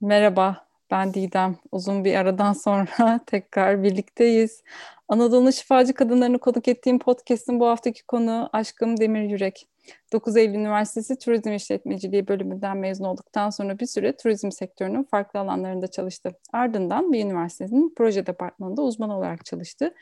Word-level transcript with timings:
Merhaba, 0.00 0.66
ben 0.90 1.14
Didem. 1.14 1.56
Uzun 1.72 2.04
bir 2.04 2.14
aradan 2.14 2.52
sonra 2.52 3.20
tekrar 3.26 3.82
birlikteyiz. 3.82 4.62
Anadolu 5.08 5.52
Şifacı 5.52 5.94
Kadınlarını 5.94 6.38
konuk 6.38 6.68
ettiğim 6.68 6.98
podcast'in 6.98 7.60
bu 7.60 7.66
haftaki 7.66 8.06
konu 8.06 8.50
Aşkım 8.52 9.00
Demir 9.00 9.22
Yürek. 9.22 9.68
9 10.12 10.36
Eylül 10.36 10.54
Üniversitesi 10.54 11.18
Turizm 11.18 11.52
İşletmeciliği 11.52 12.28
bölümünden 12.28 12.76
mezun 12.76 13.04
olduktan 13.04 13.50
sonra 13.50 13.78
bir 13.78 13.86
süre 13.86 14.16
turizm 14.16 14.50
sektörünün 14.50 15.02
farklı 15.02 15.40
alanlarında 15.40 15.86
çalıştı. 15.86 16.30
Ardından 16.52 17.12
bir 17.12 17.24
üniversitenin 17.24 17.94
proje 17.96 18.26
departmanında 18.26 18.82
uzman 18.82 19.10
olarak 19.10 19.44
çalıştı. 19.44 19.94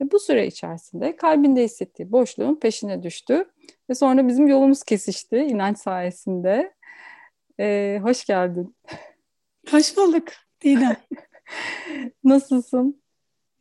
Ve 0.00 0.10
bu 0.10 0.18
süre 0.20 0.46
içerisinde 0.46 1.16
kalbinde 1.16 1.64
hissettiği 1.64 2.12
boşluğun 2.12 2.60
peşine 2.60 3.02
düştü. 3.02 3.44
Ve 3.90 3.94
sonra 3.94 4.28
bizim 4.28 4.46
yolumuz 4.46 4.82
kesişti 4.82 5.36
inanç 5.36 5.78
sayesinde. 5.78 6.72
Ee, 7.60 7.98
hoş 8.02 8.24
geldin. 8.24 8.76
Hoş 9.70 9.96
bulduk 9.96 10.24
Didem. 10.64 10.96
Nasılsın? 12.24 13.02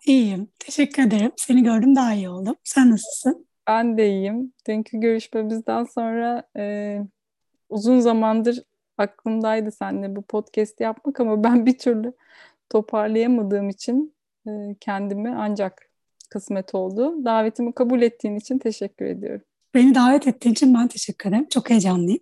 İyiyim. 0.06 0.48
Teşekkür 0.60 1.04
ederim. 1.04 1.32
Seni 1.36 1.64
gördüm 1.64 1.96
daha 1.96 2.14
iyi 2.14 2.30
oldum. 2.30 2.56
Sen 2.64 2.92
nasılsın? 2.92 3.48
Ben 3.68 3.98
de 3.98 4.10
iyiyim. 4.10 4.54
Dünkü 4.68 5.00
görüşmemizden 5.00 5.84
sonra 5.84 6.44
e, 6.58 6.98
uzun 7.70 8.00
zamandır 8.00 8.64
aklımdaydı 8.98 9.72
seninle 9.72 10.16
bu 10.16 10.22
podcast 10.22 10.82
yapmak 10.82 11.20
ama 11.20 11.44
ben 11.44 11.66
bir 11.66 11.78
türlü 11.78 12.14
toparlayamadığım 12.70 13.70
için 13.70 14.16
e, 14.48 14.52
kendimi 14.80 15.30
ancak 15.30 15.90
kısmet 16.30 16.76
oldu. 16.76 17.26
Davetimi 17.26 17.74
kabul 17.74 18.02
ettiğin 18.02 18.36
için 18.36 18.58
teşekkür 18.58 19.06
ediyorum. 19.06 19.46
Beni 19.74 19.96
davet 19.96 20.28
ettiğin 20.28 20.54
için 20.54 20.74
ben 20.74 20.88
teşekkür 20.88 21.30
ederim. 21.30 21.48
Çok 21.50 21.70
heyecanlıyım 21.70 22.20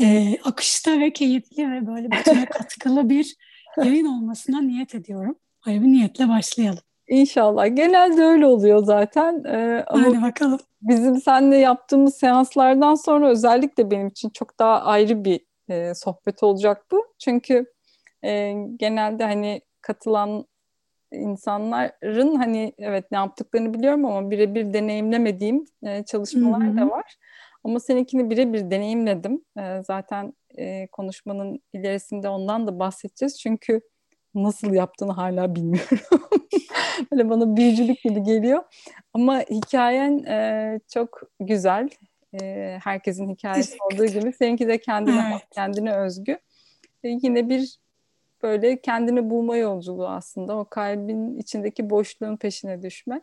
e, 0.00 0.38
akışta 0.44 1.00
ve 1.00 1.12
keyifli 1.12 1.70
ve 1.70 1.86
böyle 1.86 2.10
bütüne 2.10 2.46
katkılı 2.46 3.10
bir 3.10 3.36
yayın 3.76 4.06
olmasına 4.06 4.60
niyet 4.60 4.94
ediyorum. 4.94 5.36
Öyle 5.66 5.80
bir 5.80 5.86
niyetle 5.86 6.28
başlayalım. 6.28 6.82
İnşallah. 7.08 7.76
Genelde 7.76 8.22
öyle 8.22 8.46
oluyor 8.46 8.84
zaten. 8.84 9.44
Ee, 9.44 9.84
ama 9.86 10.06
Hadi 10.06 10.22
bakalım. 10.22 10.60
Bizim 10.82 11.20
seninle 11.20 11.56
yaptığımız 11.56 12.14
seanslardan 12.14 12.94
sonra 12.94 13.28
özellikle 13.30 13.90
benim 13.90 14.08
için 14.08 14.30
çok 14.30 14.58
daha 14.58 14.82
ayrı 14.82 15.24
bir 15.24 15.40
e, 15.68 15.94
sohbet 15.94 16.42
olacak 16.42 16.84
bu. 16.90 17.06
Çünkü 17.18 17.72
e, 18.24 18.54
genelde 18.76 19.24
hani 19.24 19.60
katılan 19.80 20.46
insanların 21.12 22.36
hani 22.36 22.72
evet 22.78 23.10
ne 23.10 23.18
yaptıklarını 23.18 23.74
biliyorum 23.74 24.04
ama 24.04 24.30
birebir 24.30 24.72
deneyimlemediğim 24.72 25.64
e, 25.82 26.04
çalışmalar 26.04 26.68
Hı-hı. 26.68 26.76
da 26.76 26.90
var. 26.90 27.16
Ama 27.64 27.80
seninkini 27.80 28.30
birebir 28.30 28.70
deneyimledim. 28.70 29.44
E, 29.58 29.82
zaten 29.82 30.34
e, 30.58 30.86
konuşmanın 30.86 31.60
ilerisinde 31.72 32.28
ondan 32.28 32.66
da 32.66 32.78
bahsedeceğiz. 32.78 33.40
Çünkü 33.40 33.80
nasıl 34.34 34.74
yaptığını 34.74 35.12
hala 35.12 35.54
bilmiyorum. 35.54 35.98
Böyle 37.12 37.30
bana 37.30 37.56
büyücülük 37.56 38.02
gibi 38.02 38.22
geliyor. 38.22 38.62
Ama 39.12 39.40
hikayen 39.40 40.18
e, 40.18 40.80
çok 40.94 41.22
güzel. 41.40 41.88
E, 42.42 42.78
herkesin 42.84 43.28
hikayesi 43.28 43.76
olduğu 43.80 44.06
gibi. 44.06 44.32
Seninki 44.32 44.68
de 44.68 44.78
kendine 44.78 45.24
evet. 45.32 45.42
kendine 45.50 45.96
özgü. 45.96 46.38
E, 47.02 47.08
yine 47.08 47.48
bir 47.48 47.78
böyle 48.42 48.80
kendini 48.80 49.30
bulma 49.30 49.56
yolculuğu 49.56 50.08
aslında. 50.08 50.56
O 50.56 50.64
kalbin 50.64 51.38
içindeki 51.38 51.90
boşluğun 51.90 52.36
peşine 52.36 52.82
düşme. 52.82 53.20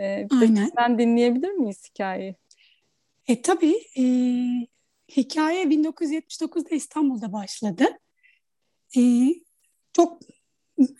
E, 0.00 0.26
Aynen. 0.40 0.70
Sen 0.76 0.98
dinleyebilir 0.98 1.50
miyiz 1.50 1.90
hikayeyi? 1.90 2.34
E 3.28 3.42
tabii 3.42 3.76
e, 3.98 4.02
hikaye 5.16 5.64
1979'da 5.64 6.74
İstanbul'da 6.74 7.32
başladı. 7.32 7.84
E, 8.96 9.28
çok 9.92 10.20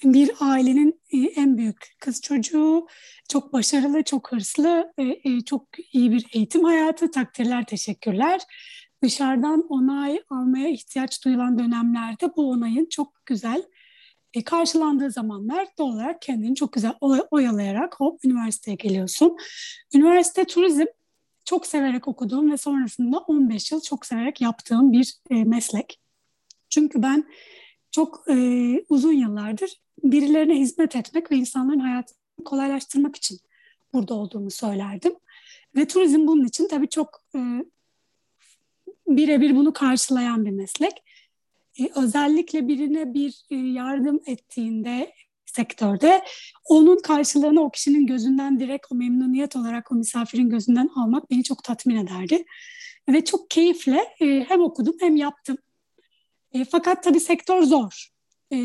bir 0.04 0.30
ailenin 0.40 1.00
e, 1.12 1.18
en 1.18 1.58
büyük 1.58 1.96
kız 2.00 2.20
çocuğu, 2.20 2.86
çok 3.28 3.52
başarılı, 3.52 4.02
çok 4.02 4.32
hırslı, 4.32 4.92
e, 4.98 5.02
e, 5.04 5.40
çok 5.40 5.68
iyi 5.92 6.12
bir 6.12 6.26
eğitim 6.32 6.64
hayatı, 6.64 7.10
takdirler, 7.10 7.66
teşekkürler. 7.66 8.40
Dışarıdan 9.02 9.66
onay 9.68 10.22
almaya 10.30 10.68
ihtiyaç 10.68 11.24
duyulan 11.24 11.58
dönemlerde 11.58 12.36
bu 12.36 12.50
onayın 12.50 12.86
çok 12.90 13.26
güzel 13.26 13.62
karşılandığı 14.44 15.10
zamanlar 15.10 15.68
doğal 15.78 15.88
olarak 15.88 16.22
kendini 16.22 16.54
çok 16.54 16.72
güzel 16.72 16.92
oyalayarak 17.30 18.00
hop 18.00 18.24
üniversiteye 18.24 18.76
geliyorsun. 18.76 19.36
Üniversite 19.94 20.44
turizm 20.44 20.84
çok 21.48 21.66
severek 21.66 22.08
okuduğum 22.08 22.52
ve 22.52 22.56
sonrasında 22.56 23.18
15 23.18 23.72
yıl 23.72 23.80
çok 23.80 24.06
severek 24.06 24.40
yaptığım 24.40 24.92
bir 24.92 25.14
e, 25.30 25.44
meslek. 25.44 26.00
Çünkü 26.70 27.02
ben 27.02 27.24
çok 27.90 28.24
e, 28.30 28.34
uzun 28.88 29.12
yıllardır 29.12 29.82
birilerine 30.04 30.54
hizmet 30.54 30.96
etmek 30.96 31.30
ve 31.30 31.36
insanların 31.36 31.78
hayatını 31.78 32.44
kolaylaştırmak 32.44 33.16
için 33.16 33.38
burada 33.92 34.14
olduğumu 34.14 34.50
söylerdim. 34.50 35.12
Ve 35.76 35.86
turizm 35.86 36.26
bunun 36.26 36.44
için 36.44 36.68
tabii 36.68 36.88
çok 36.88 37.22
e, 37.34 37.40
birebir 39.06 39.56
bunu 39.56 39.72
karşılayan 39.72 40.44
bir 40.44 40.50
meslek. 40.50 41.02
E, 41.80 41.88
özellikle 41.94 42.68
birine 42.68 43.14
bir 43.14 43.42
e, 43.50 43.56
yardım 43.56 44.20
ettiğinde 44.26 45.12
sektörde 45.58 46.24
onun 46.64 47.02
karşılığını 47.02 47.64
o 47.64 47.70
kişinin 47.70 48.06
gözünden 48.06 48.60
direkt 48.60 48.86
o 48.92 48.94
memnuniyet 48.94 49.56
olarak 49.56 49.92
o 49.92 49.94
misafirin 49.94 50.50
gözünden 50.50 50.90
almak 50.96 51.30
beni 51.30 51.44
çok 51.44 51.64
tatmin 51.64 51.96
ederdi. 51.96 52.44
Ve 53.08 53.24
çok 53.24 53.50
keyifle 53.50 54.14
e, 54.20 54.44
hem 54.48 54.60
okudum 54.60 54.96
hem 55.00 55.16
yaptım. 55.16 55.58
E, 56.52 56.64
fakat 56.64 57.02
tabii 57.02 57.20
sektör 57.20 57.62
zor. 57.62 58.08
E, 58.52 58.58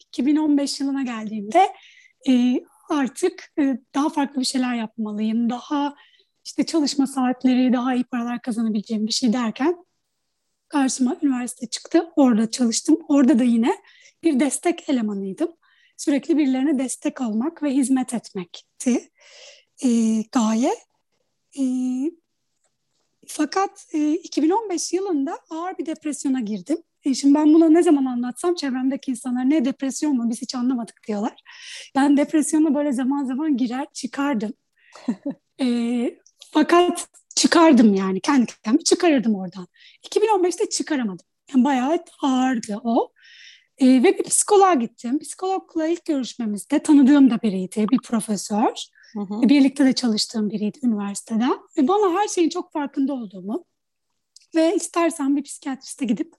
2015 0.00 0.80
yılına 0.80 1.02
geldiğimde 1.02 1.72
e, 2.28 2.60
artık 2.90 3.52
e, 3.58 3.78
daha 3.94 4.08
farklı 4.08 4.40
bir 4.40 4.46
şeyler 4.46 4.74
yapmalıyım. 4.74 5.50
Daha 5.50 5.94
işte 6.44 6.66
çalışma 6.66 7.06
saatleri, 7.06 7.72
daha 7.72 7.94
iyi 7.94 8.04
paralar 8.04 8.42
kazanabileceğim 8.42 9.06
bir 9.06 9.12
şey 9.12 9.32
derken 9.32 9.76
karşıma 10.68 11.16
üniversite 11.22 11.66
çıktı. 11.66 12.10
Orada 12.16 12.50
çalıştım. 12.50 12.98
Orada 13.08 13.38
da 13.38 13.44
yine 13.44 13.74
bir 14.22 14.40
destek 14.40 14.88
elemanıydım 14.88 15.48
sürekli 15.96 16.38
birilerine 16.38 16.78
destek 16.78 17.20
olmak 17.20 17.62
ve 17.62 17.70
hizmet 17.70 18.14
etmekti 18.14 19.10
e, 19.84 19.88
gaye. 20.32 20.74
E, 21.58 21.64
fakat 23.26 23.86
e, 23.92 24.12
2015 24.12 24.92
yılında 24.92 25.38
ağır 25.50 25.78
bir 25.78 25.86
depresyona 25.86 26.40
girdim. 26.40 26.78
E, 27.04 27.14
şimdi 27.14 27.34
ben 27.34 27.54
buna 27.54 27.68
ne 27.68 27.82
zaman 27.82 28.04
anlatsam 28.04 28.54
çevremdeki 28.54 29.10
insanlar 29.10 29.50
ne 29.50 29.64
depresyon 29.64 30.16
mu 30.16 30.30
biz 30.30 30.42
hiç 30.42 30.54
anlamadık 30.54 31.00
diyorlar. 31.08 31.42
Ben 31.94 32.16
depresyona 32.16 32.74
böyle 32.74 32.92
zaman 32.92 33.24
zaman 33.24 33.56
girer 33.56 33.86
çıkardım. 33.94 34.52
e, 35.60 35.66
fakat 36.52 37.08
çıkardım 37.36 37.94
yani 37.94 38.20
kendi 38.20 38.52
kendimi 38.64 38.84
çıkarırdım 38.84 39.34
oradan. 39.34 39.66
2015'te 40.02 40.68
çıkaramadım. 40.68 41.26
Yani 41.54 41.64
bayağı 41.64 42.04
ağırdı 42.22 42.80
o. 42.84 43.12
E, 43.78 43.86
ve 43.86 44.18
bir 44.18 44.22
psikoloğa 44.22 44.74
gittim. 44.74 45.18
Psikologla 45.18 45.86
ilk 45.86 46.04
görüşmemizde 46.04 46.78
tanıdığım 46.78 47.30
da 47.30 47.42
biriydi, 47.42 47.86
bir 47.90 47.98
profesör. 47.98 48.72
Hı 49.12 49.20
hı. 49.20 49.48
Birlikte 49.48 49.84
de 49.84 49.92
çalıştığım 49.92 50.50
biriydi 50.50 50.78
üniversitede. 50.82 51.46
Ve 51.78 51.88
bana 51.88 52.20
her 52.20 52.28
şeyin 52.28 52.48
çok 52.48 52.72
farkında 52.72 53.12
olduğumu 53.12 53.64
ve 54.54 54.74
istersen 54.74 55.36
bir 55.36 55.42
psikiyatriste 55.42 56.04
gidip 56.04 56.34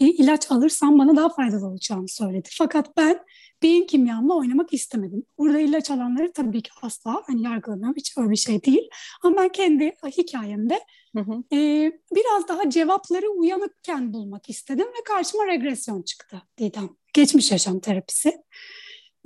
e, 0.00 0.06
ilaç 0.06 0.50
alırsam 0.50 0.98
bana 0.98 1.16
daha 1.16 1.28
faydalı 1.28 1.66
olacağını 1.66 2.08
söyledi. 2.08 2.48
Fakat 2.58 2.96
ben 2.96 3.20
beyin 3.62 3.86
kimyamla 3.86 4.34
oynamak 4.34 4.72
istemedim. 4.74 5.22
Burada 5.38 5.60
ilaç 5.60 5.90
alanları 5.90 6.32
tabii 6.32 6.62
ki 6.62 6.70
asla 6.82 7.22
hani 7.26 7.42
yargılamıyorum. 7.42 7.94
Hiç 7.96 8.18
öyle 8.18 8.30
bir 8.30 8.36
şey 8.36 8.64
değil. 8.64 8.88
Ama 9.22 9.36
ben 9.36 9.48
kendi 9.48 9.92
hikayemde 10.18 10.80
hı 11.16 11.20
hı. 11.20 11.56
E, 11.56 11.92
biraz 12.14 12.48
daha 12.48 12.70
cevapları 12.70 13.30
uyanıkken 13.30 14.12
bulmak 14.12 14.50
istedim 14.50 14.86
ve 14.86 15.04
karşıma 15.04 15.46
regresyon 15.46 16.02
çıktı 16.02 16.42
Didem. 16.58 16.88
Geçmiş 17.12 17.52
yaşam 17.52 17.80
terapisi. 17.80 18.32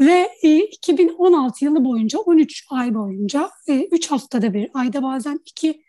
Ve 0.01 0.31
e, 0.43 0.59
2016 0.59 1.65
yılı 1.65 1.85
boyunca 1.85 2.19
13 2.19 2.67
ay 2.71 2.95
boyunca 2.95 3.51
e, 3.69 3.85
3 3.85 4.11
haftada 4.11 4.55
bir 4.55 4.71
ayda 4.75 5.03
bazen 5.03 5.41
2 5.47 5.83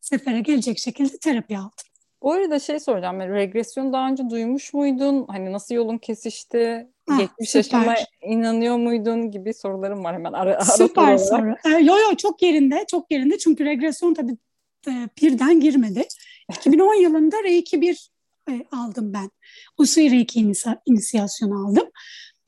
sefere 0.00 0.40
gelecek 0.40 0.78
şekilde 0.78 1.18
terapi 1.18 1.58
aldım. 1.58 1.91
Bu 2.22 2.32
arada 2.32 2.58
şey 2.58 2.80
soracağım. 2.80 3.20
Yani 3.20 3.34
regresyon 3.34 3.92
daha 3.92 4.08
önce 4.08 4.30
duymuş 4.30 4.74
muydun? 4.74 5.26
Hani 5.28 5.52
nasıl 5.52 5.74
yolun 5.74 5.98
kesişti? 5.98 6.88
Ha, 7.08 7.16
Geçmiş 7.20 7.50
süper. 7.50 7.58
yaşama 7.58 7.94
inanıyor 8.22 8.76
muydun 8.76 9.30
gibi 9.30 9.54
sorularım 9.54 10.04
var 10.04 10.14
hemen 10.14 10.32
ara, 10.32 10.54
ara 10.54 10.64
Süper 10.64 11.18
soru. 11.18 11.54
Ee, 11.64 11.68
yo 11.68 11.96
yo 11.98 12.16
çok 12.16 12.42
yerinde, 12.42 12.84
çok 12.90 13.10
yerinde. 13.10 13.38
Çünkü 13.38 13.64
regresyon 13.64 14.14
tabii 14.14 14.36
e, 14.88 14.92
birden 15.22 15.60
girmedi. 15.60 16.04
2010 16.56 16.94
yılında 16.94 17.42
Reiki 17.42 17.80
1 17.80 18.10
e, 18.50 18.64
aldım 18.72 19.12
ben. 19.12 19.30
Usui 19.78 20.10
Reiki 20.10 20.40
inisa, 20.40 20.82
inisiyasyonu 20.86 21.66
aldım. 21.66 21.90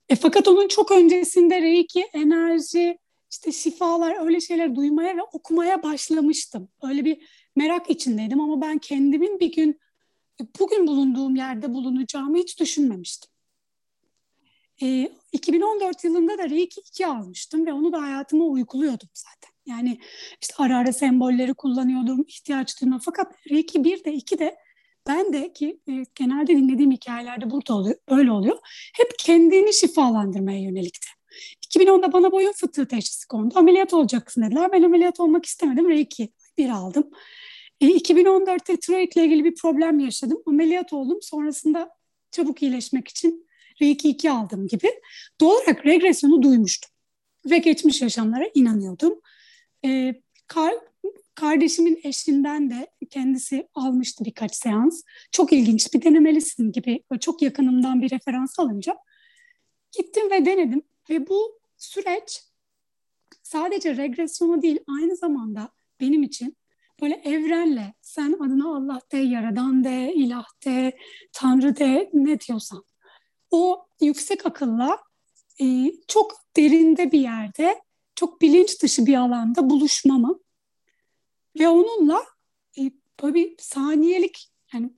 E, 0.09 0.17
fakat 0.17 0.49
onun 0.49 0.69
çok 0.69 0.91
öncesinde 0.91 1.63
Reiki, 1.63 2.05
enerji, 2.13 2.99
işte 3.31 3.53
şifalar 3.53 4.27
öyle 4.27 4.41
şeyler 4.41 4.77
duymaya 4.77 5.17
ve 5.17 5.23
okumaya 5.33 5.83
başlamıştım. 5.83 6.69
Öyle 6.83 7.05
bir 7.05 7.19
merak 7.57 7.91
içindeydim 7.91 8.41
ama 8.41 8.61
ben 8.61 8.79
kendimin 8.79 9.41
bir 9.41 9.53
gün 9.53 9.81
bugün 10.61 10.87
bulunduğum 10.87 11.37
yerde 11.37 11.75
bulunacağımı 11.75 12.37
hiç 12.37 12.61
düşünmemiştim. 12.61 13.31
E, 14.83 15.13
2014 15.33 16.05
yılında 16.05 16.39
da 16.39 16.51
Reiki 16.51 16.81
2 16.81 17.07
almıştım 17.07 17.67
ve 17.67 17.73
onu 17.73 17.93
da 17.93 18.03
hayatıma 18.03 18.45
uykuluyordum 18.45 19.09
zaten. 19.15 19.55
Yani 19.67 19.99
işte 20.41 20.55
ara 20.59 20.79
ara 20.79 20.93
sembolleri 20.93 21.55
kullanıyordum, 21.55 22.25
ihtiyaç 22.29 22.81
duymam. 22.81 23.01
Fakat 23.05 23.35
Reiki 23.51 23.85
1 23.85 24.05
de 24.05 24.13
2 24.13 24.39
de 24.39 24.57
ben 25.09 25.33
de 25.33 25.53
ki 25.53 25.81
e, 25.89 25.93
genelde 26.15 26.57
dinlediğim 26.57 26.91
hikayelerde 26.91 27.51
burada 27.51 27.75
oluyor, 27.75 27.97
böyle 28.11 28.31
oluyor. 28.31 28.59
Hep 28.97 29.11
kendini 29.19 29.75
şifalandırmaya 29.75 30.61
yönelikti. 30.61 31.09
2010'da 31.67 32.13
bana 32.13 32.33
boyun 32.33 32.53
fıtığı 32.53 32.89
teşhisi 32.89 33.29
kondu. 33.29 33.59
Ameliyat 33.59 33.95
olacaksın 33.95 34.43
dediler. 34.43 34.73
Ben 34.73 34.83
ameliyat 34.83 35.21
olmak 35.21 35.47
istemedim. 35.47 35.89
Reiki 35.89 36.29
bir 36.59 36.69
aldım. 36.69 37.11
E, 37.85 37.87
2014'te 37.87 38.77
tiroid 38.77 39.13
ile 39.13 39.25
ilgili 39.25 39.45
bir 39.45 39.55
problem 39.55 39.99
yaşadım. 39.99 40.43
Ameliyat 40.47 40.93
oldum. 40.93 41.19
Sonrasında 41.23 41.91
çabuk 42.31 42.63
iyileşmek 42.63 43.09
için 43.09 43.47
Reiki 43.83 44.09
2 44.09 44.31
aldım 44.31 44.67
gibi. 44.67 44.91
Doğal 45.41 45.55
olarak 45.55 45.87
regresyonu 45.87 46.43
duymuştum. 46.43 46.91
Ve 47.51 47.59
geçmiş 47.59 48.03
yaşamlara 48.03 48.45
inanıyordum. 48.55 49.21
E, 49.85 50.15
kar, 50.47 50.75
kardeşimin 51.35 52.01
eşinden 52.05 52.71
de 52.71 52.91
kendisi 53.11 53.69
almıştı 53.75 54.25
birkaç 54.25 54.55
seans. 54.55 55.03
Çok 55.33 55.53
ilginç 55.53 55.95
bir 55.95 56.03
denemelisin 56.03 56.73
gibi 56.73 57.03
çok 57.21 57.43
yakınımdan 57.43 58.03
bir 58.03 58.11
referans 58.11 58.59
alınca 58.59 58.97
gittim 59.99 60.31
ve 60.31 60.47
denedim. 60.47 60.83
Ve 61.11 61.27
bu 61.29 61.59
süreç 61.77 62.43
sadece 63.43 63.97
regresyonu 63.97 64.63
değil 64.63 64.79
aynı 64.89 65.17
zamanda 65.17 65.69
benim 66.01 66.23
için 66.23 66.57
böyle 67.03 67.15
evrenle 67.15 67.95
sen 68.03 68.33
adına 68.33 68.77
Allah 68.77 69.01
de, 69.13 69.17
yaradan 69.17 69.85
de, 69.85 70.13
ilah 70.15 70.47
de, 70.67 70.99
tanrı 71.33 71.77
de 71.77 72.11
ne 72.13 72.41
diyorsan 72.41 72.85
o 73.51 73.87
yüksek 74.01 74.47
akılla 74.47 74.99
e, 75.61 75.93
çok 76.09 76.33
derinde 76.57 77.13
bir 77.13 77.21
yerde 77.21 77.83
çok 78.15 78.41
bilinç 78.41 78.83
dışı 78.83 79.07
bir 79.07 79.15
alanda 79.15 79.71
buluşmamı 79.71 80.39
ve 81.59 81.69
onunla 81.69 82.25
e, 82.79 82.83
böyle 83.23 83.55
saniyelik 83.59 84.51
yani 84.73 84.91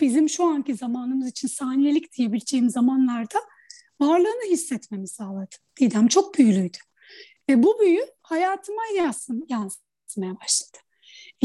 bizim 0.00 0.28
şu 0.28 0.44
anki 0.44 0.74
zamanımız 0.74 1.28
için 1.28 1.48
saniyelik 1.48 2.12
diyebileceğim 2.12 2.70
zamanlarda 2.70 3.38
varlığını 4.00 4.50
hissetmemi 4.50 5.08
sağladı. 5.08 5.56
Didem 5.80 6.08
çok 6.08 6.38
büyülüydü. 6.38 6.78
Ve 7.48 7.62
bu 7.62 7.80
büyü 7.80 8.06
hayatıma 8.22 8.82
yansım, 8.96 9.44
yansımaya 9.48 10.40
başladı. 10.40 10.83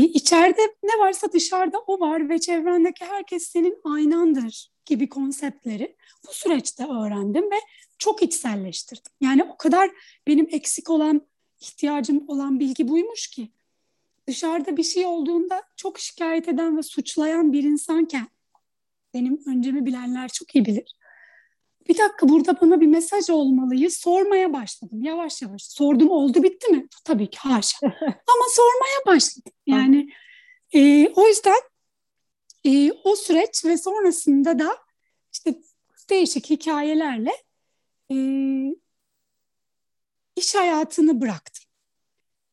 İçeride 0.08 0.62
ne 0.84 1.00
varsa 1.00 1.32
dışarıda 1.32 1.80
o 1.88 2.00
var 2.00 2.30
ve 2.30 2.40
çevrendeki 2.40 3.06
herkes 3.06 3.48
senin 3.48 3.82
aynandır 3.84 4.72
gibi 4.86 5.10
konseptleri 5.10 5.96
bu 6.28 6.34
süreçte 6.34 6.84
öğrendim 6.84 7.52
ve 7.52 7.60
çok 7.98 8.24
içselleştirdim. 8.24 9.12
Yani 9.22 9.44
o 9.44 9.58
kadar 9.58 9.92
benim 10.28 10.48
eksik 10.52 10.90
olan, 10.90 11.28
ihtiyacım 11.60 12.30
olan 12.30 12.60
bilgi 12.60 12.88
buymuş 12.88 13.28
ki 13.28 13.52
dışarıda 14.28 14.78
bir 14.78 14.84
şey 14.84 15.06
olduğunda 15.06 15.64
çok 15.76 16.00
şikayet 16.00 16.48
eden 16.48 16.78
ve 16.78 16.84
suçlayan 16.84 17.54
bir 17.54 17.64
insanken 17.64 18.28
benim 19.14 19.42
öncemi 19.48 19.86
bilenler 19.86 20.28
çok 20.28 20.56
iyi 20.56 20.66
bilir. 20.66 20.99
Bir 21.88 21.98
dakika 21.98 22.30
burada 22.30 22.62
bana 22.62 22.82
bir 22.82 22.88
mesaj 22.88 23.30
olmalıyı 23.30 23.92
sormaya 23.92 24.54
başladım 24.54 25.04
yavaş 25.04 25.42
yavaş. 25.42 25.64
Sordum 25.64 26.10
oldu 26.10 26.44
bitti 26.44 26.72
mi? 26.72 26.88
Tabii 27.04 27.30
ki 27.30 27.38
haşa. 27.40 27.78
Ama 28.04 28.46
sormaya 28.50 29.06
başladım. 29.06 29.52
Yani 29.68 30.10
e, 30.74 31.10
o 31.16 31.28
yüzden 31.28 31.60
e, 32.66 32.92
o 32.92 33.16
süreç 33.16 33.66
ve 33.66 33.78
sonrasında 33.78 34.60
da 34.60 34.78
işte 35.34 35.62
değişik 36.10 36.50
hikayelerle 36.50 37.32
e, 38.12 38.16
iş 40.36 40.56
hayatını 40.56 41.22
bıraktım. 41.22 41.66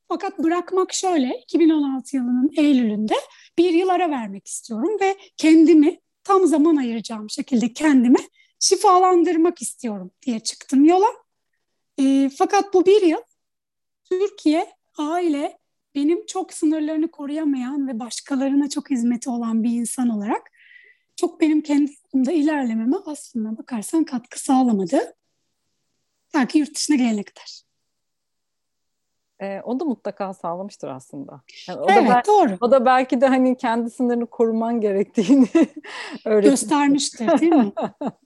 Fakat 0.09 0.39
bırakmak 0.39 0.93
şöyle, 0.93 1.41
2016 1.43 2.17
yılının 2.17 2.51
Eylül'ünde 2.57 3.15
bir 3.59 3.75
yıl 3.75 3.89
ara 3.89 4.11
vermek 4.11 4.47
istiyorum 4.47 4.97
ve 5.01 5.17
kendimi 5.37 6.01
tam 6.25 6.47
zaman 6.47 6.77
ayıracağım 6.77 7.31
şekilde 7.31 7.73
kendimi 7.73 8.19
şifalandırmak 8.61 9.63
istiyorum 9.63 10.11
diye 10.27 10.41
çıktım 10.41 10.85
yola. 10.85 11.09
E, 11.99 12.31
fakat 12.39 12.75
bu 12.75 12.87
bir 12.87 13.03
yıl 13.03 13.21
Türkiye, 14.05 14.73
aile 14.99 15.59
benim 15.95 16.27
çok 16.27 16.53
sınırlarını 16.53 17.11
koruyamayan 17.11 17.89
ve 17.89 18.01
başkalarına 18.01 18.69
çok 18.69 18.91
hizmeti 18.91 19.31
olan 19.31 19.63
bir 19.63 19.71
insan 19.71 20.09
olarak 20.09 20.51
çok 21.17 21.41
benim 21.41 21.61
kendi 21.61 21.93
yolumda 22.15 22.33
ilerlememe 22.33 22.97
aslında 23.07 23.59
bakarsan 23.59 24.05
katkı 24.05 24.41
sağlamadı. 24.41 25.15
Belki 26.35 26.59
yurt 26.59 26.75
dışına 26.75 26.97
gelene 26.97 27.23
kadar. 27.23 27.63
E, 29.41 29.61
o 29.61 29.81
da 29.81 29.85
mutlaka 29.85 30.35
sağlamıştır 30.35 30.89
aslında. 30.89 31.43
Yani 31.69 31.81
o 31.81 31.87
evet 31.91 32.11
da 32.11 32.23
doğru. 32.27 32.57
O 32.61 32.71
da 32.71 32.85
belki 32.85 33.21
de 33.21 33.27
hani 33.27 33.57
kendi 33.57 33.91
sınırını 33.91 34.27
koruman 34.27 34.81
gerektiğini 34.81 35.49
göstermiştir 36.25 37.41
değil 37.41 37.53
mi? 37.53 37.73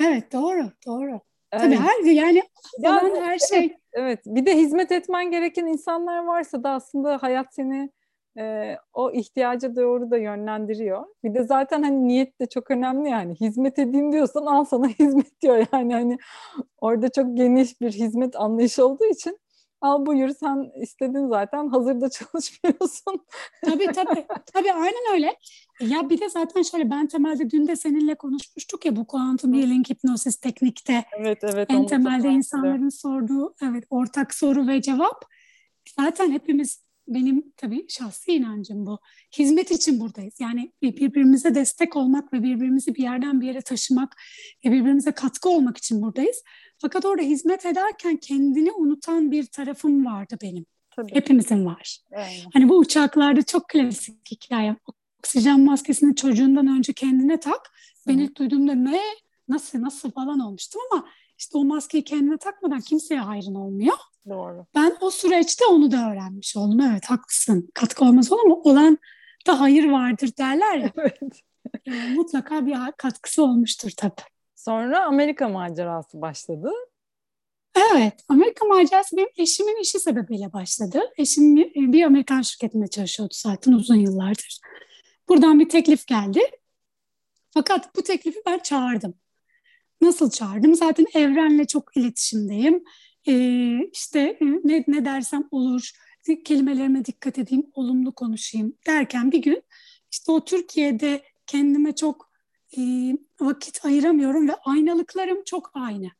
evet 0.00 0.32
doğru 0.32 0.70
doğru. 0.86 1.20
Evet. 1.52 1.62
Tabii 1.64 1.76
her 1.76 2.04
yani 2.04 2.42
yani, 2.78 3.20
her 3.20 3.38
şey. 3.38 3.58
Evet, 3.58 3.76
evet. 3.92 4.20
Bir 4.26 4.46
de 4.46 4.56
hizmet 4.56 4.92
etmen 4.92 5.30
gereken 5.30 5.66
insanlar 5.66 6.24
varsa 6.24 6.64
da 6.64 6.70
aslında 6.70 7.22
hayat 7.22 7.54
seni 7.54 7.90
e, 8.38 8.76
o 8.94 9.12
ihtiyaca 9.12 9.76
doğru 9.76 10.10
da 10.10 10.18
yönlendiriyor. 10.18 11.04
Bir 11.24 11.34
de 11.34 11.42
zaten 11.42 11.82
hani 11.82 12.08
niyet 12.08 12.40
de 12.40 12.46
çok 12.46 12.70
önemli 12.70 13.08
yani. 13.08 13.34
Hizmet 13.34 13.78
edeyim 13.78 14.12
diyorsan 14.12 14.46
al 14.46 14.64
sana 14.64 14.88
hizmet 14.98 15.42
diyor 15.42 15.66
yani 15.72 15.94
hani 15.94 16.18
orada 16.80 17.08
çok 17.08 17.36
geniş 17.36 17.80
bir 17.80 17.92
hizmet 17.92 18.36
anlayışı 18.36 18.86
olduğu 18.86 19.06
için 19.06 19.38
al 19.80 20.06
buyur 20.06 20.28
sen 20.28 20.72
istedin 20.82 21.28
zaten 21.28 21.68
hazırda 21.68 22.10
çalışmıyorsun. 22.10 23.26
tabii 23.64 23.86
tabii. 23.86 24.26
Tabii 24.54 24.72
aynen 24.72 25.12
öyle. 25.12 25.36
Ya 25.80 26.10
bir 26.10 26.20
de 26.20 26.28
zaten 26.28 26.62
şöyle 26.62 26.90
ben 26.90 27.06
temelde 27.06 27.50
dün 27.50 27.66
de 27.66 27.76
seninle 27.76 28.14
konuşmuştuk 28.14 28.86
ya 28.86 28.96
bu 28.96 29.06
kuantum 29.06 29.54
healing 29.54 29.90
hipnosis 29.90 30.36
teknikte. 30.36 31.04
Evet 31.18 31.44
evet. 31.44 31.70
En 31.70 31.86
temelde 31.86 32.28
insanların 32.28 32.88
sorduğu 32.88 33.54
evet 33.62 33.84
ortak 33.90 34.34
soru 34.34 34.66
ve 34.66 34.82
cevap. 34.82 35.24
Zaten 35.96 36.30
hepimiz 36.30 36.88
benim 37.08 37.52
tabii 37.56 37.86
şahsi 37.88 38.32
inancım 38.32 38.86
bu. 38.86 38.98
Hizmet 39.38 39.70
için 39.70 40.00
buradayız. 40.00 40.34
Yani 40.40 40.72
birbirimize 40.82 41.54
destek 41.54 41.96
olmak 41.96 42.32
ve 42.32 42.42
birbirimizi 42.42 42.94
bir 42.94 43.02
yerden 43.02 43.40
bir 43.40 43.46
yere 43.46 43.60
taşımak 43.60 44.16
ve 44.64 44.72
birbirimize 44.72 45.12
katkı 45.12 45.48
olmak 45.48 45.76
için 45.76 46.02
buradayız. 46.02 46.42
Fakat 46.78 47.04
orada 47.04 47.22
hizmet 47.22 47.66
ederken 47.66 48.16
kendini 48.16 48.72
unutan 48.72 49.30
bir 49.30 49.46
tarafım 49.46 50.06
vardı 50.06 50.36
benim. 50.42 50.66
Tabii. 50.96 51.14
Hepimizin 51.14 51.66
var. 51.66 51.98
Evet. 52.12 52.46
Hani 52.52 52.68
bu 52.68 52.78
uçaklarda 52.78 53.42
çok 53.42 53.68
klasik 53.68 54.30
hikaye. 54.30 54.76
Oksijen 55.18 55.60
maskesini 55.60 56.16
çocuğundan 56.16 56.66
önce 56.66 56.92
kendine 56.92 57.40
tak. 57.40 57.70
Ben 58.06 58.18
ilk 58.18 58.36
duyduğumda 58.36 58.74
ne, 58.74 59.00
nasıl, 59.48 59.80
nasıl 59.82 60.10
falan 60.10 60.40
olmuştum 60.40 60.80
ama 60.92 61.04
işte 61.38 61.58
o 61.58 61.64
maskeyi 61.64 62.04
kendine 62.04 62.38
takmadan 62.38 62.80
kimseye 62.80 63.20
hayrın 63.20 63.54
olmuyor. 63.54 63.96
Doğru. 64.28 64.66
Ben 64.74 64.96
o 65.00 65.10
süreçte 65.10 65.64
onu 65.66 65.90
da 65.90 66.10
öğrenmiş 66.10 66.56
oldum. 66.56 66.80
Evet 66.80 67.04
haklısın. 67.06 67.68
Katkı 67.74 68.04
olmaz 68.04 68.32
olur 68.32 68.44
ama 68.44 68.54
olan 68.54 68.98
da 69.46 69.60
hayır 69.60 69.84
vardır 69.84 70.30
derler 70.38 70.76
ya. 70.76 70.92
Evet. 70.96 71.42
E, 71.86 71.90
mutlaka 72.14 72.66
bir 72.66 72.76
katkısı 72.96 73.42
olmuştur 73.44 73.90
tabii. 73.96 74.37
Sonra 74.68 75.04
Amerika 75.04 75.48
macerası 75.48 76.20
başladı. 76.20 76.70
Evet, 77.76 78.24
Amerika 78.28 78.66
macerası 78.66 79.16
benim 79.16 79.28
eşimin 79.36 79.82
işi 79.82 79.98
sebebiyle 79.98 80.52
başladı. 80.52 81.00
Eşim 81.16 81.56
bir 81.56 82.02
Amerikan 82.02 82.42
şirketinde 82.42 82.88
çalışıyordu 82.88 83.34
zaten 83.36 83.72
uzun 83.72 83.94
yıllardır. 83.94 84.60
Buradan 85.28 85.60
bir 85.60 85.68
teklif 85.68 86.06
geldi. 86.06 86.40
Fakat 87.50 87.96
bu 87.96 88.02
teklifi 88.02 88.42
ben 88.46 88.58
çağırdım. 88.58 89.14
Nasıl 90.00 90.30
çağırdım? 90.30 90.74
Zaten 90.74 91.06
evrenle 91.14 91.66
çok 91.66 91.96
iletişimdeyim. 91.96 92.84
Ee, 93.28 93.78
işte 93.92 94.38
ne, 94.40 94.84
ne 94.88 95.04
dersem 95.04 95.48
olur, 95.50 95.90
kelimelerime 96.44 97.04
dikkat 97.04 97.38
edeyim, 97.38 97.66
olumlu 97.74 98.14
konuşayım 98.14 98.76
derken 98.86 99.32
bir 99.32 99.42
gün 99.42 99.62
işte 100.12 100.32
o 100.32 100.44
Türkiye'de 100.44 101.22
kendime 101.46 101.94
çok 101.94 102.27
e, 102.76 102.80
vakit 103.40 103.84
ayıramıyorum 103.84 104.48
ve 104.48 104.54
aynalıklarım 104.54 105.44
çok 105.44 105.70
aynı. 105.74 106.10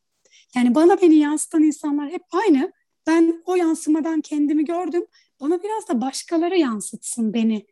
Yani 0.57 0.75
bana 0.75 1.03
beni 1.03 1.15
yansıtan 1.15 1.63
insanlar 1.63 2.11
hep 2.11 2.23
aynı. 2.33 2.73
Ben 3.07 3.43
o 3.47 3.55
yansımadan 3.55 4.21
kendimi 4.21 4.65
gördüm. 4.65 5.07
Bana 5.41 5.63
biraz 5.63 5.89
da 5.89 6.01
başkaları 6.01 6.57
yansıtsın 6.59 7.33
beni 7.33 7.67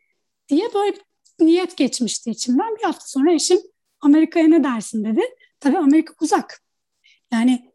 diye 0.49 0.73
böyle 0.73 0.97
niyet 1.39 1.77
geçmişti 1.77 2.31
içimden. 2.31 2.75
Bir 2.75 2.83
hafta 2.83 3.05
sonra 3.05 3.33
eşim 3.33 3.59
Amerika'ya 4.01 4.47
ne 4.47 4.63
dersin 4.63 5.05
dedi. 5.05 5.21
Tabii 5.59 5.77
Amerika 5.77 6.13
uzak. 6.21 6.63
Yani 7.31 7.71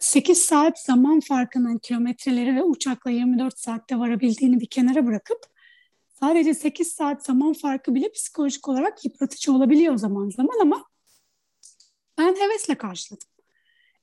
8 0.00 0.38
e, 0.38 0.40
saat 0.40 0.80
zaman 0.80 1.20
farkının 1.20 1.78
kilometreleri 1.78 2.56
ve 2.56 2.62
uçakla 2.62 3.10
24 3.10 3.58
saatte 3.58 3.98
varabildiğini 3.98 4.60
bir 4.60 4.66
kenara 4.66 5.06
bırakıp 5.06 5.38
sadece 6.20 6.54
8 6.54 6.92
saat 6.92 7.24
zaman 7.24 7.52
farkı 7.52 7.94
bile 7.94 8.12
psikolojik 8.12 8.68
olarak 8.68 9.04
yıpratıcı 9.04 9.52
olabiliyor 9.52 9.96
zaman 9.96 10.30
zaman 10.30 10.60
ama 10.60 10.84
ben 12.18 12.36
hevesle 12.36 12.74
karşıladım. 12.74 13.28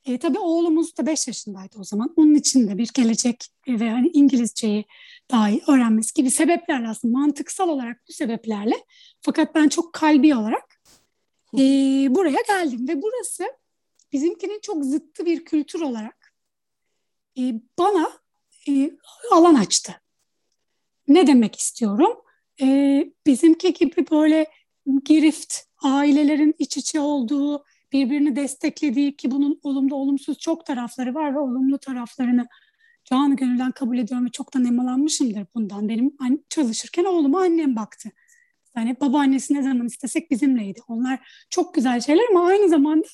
E, 0.05 0.19
tabii 0.19 0.39
oğlumuz 0.39 0.97
da 0.97 1.05
5 1.05 1.27
yaşındaydı 1.27 1.77
o 1.79 1.83
zaman. 1.83 2.13
Onun 2.15 2.36
için 2.36 2.67
de 2.67 2.77
bir 2.77 2.89
gelecek 2.93 3.45
ve 3.67 3.89
hani 3.89 4.07
İngilizceyi 4.07 4.86
daha 5.31 5.50
iyi 5.50 5.62
öğrenmesi 5.67 6.13
gibi 6.13 6.31
sebeplerle 6.31 6.88
aslında 6.88 7.17
mantıksal 7.17 7.69
olarak 7.69 8.03
bu 8.09 8.13
sebeplerle 8.13 8.75
fakat 9.21 9.55
ben 9.55 9.69
çok 9.69 9.93
kalbi 9.93 10.36
olarak 10.36 10.81
e, 11.53 11.59
buraya 12.09 12.41
geldim 12.47 12.88
ve 12.88 13.01
burası 13.01 13.43
bizimkinin 14.12 14.59
çok 14.62 14.86
zıttı 14.86 15.25
bir 15.25 15.45
kültür 15.45 15.81
olarak 15.81 16.33
e, 17.38 17.41
bana 17.79 18.12
e, 18.67 18.91
alan 19.31 19.55
açtı. 19.55 20.01
Ne 21.08 21.28
demek 21.28 21.56
istiyorum? 21.56 22.14
E, 22.62 22.66
bizimki 23.26 23.74
gibi 23.74 24.06
böyle 24.12 24.48
girift, 25.06 25.56
ailelerin 25.84 26.56
iç 26.60 26.78
içe 26.78 27.00
olduğu, 27.00 27.64
birbirini 27.92 28.36
desteklediği 28.36 29.18
ki 29.18 29.32
bunun 29.32 29.60
olumlu 29.64 29.96
olumsuz 29.96 30.38
çok 30.40 30.66
tarafları 30.66 31.14
var 31.16 31.36
ve 31.36 31.40
olumlu 31.40 31.78
taraflarını 31.78 32.48
canı 33.06 33.36
gönülden 33.36 33.72
kabul 33.72 33.98
ediyorum 33.98 34.26
ve 34.26 34.32
çoktan 34.32 34.66
emalanmışımdır 34.66 35.46
bundan. 35.56 35.90
Benim 35.90 36.18
çalışırken 36.50 37.04
oğluma 37.04 37.42
annem 37.42 37.76
baktı. 37.76 38.12
Yani 38.76 38.96
babaannesi 39.02 39.54
ne 39.54 39.64
zaman 39.64 39.88
istesek 39.88 40.32
bizimleydi. 40.32 40.80
Onlar 40.88 41.46
çok 41.50 41.74
güzel 41.74 42.02
şeyler 42.02 42.24
ama 42.32 42.46
aynı 42.46 42.70
zamanda 42.70 43.08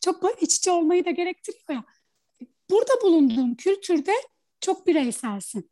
çok 0.00 0.42
iç 0.42 0.56
içe 0.56 0.70
olmayı 0.70 1.04
da 1.04 1.10
gerektiriyor 1.10 1.64
ya. 1.70 1.84
Burada 2.70 2.92
bulunduğum 3.02 3.54
kültürde 3.54 4.12
çok 4.60 4.86
bireyselsin. 4.86 5.70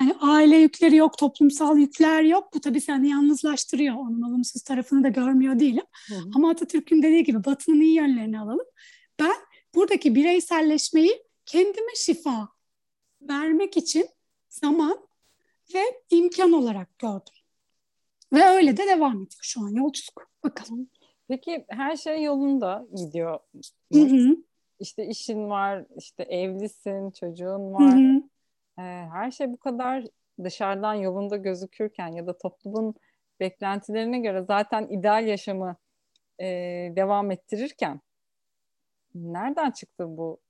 Hani 0.00 0.14
aile 0.20 0.56
yükleri 0.56 0.96
yok, 0.96 1.18
toplumsal 1.18 1.78
yükler 1.78 2.22
yok. 2.22 2.54
Bu 2.54 2.60
tabii 2.60 2.80
seni 2.80 3.08
yalnızlaştırıyor. 3.08 3.94
Onun 3.94 4.22
olumsuz 4.22 4.62
tarafını 4.62 5.04
da 5.04 5.08
görmüyor 5.08 5.58
değilim. 5.58 5.84
Hı 6.08 6.14
hı. 6.14 6.30
Ama 6.34 6.50
Atatürk'ün 6.50 7.02
dediği 7.02 7.24
gibi 7.24 7.44
Batı'nın 7.44 7.80
iyi 7.80 7.94
yönlerini 7.94 8.40
alalım. 8.40 8.66
Ben 9.20 9.36
buradaki 9.74 10.14
bireyselleşmeyi 10.14 11.22
kendime 11.46 11.94
şifa 11.96 12.48
vermek 13.22 13.76
için 13.76 14.08
zaman 14.48 14.98
ve 15.74 15.82
imkan 16.10 16.52
olarak 16.52 16.98
gördüm. 16.98 17.34
Ve 18.32 18.44
öyle 18.44 18.76
de 18.76 18.86
devam 18.86 19.12
ediyor 19.12 19.40
şu 19.42 19.60
an 19.60 19.68
yolculuk. 19.68 20.30
Bakalım. 20.44 20.88
Peki 21.28 21.64
her 21.68 21.96
şey 21.96 22.22
yolunda 22.22 22.86
gidiyor. 22.96 23.38
Hı 23.92 24.00
hı. 24.00 24.36
İşte 24.80 25.06
işin 25.06 25.50
var, 25.50 25.84
işte 25.96 26.22
evlisin, 26.22 27.10
çocuğun 27.10 27.72
var. 27.72 27.94
Hı 27.94 27.98
hı. 27.98 28.29
Ee, 28.80 29.08
her 29.12 29.30
şey 29.30 29.52
bu 29.52 29.56
kadar 29.56 30.04
dışarıdan 30.44 30.94
yolunda 30.94 31.36
gözükürken 31.36 32.08
ya 32.08 32.26
da 32.26 32.38
toplumun 32.38 32.94
beklentilerine 33.40 34.18
göre 34.18 34.44
zaten 34.46 34.88
ideal 34.90 35.26
yaşamı 35.26 35.76
e, 36.40 36.46
devam 36.96 37.30
ettirirken 37.30 38.00
nereden 39.14 39.70
çıktı 39.70 40.16
bu 40.16 40.40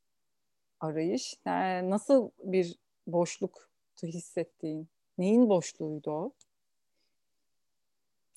arayış? 0.80 1.34
Nasıl 1.82 2.30
bir 2.44 2.76
boşluk 3.06 3.70
hissettiğin? 4.02 4.88
Neyin 5.18 5.48
boşluğuydu 5.48 6.10
o? 6.10 6.32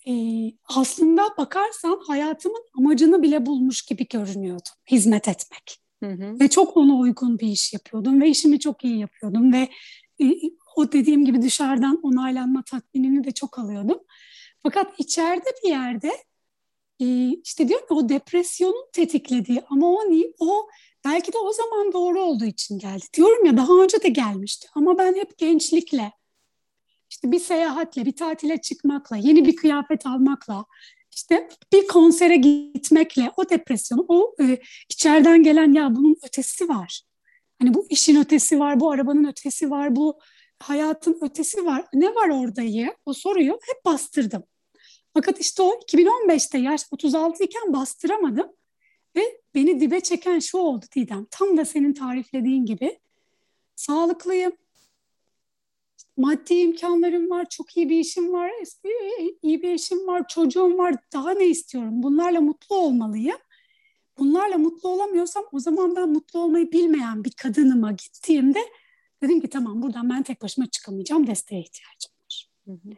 Ee, 0.08 0.52
aslında 0.66 1.38
bakarsan 1.38 2.00
hayatımın 2.08 2.66
amacını 2.78 3.24
bile 3.24 3.46
bulmuş 3.46 3.82
gibi 3.82 4.08
görünüyordu. 4.08 4.70
Hizmet 4.92 5.28
etmek. 5.28 5.83
Hı. 6.08 6.40
Ve 6.40 6.50
çok 6.50 6.78
ona 6.78 6.96
uygun 6.96 7.40
bir 7.40 7.48
iş 7.48 7.74
yapıyordum 7.74 8.22
ve 8.22 8.30
işimi 8.30 8.60
çok 8.60 8.84
iyi 8.84 9.00
yapıyordum 9.00 9.54
ve 9.54 9.70
e, 10.22 10.26
o 10.76 10.92
dediğim 10.92 11.26
gibi 11.26 11.42
dışarıdan 11.42 12.00
onaylanma 12.04 12.64
tatminini 12.64 13.24
de 13.24 13.32
çok 13.32 13.60
alıyordum. 13.60 14.00
Fakat 14.64 15.00
içeride 15.00 15.50
bir 15.64 15.70
yerde 15.70 16.12
e, 17.00 17.30
işte 17.44 17.68
diyorum 17.68 17.88
ki 17.88 17.94
o 17.94 18.10
depresyonun 18.10 18.86
tetiklediği 18.94 19.62
ama 19.70 19.88
o 19.88 20.00
o 20.40 20.68
belki 21.06 21.34
de 21.34 21.38
o 21.38 21.54
zaman 21.54 21.94
doğru 21.94 22.22
olduğu 22.22 22.46
için 22.46 22.80
geldi. 22.80 23.06
Diyorum 23.14 23.46
ya 23.46 23.58
daha 23.58 23.74
önce 23.84 24.04
de 24.04 24.10
gelmişti 24.10 24.68
ama 24.76 24.98
ben 24.98 25.16
hep 25.16 25.38
gençlikle 25.38 26.12
işte 27.10 27.32
bir 27.32 27.40
seyahatle, 27.40 28.06
bir 28.06 28.16
tatile 28.16 28.62
çıkmakla, 28.62 29.18
yeni 29.18 29.46
bir 29.46 29.56
kıyafet 29.56 30.06
almakla, 30.06 30.66
işte 31.16 31.50
bir 31.74 31.88
konsere 31.88 32.36
gitmekle 32.36 33.32
o 33.38 33.50
depresyonu, 33.50 34.06
o 34.08 34.36
e, 34.42 34.58
içeriden 34.90 35.44
gelen 35.44 35.74
ya 35.74 35.96
bunun 35.96 36.16
ötesi 36.24 36.70
var. 36.70 37.02
Hani 37.62 37.74
bu 37.74 37.88
işin 37.90 38.22
ötesi 38.22 38.60
var, 38.60 38.80
bu 38.80 38.92
arabanın 38.92 39.26
ötesi 39.26 39.72
var, 39.72 39.96
bu 39.96 40.20
hayatın 40.60 41.18
ötesi 41.22 41.66
var. 41.66 41.86
Ne 41.94 42.16
var 42.16 42.30
orada 42.30 42.62
ya? 42.62 42.96
O 43.06 43.14
soruyu 43.14 43.52
hep 43.52 43.86
bastırdım. 43.86 44.44
Fakat 45.14 45.40
işte 45.40 45.64
o 45.64 45.80
2015'te 45.88 46.58
yaş 46.58 46.86
36 46.92 47.44
iken 47.44 47.74
bastıramadım. 47.74 48.48
Ve 49.16 49.22
beni 49.56 49.80
dibe 49.80 50.02
çeken 50.02 50.40
şu 50.40 50.58
oldu 50.58 50.86
Didem. 50.96 51.28
Tam 51.32 51.58
da 51.58 51.66
senin 51.66 51.94
tariflediğin 51.94 52.66
gibi. 52.66 53.00
Sağlıklıyım. 53.76 54.52
Maddi 56.18 56.54
imkanlarım 56.54 57.30
var, 57.30 57.50
çok 57.50 57.78
iyi 57.78 57.90
bir 57.90 58.00
işim 58.00 58.34
var, 58.34 58.52
iyi 59.42 59.62
bir 59.62 59.72
eşim 59.72 60.08
var, 60.08 60.28
çocuğum 60.28 60.78
var. 60.78 60.96
Daha 61.14 61.32
ne 61.32 61.46
istiyorum? 61.46 62.04
Bunlarla 62.04 62.42
mutlu 62.42 62.76
olmalıyım. 62.76 63.38
Bunlarla 64.18 64.58
mutlu 64.58 64.90
olamıyorsam 64.90 65.44
o 65.52 65.60
zaman 65.60 65.96
ben 65.96 66.10
mutlu 66.10 66.40
olmayı 66.40 66.72
bilmeyen 66.72 67.24
bir 67.24 67.32
kadınıma 67.32 67.92
gittiğimde 67.92 68.60
dedim 69.22 69.42
ki 69.42 69.50
tamam 69.50 69.82
buradan 69.82 70.10
ben 70.10 70.24
tek 70.24 70.42
başıma 70.42 70.68
çıkamayacağım, 70.68 71.28
desteğe 71.28 71.62
ihtiyacım 71.62 72.12
var. 72.24 72.50
Hı 72.66 72.72
hı. 72.72 72.96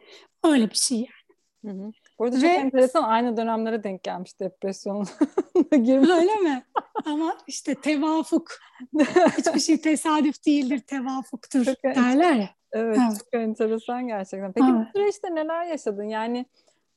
Öyle 0.52 0.70
bir 0.70 0.76
şey 0.76 0.98
yani. 0.98 1.26
Hı 1.64 1.82
hı. 1.82 1.92
Bu 2.18 2.24
arada 2.24 2.40
çok 2.40 2.50
enteresan 2.50 3.02
aynı 3.02 3.36
dönemlere 3.36 3.84
denk 3.84 4.02
gelmiş 4.02 4.40
depresyon 4.40 5.06
girmiş. 5.72 6.10
Öyle 6.10 6.36
mi? 6.36 6.64
Ama 7.04 7.38
işte 7.46 7.74
tevafuk. 7.74 8.50
Hiçbir 9.38 9.60
şey 9.60 9.80
tesadüf 9.80 10.46
değildir, 10.46 10.78
tevafuktur 10.78 11.64
çok 11.64 11.84
derler 11.84 12.34
ya. 12.34 12.55
Evet, 12.72 12.98
evet, 13.00 13.18
çok 13.18 13.40
enteresan 13.40 14.08
gerçekten. 14.08 14.52
Peki 14.52 14.66
evet. 14.70 14.86
bu 14.94 14.98
süreçte 14.98 15.34
neler 15.34 15.64
yaşadın? 15.64 16.04
Yani 16.04 16.46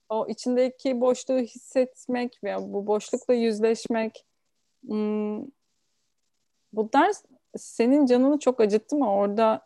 o 0.10 0.28
içindeki 0.28 1.02
boşluğu 1.02 1.40
hissetmek 1.40 2.44
veya 2.44 2.74
bu 2.74 2.88
boşlukla 2.88 3.34
yüzleşmek 3.34 4.26
hmm, 4.88 5.44
bunlar 6.74 7.12
senin 7.58 8.06
canını 8.06 8.40
çok 8.40 8.62
acıttı 8.62 8.96
mı? 8.96 9.14
Orada 9.14 9.66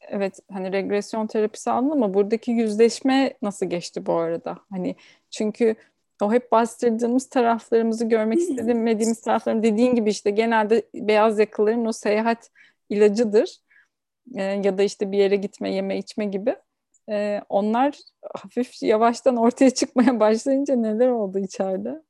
evet 0.00 0.38
hani 0.52 0.72
regresyon 0.72 1.26
terapisi 1.26 1.70
aldın 1.70 1.90
ama 1.90 2.14
buradaki 2.14 2.50
yüzleşme 2.50 3.34
nasıl 3.42 3.66
geçti 3.66 4.06
bu 4.06 4.12
arada? 4.12 4.58
Hani 4.70 4.96
çünkü 5.30 5.76
o 6.22 6.32
hep 6.32 6.52
bastırdığımız 6.52 7.28
taraflarımızı 7.28 8.04
görmek 8.04 8.38
istemediğimiz 8.38 9.20
taraflarım 9.20 9.62
dediğin 9.62 9.94
gibi 9.94 10.10
işte 10.10 10.30
genelde 10.30 10.82
beyaz 10.94 11.38
yakaların 11.38 11.86
o 11.86 11.92
seyahat 11.92 12.50
ilacıdır. 12.88 13.56
Ee, 14.34 14.42
ya 14.42 14.78
da 14.78 14.82
işte 14.82 15.12
bir 15.12 15.18
yere 15.18 15.36
gitme, 15.36 15.74
yeme, 15.74 15.98
içme 15.98 16.24
gibi. 16.24 16.56
Ee, 17.10 17.40
onlar 17.48 17.98
hafif 18.34 18.82
yavaştan 18.82 19.36
ortaya 19.36 19.70
çıkmaya 19.74 20.20
başlayınca 20.20 20.76
neler 20.76 21.08
oldu 21.08 21.38
içeride? 21.38 22.02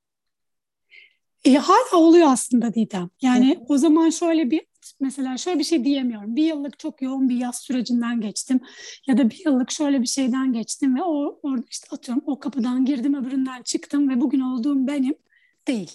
E, 1.45 1.55
hala 1.55 1.97
oluyor 1.97 2.29
aslında 2.31 2.75
Didem. 2.75 3.11
Yani 3.23 3.57
Hı. 3.57 3.65
o 3.69 3.79
zaman 3.79 4.11
şöyle 4.11 4.51
bir 4.51 4.67
mesela 5.01 5.37
şöyle 5.37 5.59
bir 5.59 5.65
şey 5.65 5.85
diyemiyorum. 5.85 6.37
Bir 6.37 6.45
yıllık 6.45 6.79
çok 6.79 7.03
yoğun 7.03 7.29
bir 7.29 7.37
yaz 7.37 7.59
sürecinden 7.59 8.21
geçtim 8.21 8.61
ya 9.07 9.19
da 9.19 9.31
bir 9.31 9.43
yıllık 9.47 9.71
şöyle 9.71 10.01
bir 10.01 10.07
şeyden 10.07 10.53
geçtim 10.53 10.97
ve 10.97 11.03
o 11.03 11.41
orada 11.43 11.67
işte 11.71 11.87
atıyorum 11.91 12.25
o 12.27 12.39
kapıdan 12.39 12.85
girdim 12.85 13.15
öbüründen 13.15 13.63
çıktım 13.63 14.09
ve 14.09 14.21
bugün 14.21 14.41
olduğum 14.41 14.87
benim 14.87 15.15
değil. 15.69 15.93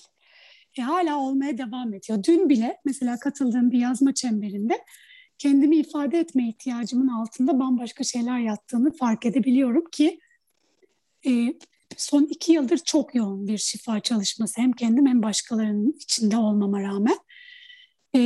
E, 0.77 0.81
hala 0.81 1.17
olmaya 1.17 1.57
devam 1.57 1.93
ediyor. 1.93 2.23
Dün 2.23 2.49
bile 2.49 2.77
mesela 2.85 3.19
katıldığım 3.19 3.71
bir 3.71 3.79
yazma 3.79 4.13
çemberinde 4.13 4.81
kendimi 5.37 5.75
ifade 5.75 6.19
etme 6.19 6.49
ihtiyacımın 6.49 7.07
altında 7.07 7.59
bambaşka 7.59 8.03
şeyler 8.03 8.39
yattığını 8.39 8.91
fark 8.91 9.25
edebiliyorum 9.25 9.85
ki 9.91 10.19
e, 11.27 11.53
son 11.97 12.23
iki 12.23 12.51
yıldır 12.51 12.77
çok 12.77 13.15
yoğun 13.15 13.47
bir 13.47 13.57
şifa 13.57 13.99
çalışması 13.99 14.61
hem 14.61 14.71
kendim 14.71 15.05
hem 15.05 15.23
başkalarının 15.23 15.91
içinde 15.99 16.37
olmama 16.37 16.81
rağmen 16.81 17.17
e, 18.15 18.21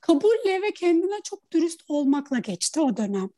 kabulle 0.00 0.62
ve 0.62 0.70
kendine 0.70 1.20
çok 1.24 1.52
dürüst 1.52 1.82
olmakla 1.88 2.38
geçti 2.38 2.80
o 2.80 2.96
dönem. 2.96 3.30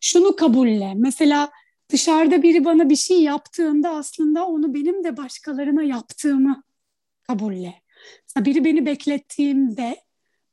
Şunu 0.00 0.36
kabulle 0.36 0.94
mesela 0.94 1.50
dışarıda 1.88 2.42
biri 2.42 2.64
bana 2.64 2.90
bir 2.90 2.96
şey 2.96 3.22
yaptığında 3.22 3.90
aslında 3.90 4.46
onu 4.46 4.74
benim 4.74 5.04
de 5.04 5.16
başkalarına 5.16 5.82
yaptığımı 5.82 6.62
kabulle. 7.22 7.82
Biri 8.36 8.64
beni 8.64 8.86
beklettiğimde 8.86 9.96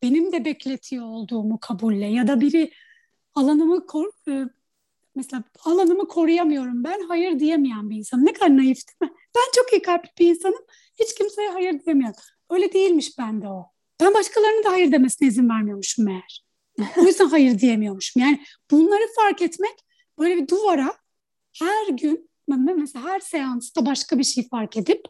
benim 0.01 0.31
de 0.31 0.45
bekletiyor 0.45 1.05
olduğumu 1.05 1.59
kabulle 1.59 2.05
ya 2.05 2.27
da 2.27 2.41
biri 2.41 2.71
alanımı 3.35 3.85
kor, 3.85 4.05
e, 4.27 4.45
mesela 5.15 5.43
alanımı 5.65 6.07
koruyamıyorum 6.07 6.83
ben 6.83 7.01
hayır 7.07 7.39
diyemeyen 7.39 7.89
bir 7.89 7.95
insanım. 7.95 8.25
Ne 8.25 8.33
kadar 8.33 8.57
naif 8.57 8.77
değil 8.77 9.11
mi? 9.11 9.17
Ben 9.35 9.51
çok 9.55 9.73
iyi 9.73 9.81
kalpli 9.81 10.09
bir 10.19 10.29
insanım. 10.29 10.65
Hiç 10.99 11.15
kimseye 11.15 11.49
hayır 11.49 11.79
diyemiyorum. 11.85 12.19
Öyle 12.49 12.73
değilmiş 12.73 13.17
bende 13.17 13.47
o. 13.47 13.65
Ben 14.01 14.13
başkalarının 14.13 14.63
da 14.63 14.71
hayır 14.71 14.91
demesine 14.91 15.27
izin 15.27 15.49
vermiyormuşum 15.49 16.05
meğer. 16.05 16.45
O 16.97 17.01
yüzden 17.01 17.27
hayır 17.27 17.59
diyemiyormuşum. 17.59 18.21
Yani 18.21 18.41
bunları 18.71 19.03
fark 19.15 19.41
etmek 19.41 19.75
böyle 20.19 20.37
bir 20.37 20.47
duvara 20.47 20.93
her 21.59 21.87
gün 21.87 22.29
mesela 22.47 23.05
her 23.05 23.19
seansta 23.19 23.85
başka 23.85 24.19
bir 24.19 24.23
şey 24.23 24.47
fark 24.49 24.77
edip 24.77 25.05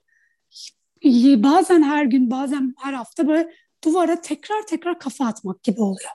bazen 1.43 1.83
her 1.83 2.05
gün 2.05 2.31
bazen 2.31 2.73
her 2.77 2.93
hafta 2.93 3.27
böyle 3.27 3.53
duvara 3.83 4.21
tekrar 4.21 4.67
tekrar 4.67 4.99
kafa 4.99 5.25
atmak 5.25 5.63
gibi 5.63 5.81
oluyor. 5.81 6.09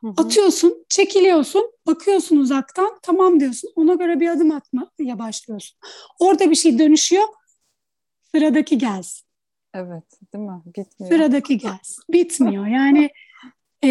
Hı 0.00 0.06
hı. 0.06 0.14
Atıyorsun, 0.16 0.84
çekiliyorsun, 0.88 1.72
bakıyorsun 1.86 2.36
uzaktan, 2.36 2.98
tamam 3.02 3.40
diyorsun. 3.40 3.70
Ona 3.76 3.94
göre 3.94 4.20
bir 4.20 4.28
adım 4.28 4.50
atmaya 4.50 5.18
başlıyorsun. 5.18 5.78
Orada 6.18 6.50
bir 6.50 6.54
şey 6.54 6.78
dönüşüyor, 6.78 7.24
sıradaki 8.34 8.78
gelsin. 8.78 9.26
Evet, 9.74 10.04
değil 10.34 10.44
mi? 10.44 10.62
Bitmiyor. 10.66 11.12
Sıradaki 11.12 11.58
gelsin. 11.58 12.04
Bitmiyor. 12.10 12.66
Yani 12.66 13.10
e, 13.84 13.88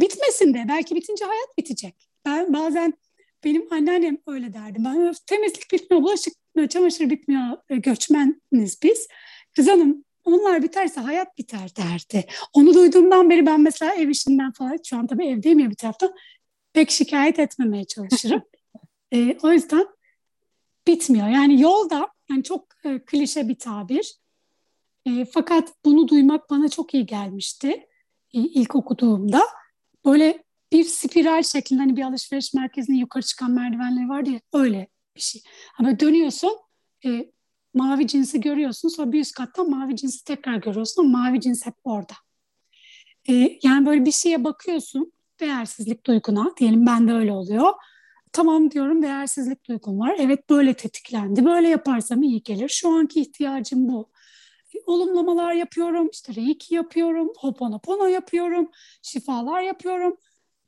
bitmesin 0.00 0.54
de. 0.54 0.64
Belki 0.68 0.94
bitince 0.94 1.24
hayat 1.24 1.58
bitecek. 1.58 2.08
Ben 2.24 2.52
bazen 2.52 2.94
benim 3.44 3.72
anneannem 3.72 4.18
öyle 4.26 4.52
derdi. 4.52 4.78
Ben 4.84 5.14
temizlik 5.26 5.72
bitmiyor, 5.72 6.02
bulaşık 6.02 6.34
bitmiyor, 6.34 6.68
çamaşır 6.68 7.10
bitmiyor, 7.10 7.58
e, 7.68 7.76
göçmeniz 7.76 8.78
biz. 8.82 9.08
Kız 9.56 9.68
hanım 9.68 10.04
onlar 10.24 10.62
biterse 10.62 11.00
hayat 11.00 11.38
biter 11.38 11.76
derdi. 11.76 12.26
Onu 12.52 12.74
duyduğumdan 12.74 13.30
beri 13.30 13.46
ben 13.46 13.60
mesela 13.60 13.94
ev 13.94 14.08
işinden 14.08 14.52
falan 14.52 14.78
şu 14.84 14.96
an 14.96 15.06
tabii 15.06 15.26
evdeyim 15.26 15.58
ya 15.58 15.70
bir 15.70 15.74
taraftan 15.74 16.14
pek 16.72 16.90
şikayet 16.90 17.38
etmemeye 17.38 17.84
çalışırım. 17.84 18.42
e, 19.12 19.36
o 19.42 19.52
yüzden 19.52 19.86
bitmiyor. 20.86 21.28
Yani 21.28 21.60
yolda 21.60 22.08
yani 22.30 22.42
çok 22.42 22.66
e, 22.84 22.98
klişe 22.98 23.48
bir 23.48 23.58
tabir. 23.58 24.14
E, 25.06 25.24
fakat 25.24 25.72
bunu 25.84 26.08
duymak 26.08 26.50
bana 26.50 26.68
çok 26.68 26.94
iyi 26.94 27.06
gelmişti 27.06 27.68
e, 28.34 28.38
ilk 28.38 28.74
okuduğumda. 28.74 29.42
Böyle 30.04 30.44
bir 30.72 30.84
spiral 30.84 31.42
şeklinde 31.42 31.80
hani 31.80 31.96
bir 31.96 32.02
alışveriş 32.02 32.54
merkezine 32.54 32.98
yukarı 32.98 33.24
çıkan 33.24 33.50
merdivenleri 33.50 34.08
var 34.08 34.26
diye 34.26 34.40
öyle 34.52 34.88
bir 35.16 35.20
şey. 35.20 35.42
Ama 35.78 36.00
dönüyorsun 36.00 36.58
e, 37.04 37.30
mavi 37.74 38.06
cinsi 38.06 38.40
görüyorsun 38.40 38.88
sonra 38.88 39.12
bir 39.12 39.20
üst 39.20 39.34
kattan 39.34 39.70
mavi 39.70 39.96
cinsi 39.96 40.24
tekrar 40.24 40.56
görüyorsun 40.56 41.04
ama 41.04 41.18
mavi 41.18 41.40
cins 41.40 41.66
hep 41.66 41.74
orada. 41.84 42.14
E, 43.28 43.58
yani 43.62 43.86
böyle 43.86 44.04
bir 44.04 44.12
şeye 44.12 44.44
bakıyorsun 44.44 45.12
değersizlik 45.40 46.06
duyguna 46.06 46.54
diyelim 46.60 46.86
ben 46.86 47.08
de 47.08 47.12
öyle 47.12 47.32
oluyor. 47.32 47.72
Tamam 48.32 48.70
diyorum 48.70 49.02
değersizlik 49.02 49.68
duygum 49.68 50.00
var. 50.00 50.16
Evet 50.18 50.50
böyle 50.50 50.74
tetiklendi. 50.74 51.44
Böyle 51.44 51.68
yaparsam 51.68 52.22
iyi 52.22 52.42
gelir. 52.42 52.68
Şu 52.68 52.88
anki 52.88 53.20
ihtiyacım 53.20 53.88
bu. 53.88 54.10
E, 54.74 54.78
olumlamalar 54.86 55.52
yapıyorum. 55.52 56.08
işte 56.12 56.34
reiki 56.34 56.74
yapıyorum. 56.74 57.32
Hoponopono 57.38 58.06
yapıyorum. 58.06 58.70
Şifalar 59.02 59.60
yapıyorum. 59.60 60.16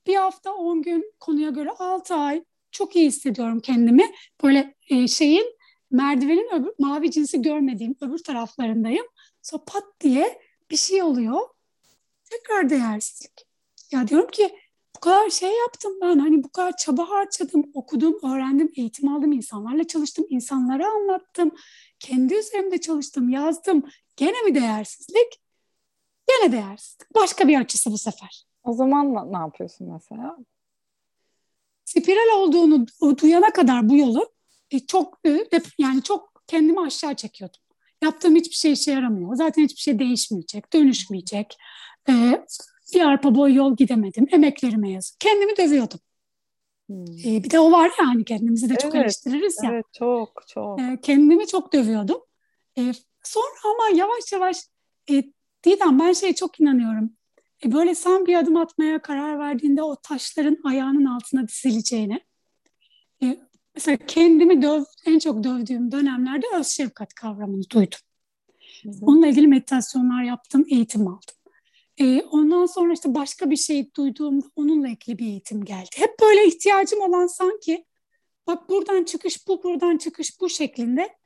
Bir 0.06 0.16
hafta 0.16 0.54
10 0.54 0.82
gün 0.82 1.12
konuya 1.20 1.50
göre 1.50 1.70
6 1.70 2.14
ay 2.14 2.44
çok 2.70 2.96
iyi 2.96 3.06
hissediyorum 3.06 3.60
kendimi. 3.60 4.04
Böyle 4.42 4.75
e, 4.90 5.08
şeyin 5.08 5.55
merdivenin 5.90 6.54
öbür, 6.54 6.72
mavi 6.78 7.10
cinsi 7.10 7.42
görmediğim 7.42 7.96
öbür 8.00 8.18
taraflarındayım. 8.18 9.06
Sonra 9.42 9.64
pat 9.66 9.84
diye 10.00 10.40
bir 10.70 10.76
şey 10.76 11.02
oluyor. 11.02 11.40
Tekrar 12.30 12.70
değersizlik. 12.70 13.46
Ya 13.92 14.08
diyorum 14.08 14.30
ki 14.30 14.56
bu 14.96 15.00
kadar 15.00 15.30
şey 15.30 15.58
yaptım 15.58 15.92
ben 16.02 16.18
hani 16.18 16.44
bu 16.44 16.48
kadar 16.48 16.76
çaba 16.76 17.10
harcadım, 17.10 17.70
okudum, 17.74 18.18
öğrendim, 18.22 18.72
eğitim 18.76 19.08
aldım, 19.08 19.32
insanlarla 19.32 19.86
çalıştım, 19.86 20.26
insanlara 20.28 20.88
anlattım, 20.88 21.50
kendi 21.98 22.34
üzerimde 22.34 22.80
çalıştım, 22.80 23.28
yazdım. 23.28 23.82
Gene 24.16 24.42
mi 24.42 24.54
değersizlik? 24.54 25.42
Gene 26.28 26.52
değersizlik. 26.52 27.14
Başka 27.14 27.48
bir 27.48 27.60
açısı 27.60 27.92
bu 27.92 27.98
sefer. 27.98 28.46
O 28.64 28.72
zaman 28.72 29.32
ne 29.32 29.38
yapıyorsun 29.38 29.92
mesela? 29.92 30.36
Spiral 31.84 32.38
olduğunu 32.38 32.86
duyana 33.18 33.52
kadar 33.52 33.88
bu 33.88 33.96
yolu 33.96 34.22
e, 34.22 34.35
çok 34.88 35.18
e, 35.26 35.44
yani 35.78 36.02
çok 36.02 36.42
kendimi 36.46 36.80
aşağı 36.80 37.14
çekiyordum. 37.14 37.61
Yaptığım 38.02 38.37
hiçbir 38.37 38.54
şey 38.54 38.73
işe 38.73 38.92
yaramıyor. 38.92 39.35
Zaten 39.35 39.62
hiçbir 39.62 39.80
şey 39.80 39.99
değişmeyecek, 39.99 40.73
dönüşmeyecek. 40.73 41.56
E, 42.08 42.45
bir 42.95 43.00
arpa 43.00 43.34
boy 43.34 43.54
yol 43.54 43.76
gidemedim. 43.76 44.26
Emeklerime 44.30 44.90
yazık. 44.90 45.21
Kendimi 45.21 45.56
dövüyordum. 45.56 46.00
Hmm. 46.86 47.04
E, 47.25 47.45
bir 47.45 47.50
de 47.50 47.60
o 47.60 47.73
var 47.73 47.86
ya 47.86 48.06
hani 48.06 48.25
kendimizi 48.25 48.69
de 48.69 48.73
evet, 48.73 48.80
çok 48.80 48.95
eleştiririz 48.95 49.56
ya. 49.64 49.71
Evet 49.73 49.86
çok 49.99 50.43
çok. 50.49 50.80
E, 50.80 50.99
kendimi 51.02 51.47
çok 51.47 51.73
dövüyordum. 51.73 52.21
E, 52.78 52.93
sonra 53.23 53.54
ama 53.64 53.99
yavaş 53.99 54.32
yavaş 54.32 54.56
e, 55.10 55.25
Didem 55.64 55.99
ben 55.99 56.12
şeye 56.12 56.34
çok 56.34 56.60
inanıyorum. 56.60 57.10
E, 57.64 57.73
böyle 57.73 57.95
sen 57.95 58.26
bir 58.26 58.34
adım 58.34 58.56
atmaya 58.56 59.02
karar 59.02 59.38
verdiğinde 59.38 59.82
o 59.82 59.97
taşların 59.97 60.58
ayağının 60.64 61.04
altına 61.04 61.49
dizileceğine. 61.49 62.21
Mesela 63.76 63.99
kendimi 64.06 64.62
döv, 64.62 64.84
en 65.06 65.19
çok 65.19 65.45
dövdüğüm 65.45 65.93
dönemlerde 65.93 66.47
öz 66.54 66.67
şefkat 66.67 67.15
kavramını 67.15 67.71
duydum. 67.71 67.99
Hı 68.82 68.89
hı. 68.89 68.93
Onunla 69.02 69.26
ilgili 69.26 69.47
meditasyonlar 69.47 70.23
yaptım, 70.23 70.65
eğitim 70.71 71.08
aldım. 71.08 71.34
E, 71.99 72.23
ondan 72.23 72.67
sonra 72.67 72.93
işte 72.93 73.15
başka 73.15 73.50
bir 73.50 73.56
şey 73.56 73.95
duyduğumda 73.95 74.47
onunla 74.56 74.89
ilgili 74.89 75.19
bir 75.19 75.26
eğitim 75.26 75.65
geldi. 75.65 75.89
Hep 75.97 76.21
böyle 76.21 76.47
ihtiyacım 76.47 77.00
olan 77.00 77.26
sanki 77.26 77.84
bak 78.47 78.69
buradan 78.69 79.04
çıkış 79.04 79.49
bu, 79.49 79.62
buradan 79.62 79.97
çıkış 79.97 80.41
bu 80.41 80.49
şeklinde 80.49 81.17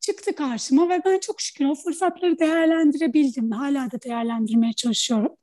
çıktı 0.00 0.34
karşıma 0.34 0.88
ve 0.88 1.02
ben 1.04 1.18
çok 1.18 1.40
şükür 1.40 1.64
o 1.64 1.74
fırsatları 1.74 2.38
değerlendirebildim. 2.38 3.50
Hala 3.50 3.90
da 3.90 4.02
değerlendirmeye 4.02 4.72
çalışıyorum. 4.72 5.36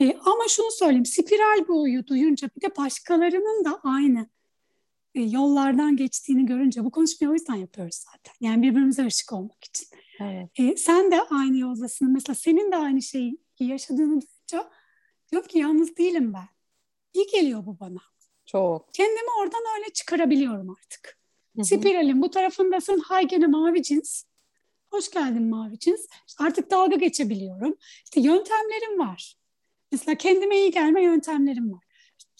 E, 0.00 0.16
ama 0.24 0.44
şunu 0.48 0.70
söyleyeyim, 0.70 1.06
spiral 1.06 1.68
boyu 1.68 2.06
duyunca 2.06 2.48
bir 2.56 2.60
de 2.60 2.76
başkalarının 2.76 3.64
da 3.64 3.80
aynı 3.82 4.26
yollardan 5.14 5.96
geçtiğini 5.96 6.46
görünce 6.46 6.84
bu 6.84 6.90
konuşmayı 6.90 7.30
o 7.30 7.34
yüzden 7.34 7.54
yapıyoruz 7.54 7.94
zaten. 7.94 8.34
Yani 8.40 8.62
birbirimize 8.62 9.06
ışık 9.06 9.32
olmak 9.32 9.64
için. 9.64 9.86
Evet. 10.20 10.50
E, 10.58 10.76
sen 10.76 11.10
de 11.10 11.22
aynı 11.22 11.58
yoldasın. 11.58 12.12
Mesela 12.12 12.34
senin 12.34 12.72
de 12.72 12.76
aynı 12.76 13.02
şeyi 13.02 13.38
yaşadığını 13.60 14.08
duyunca 14.08 14.70
diyorum 15.32 15.48
ki 15.48 15.58
yalnız 15.58 15.96
değilim 15.96 16.32
ben. 16.32 16.48
İyi 17.14 17.26
geliyor 17.26 17.66
bu 17.66 17.80
bana. 17.80 18.00
Çok. 18.46 18.94
Kendimi 18.94 19.30
oradan 19.40 19.62
öyle 19.78 19.92
çıkarabiliyorum 19.92 20.70
artık. 20.70 21.18
Hı-hı. 21.56 21.64
Spiralin 21.64 22.22
bu 22.22 22.30
tarafındasın. 22.30 23.00
Hay 23.00 23.28
gene 23.28 23.46
mavi 23.46 23.82
cins. 23.82 24.24
Hoş 24.90 25.10
geldin 25.10 25.42
mavi 25.42 25.78
cins. 25.78 26.06
İşte 26.28 26.44
artık 26.44 26.70
dalga 26.70 26.96
geçebiliyorum. 26.96 27.76
İşte 28.04 28.20
yöntemlerim 28.20 28.98
var. 28.98 29.36
Mesela 29.92 30.14
kendime 30.14 30.58
iyi 30.58 30.70
gelme 30.70 31.02
yöntemlerim 31.02 31.72
var. 31.72 31.84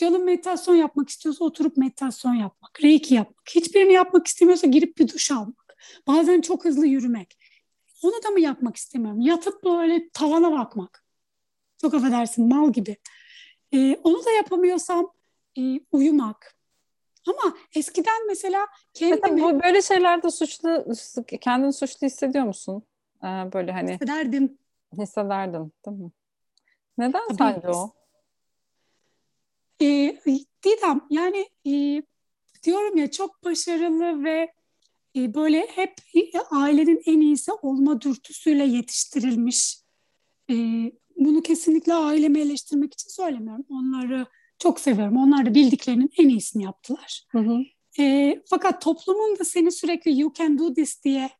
Canım 0.00 0.24
meditasyon 0.24 0.74
yapmak 0.74 1.08
istiyorsa 1.08 1.44
oturup 1.44 1.76
meditasyon 1.76 2.34
yapmak, 2.34 2.82
reiki 2.82 3.14
yapmak. 3.14 3.50
Hiçbirini 3.54 3.92
yapmak 3.92 4.26
istemiyorsa 4.26 4.66
girip 4.66 4.98
bir 4.98 5.08
duş 5.08 5.30
almak. 5.30 5.76
Bazen 6.06 6.40
çok 6.40 6.64
hızlı 6.64 6.86
yürümek. 6.86 7.38
Onu 8.02 8.12
da 8.24 8.30
mı 8.30 8.40
yapmak 8.40 8.76
istemiyorum? 8.76 9.20
Yatıp 9.20 9.64
böyle 9.64 10.08
tavana 10.08 10.52
bakmak. 10.52 11.04
Çok 11.80 11.94
affedersin 11.94 12.48
mal 12.48 12.72
gibi. 12.72 12.96
Ee, 13.72 13.96
onu 14.04 14.24
da 14.24 14.30
yapamıyorsam 14.30 15.12
e, 15.58 15.80
uyumak. 15.92 16.56
Ama 17.26 17.56
eskiden 17.74 18.26
mesela 18.26 18.66
kendimi... 18.94 19.42
Bu 19.42 19.62
böyle 19.62 19.82
şeylerde 19.82 20.30
suçlu, 20.30 20.84
kendini 21.40 21.72
suçlu 21.72 22.06
hissediyor 22.06 22.44
musun? 22.44 22.82
Ee, 23.22 23.26
böyle 23.26 23.72
hani... 23.72 23.92
Hissederdim. 23.94 24.58
Hissederdim 24.98 25.72
değil 25.86 25.96
mi? 25.96 26.10
Neden 26.98 27.28
Tabii. 27.28 27.38
sence 27.38 27.68
o? 27.68 27.99
E, 29.82 30.18
Didem 30.64 31.00
yani 31.10 31.48
e, 31.66 32.02
diyorum 32.62 32.96
ya 32.96 33.10
çok 33.10 33.44
başarılı 33.44 34.24
ve 34.24 34.52
e, 35.16 35.34
böyle 35.34 35.66
hep 35.66 35.94
ailenin 36.50 37.02
en 37.06 37.20
iyisi 37.20 37.52
olma 37.52 38.00
dürtüsüyle 38.00 38.64
yetiştirilmiş. 38.64 39.76
E, 40.50 40.54
bunu 41.16 41.42
kesinlikle 41.42 41.94
ailemi 41.94 42.40
eleştirmek 42.40 42.94
için 42.94 43.08
söylemiyorum. 43.08 43.64
Onları 43.70 44.26
çok 44.58 44.80
seviyorum. 44.80 45.16
Onlar 45.16 45.46
da 45.46 45.54
bildiklerinin 45.54 46.10
en 46.18 46.28
iyisini 46.28 46.64
yaptılar. 46.64 47.26
Hı 47.30 47.38
hı. 47.38 47.58
E, 47.98 48.36
fakat 48.50 48.82
toplumun 48.82 49.38
da 49.38 49.44
seni 49.44 49.72
sürekli 49.72 50.20
you 50.20 50.32
can 50.34 50.58
do 50.58 50.74
this 50.74 51.04
diye 51.04 51.30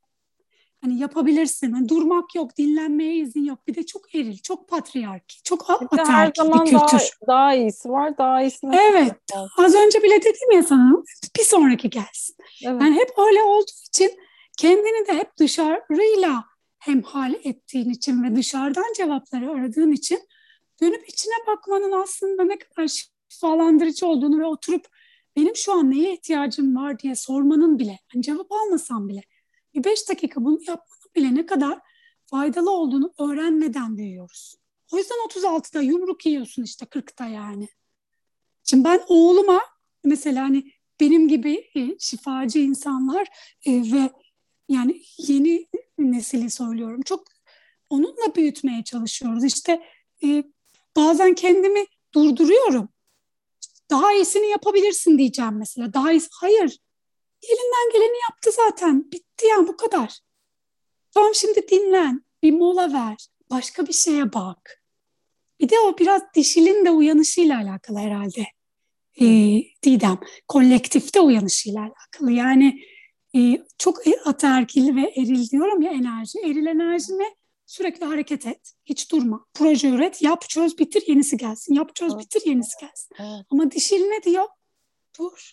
Hani 0.83 0.99
yapabilirsin. 0.99 1.73
Hani 1.73 1.88
durmak 1.88 2.35
yok, 2.35 2.57
dinlenmeye 2.57 3.16
izin 3.16 3.45
yok. 3.45 3.66
Bir 3.66 3.75
de 3.75 3.87
çok 3.87 4.14
eril, 4.14 4.38
çok 4.38 4.69
patriarki, 4.69 5.43
çok 5.43 5.71
ataerkil 5.71 6.45
bir 6.45 6.59
kültür. 6.59 6.73
Daha, 6.73 7.27
daha 7.27 7.55
iyisi 7.55 7.90
var, 7.90 8.19
daha 8.19 8.43
iyisini. 8.43 8.77
Evet. 8.77 9.12
Az 9.59 9.75
önce 9.75 10.03
bile 10.03 10.23
dedim 10.23 10.51
ya 10.53 10.62
sana 10.62 11.03
bir 11.38 11.45
sonraki 11.45 11.90
gelsin. 11.90 12.37
Evet. 12.66 12.83
Yani 12.83 12.95
hep 12.95 13.11
öyle 13.19 13.43
olduğu 13.43 13.87
için 13.88 14.11
kendini 14.59 15.07
de 15.07 15.12
hep 15.14 15.37
dışarıyla 15.38 16.45
hemhal 16.79 17.35
ettiğin 17.45 17.90
için 17.90 18.23
ve 18.23 18.37
dışarıdan 18.37 18.93
cevapları 18.97 19.51
aradığın 19.51 19.93
için 19.93 20.19
dönüp 20.83 21.09
içine 21.09 21.35
bakmanın 21.47 21.93
aslında 22.03 22.45
ne 22.45 22.59
kadar 22.59 22.88
şifalandırıcı 23.29 24.07
olduğunu 24.07 24.40
ve 24.40 24.45
oturup 24.45 24.87
benim 25.37 25.57
şu 25.57 25.73
an 25.73 25.90
neye 25.90 26.12
ihtiyacım 26.12 26.77
var 26.77 26.99
diye 26.99 27.14
sormanın 27.14 27.79
bile, 27.79 27.99
yani 28.14 28.23
cevap 28.23 28.53
almasam 28.53 29.09
bile 29.09 29.23
bir 29.74 29.85
beş 29.85 30.09
dakika 30.09 30.44
bunu 30.44 30.59
yapmanın 30.61 31.00
bile 31.16 31.35
ne 31.35 31.46
kadar 31.46 31.78
faydalı 32.26 32.70
olduğunu 32.70 33.12
öğrenmeden 33.18 33.96
büyüyoruz. 33.96 34.54
O 34.92 34.98
yüzden 34.98 35.16
36'da 35.16 35.80
yumruk 35.80 36.26
yiyorsun 36.26 36.62
işte 36.62 36.87
40'ta 36.87 37.26
yani. 37.26 37.68
Şimdi 38.64 38.85
ben 38.85 39.02
oğluma 39.09 39.61
mesela 40.04 40.42
hani 40.42 40.72
benim 41.00 41.28
gibi 41.28 41.70
e, 41.76 41.98
şifacı 41.98 42.59
insanlar 42.59 43.28
e, 43.66 43.72
ve 43.92 44.11
yani 44.68 45.02
yeni 45.18 45.66
nesili 45.98 46.50
söylüyorum. 46.50 47.00
Çok 47.04 47.24
onunla 47.90 48.35
büyütmeye 48.37 48.85
çalışıyoruz. 48.85 49.44
İşte 49.44 49.83
e, 50.24 50.44
bazen 50.96 51.35
kendimi 51.35 51.85
durduruyorum. 52.14 52.88
Daha 53.90 54.12
iyisini 54.12 54.46
yapabilirsin 54.50 55.18
diyeceğim 55.18 55.59
mesela. 55.59 55.92
Daha 55.92 56.12
iyisi. 56.12 56.28
Hayır. 56.33 56.78
Elinden 57.42 57.92
geleni 57.92 58.18
yaptı 58.31 58.50
zaten. 58.53 59.12
Bitti 59.12 59.46
ya 59.46 59.68
bu 59.68 59.76
kadar. 59.76 60.18
Tamam 61.14 61.35
şimdi 61.35 61.68
dinlen. 61.68 62.24
Bir 62.42 62.53
mola 62.53 62.92
ver. 62.92 63.26
Başka 63.50 63.87
bir 63.87 63.92
şeye 63.92 64.33
bak. 64.33 64.83
Bir 65.61 65.68
de 65.68 65.79
o 65.79 65.98
biraz 65.98 66.22
dişilin 66.35 66.85
de 66.85 66.90
uyanışıyla 66.90 67.59
alakalı 67.59 67.98
herhalde. 67.98 68.46
Ee, 69.20 69.62
Didem. 69.83 70.20
Kolektifte 70.48 71.20
uyanışıyla 71.20 71.81
alakalı. 71.81 72.33
Yani 72.33 72.81
e, 73.37 73.40
çok 73.79 73.98
ataerkil 74.24 74.96
ve 74.96 75.00
eril 75.16 75.50
diyorum 75.50 75.83
ya 75.83 75.92
enerji. 75.92 76.38
Eril 76.38 76.66
enerji 76.66 77.18
ne? 77.18 77.35
Sürekli 77.66 78.07
hareket 78.07 78.46
et. 78.46 78.72
Hiç 78.85 79.12
durma. 79.12 79.46
Proje 79.55 79.88
üret. 79.88 80.22
Yap 80.22 80.48
çöz 80.48 80.79
bitir 80.79 81.05
yenisi 81.07 81.37
gelsin. 81.37 81.74
Yap 81.74 81.94
çöz 81.94 82.18
bitir 82.18 82.42
yenisi 82.46 82.74
gelsin. 82.81 83.16
Ama 83.50 83.70
dişil 83.70 84.00
ne 84.00 84.22
diyor? 84.22 84.44
Dur. 85.18 85.53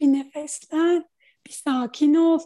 Bir 0.00 0.06
nefeslen. 0.06 1.04
Bir 1.46 1.52
sakin 1.52 2.14
ol. 2.14 2.38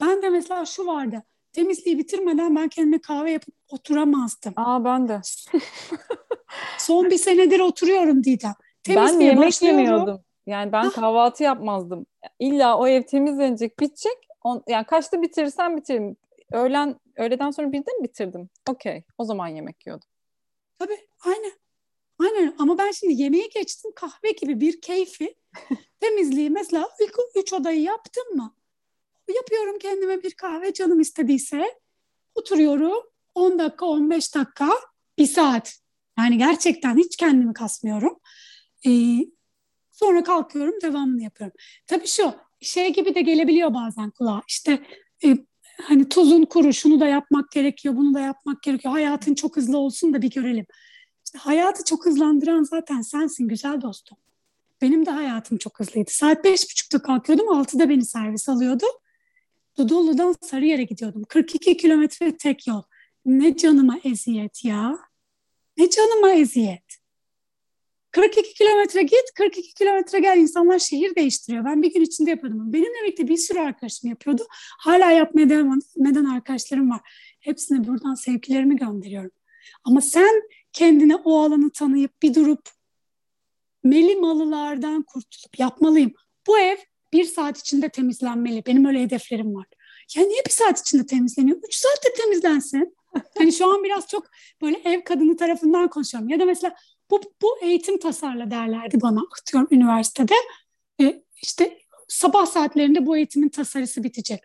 Ben 0.00 0.22
de 0.22 0.28
mesela 0.28 0.64
şu 0.64 0.86
vardı. 0.86 1.22
Temizliği 1.52 1.98
bitirmeden 1.98 2.56
ben 2.56 2.68
kendime 2.68 3.00
kahve 3.00 3.30
yapıp 3.30 3.54
oturamazdım. 3.68 4.52
Aa 4.56 4.84
ben 4.84 5.08
de. 5.08 5.20
Son 6.78 7.10
bir 7.10 7.18
senedir 7.18 7.60
oturuyorum 7.60 8.24
Didem. 8.24 8.54
Temizliğe 8.82 9.30
ben 9.30 9.36
yemek 9.36 9.62
yemiyordum. 9.62 10.20
Yani 10.46 10.72
ben 10.72 10.90
kahvaltı 10.90 11.42
yapmazdım. 11.42 12.06
İlla 12.38 12.78
o 12.78 12.86
ev 12.86 13.02
temizlenecek, 13.02 13.80
bitecek. 13.80 14.28
On, 14.44 14.62
yani 14.68 14.86
kaçta 14.86 15.22
bitirirsem 15.22 15.76
bitiririm. 15.76 16.16
Öğlen, 16.52 17.00
öğleden 17.16 17.50
sonra 17.50 17.72
birde 17.72 17.92
mi 17.92 18.04
bitirdim? 18.04 18.48
Okey. 18.70 19.04
O 19.18 19.24
zaman 19.24 19.48
yemek 19.48 19.86
yiyordum. 19.86 20.08
Tabii. 20.78 21.06
Aynen. 21.26 21.52
Aynen. 22.20 22.54
Ama 22.58 22.78
ben 22.78 22.90
şimdi 22.90 23.22
yemeği 23.22 23.48
geçtim. 23.54 23.90
Kahve 23.96 24.30
gibi 24.40 24.60
bir 24.60 24.80
keyfi. 24.80 25.34
temizliği 26.00 26.50
mesela 26.50 26.88
ilk 27.00 27.14
üç 27.36 27.52
odayı 27.52 27.82
yaptım 27.82 28.36
mı? 28.36 28.56
Yapıyorum 29.34 29.78
kendime 29.78 30.22
bir 30.22 30.30
kahve 30.30 30.72
canım 30.72 31.00
istediyse. 31.00 31.78
Oturuyorum. 32.34 33.02
10 33.34 33.58
dakika, 33.58 33.86
15 33.86 34.34
dakika, 34.34 34.70
bir 35.18 35.26
saat. 35.26 35.74
Yani 36.18 36.38
gerçekten 36.38 36.96
hiç 36.96 37.16
kendimi 37.16 37.54
kasmıyorum. 37.54 38.18
Ee, 38.86 38.90
Sonra 40.00 40.22
kalkıyorum 40.24 40.74
devamını 40.82 41.22
yapıyorum. 41.22 41.56
Tabii 41.86 42.06
şu 42.06 42.34
şey 42.60 42.92
gibi 42.92 43.14
de 43.14 43.22
gelebiliyor 43.22 43.74
bazen 43.74 44.10
kulağa. 44.10 44.42
İşte 44.48 44.82
e, 45.24 45.36
hani 45.82 46.08
tuzun 46.08 46.44
kuru 46.44 46.72
şunu 46.72 47.00
da 47.00 47.06
yapmak 47.06 47.50
gerekiyor, 47.50 47.96
bunu 47.96 48.14
da 48.14 48.20
yapmak 48.20 48.62
gerekiyor. 48.62 48.92
Hayatın 48.94 49.34
çok 49.34 49.56
hızlı 49.56 49.78
olsun 49.78 50.14
da 50.14 50.22
bir 50.22 50.30
görelim. 50.30 50.66
Hayatı 51.36 51.84
çok 51.84 52.06
hızlandıran 52.06 52.62
zaten 52.62 53.00
sensin 53.00 53.48
güzel 53.48 53.80
dostum. 53.80 54.18
Benim 54.82 55.06
de 55.06 55.10
hayatım 55.10 55.58
çok 55.58 55.80
hızlıydı. 55.80 56.10
Saat 56.10 56.44
beş 56.44 56.62
buçukta 56.70 57.02
kalkıyordum, 57.02 57.48
altıda 57.48 57.88
beni 57.88 58.04
servis 58.04 58.48
alıyordu. 58.48 58.84
Dudullu'dan 59.78 60.34
Sarıyer'e 60.42 60.82
gidiyordum. 60.82 61.24
42 61.28 61.76
kilometre 61.76 62.36
tek 62.36 62.66
yol. 62.66 62.82
Ne 63.24 63.56
canıma 63.56 63.98
eziyet 64.04 64.64
ya. 64.64 64.98
Ne 65.76 65.90
canıma 65.90 66.30
eziyet. 66.30 67.00
42 68.10 68.54
kilometre 68.54 69.02
git, 69.02 69.24
42 69.34 69.74
kilometre 69.74 70.18
gel. 70.18 70.38
İnsanlar 70.38 70.78
şehir 70.78 71.14
değiştiriyor. 71.14 71.64
Ben 71.64 71.82
bir 71.82 71.94
gün 71.94 72.00
içinde 72.00 72.30
yapıyordum. 72.30 72.72
Benimle 72.72 73.02
birlikte 73.04 73.28
bir 73.28 73.36
sürü 73.36 73.58
arkadaşım 73.58 74.10
yapıyordu. 74.10 74.46
Hala 74.78 75.10
yapmaya 75.10 75.48
devam 75.48 75.78
eden 76.10 76.24
arkadaşlarım 76.24 76.90
var. 76.90 77.00
Hepsine 77.40 77.86
buradan 77.86 78.14
sevgilerimi 78.14 78.76
gönderiyorum. 78.76 79.30
Ama 79.84 80.00
sen 80.00 80.42
kendine 80.72 81.16
o 81.16 81.40
alanı 81.40 81.70
tanıyıp 81.70 82.22
bir 82.22 82.34
durup 82.34 82.70
meli 83.84 84.16
malılardan 84.16 85.02
kurtulup 85.02 85.58
yapmalıyım. 85.58 86.12
Bu 86.46 86.58
ev 86.58 86.76
bir 87.12 87.24
saat 87.24 87.58
içinde 87.58 87.88
temizlenmeli. 87.88 88.66
Benim 88.66 88.84
öyle 88.84 89.02
hedeflerim 89.02 89.54
var. 89.54 89.66
Ya 90.16 90.24
niye 90.24 90.42
bir 90.46 90.50
saat 90.50 90.80
içinde 90.80 91.06
temizleniyor? 91.06 91.58
Üç 91.68 91.74
saatte 91.74 92.12
temizlensin. 92.22 92.96
Hani 93.38 93.52
şu 93.52 93.72
an 93.72 93.84
biraz 93.84 94.08
çok 94.08 94.26
böyle 94.62 94.80
ev 94.84 95.04
kadını 95.04 95.36
tarafından 95.36 95.88
konuşuyorum. 95.88 96.28
Ya 96.28 96.40
da 96.40 96.44
mesela 96.44 96.74
bu, 97.10 97.20
bu 97.42 97.58
eğitim 97.62 97.98
tasarla 97.98 98.50
derlerdi 98.50 99.00
bana 99.00 99.20
atıyorum 99.40 99.68
üniversitede. 99.70 100.34
E, 101.00 101.22
işte 101.42 101.78
sabah 102.08 102.46
saatlerinde 102.46 103.06
bu 103.06 103.16
eğitimin 103.16 103.48
tasarısı 103.48 104.04
bitecek. 104.04 104.40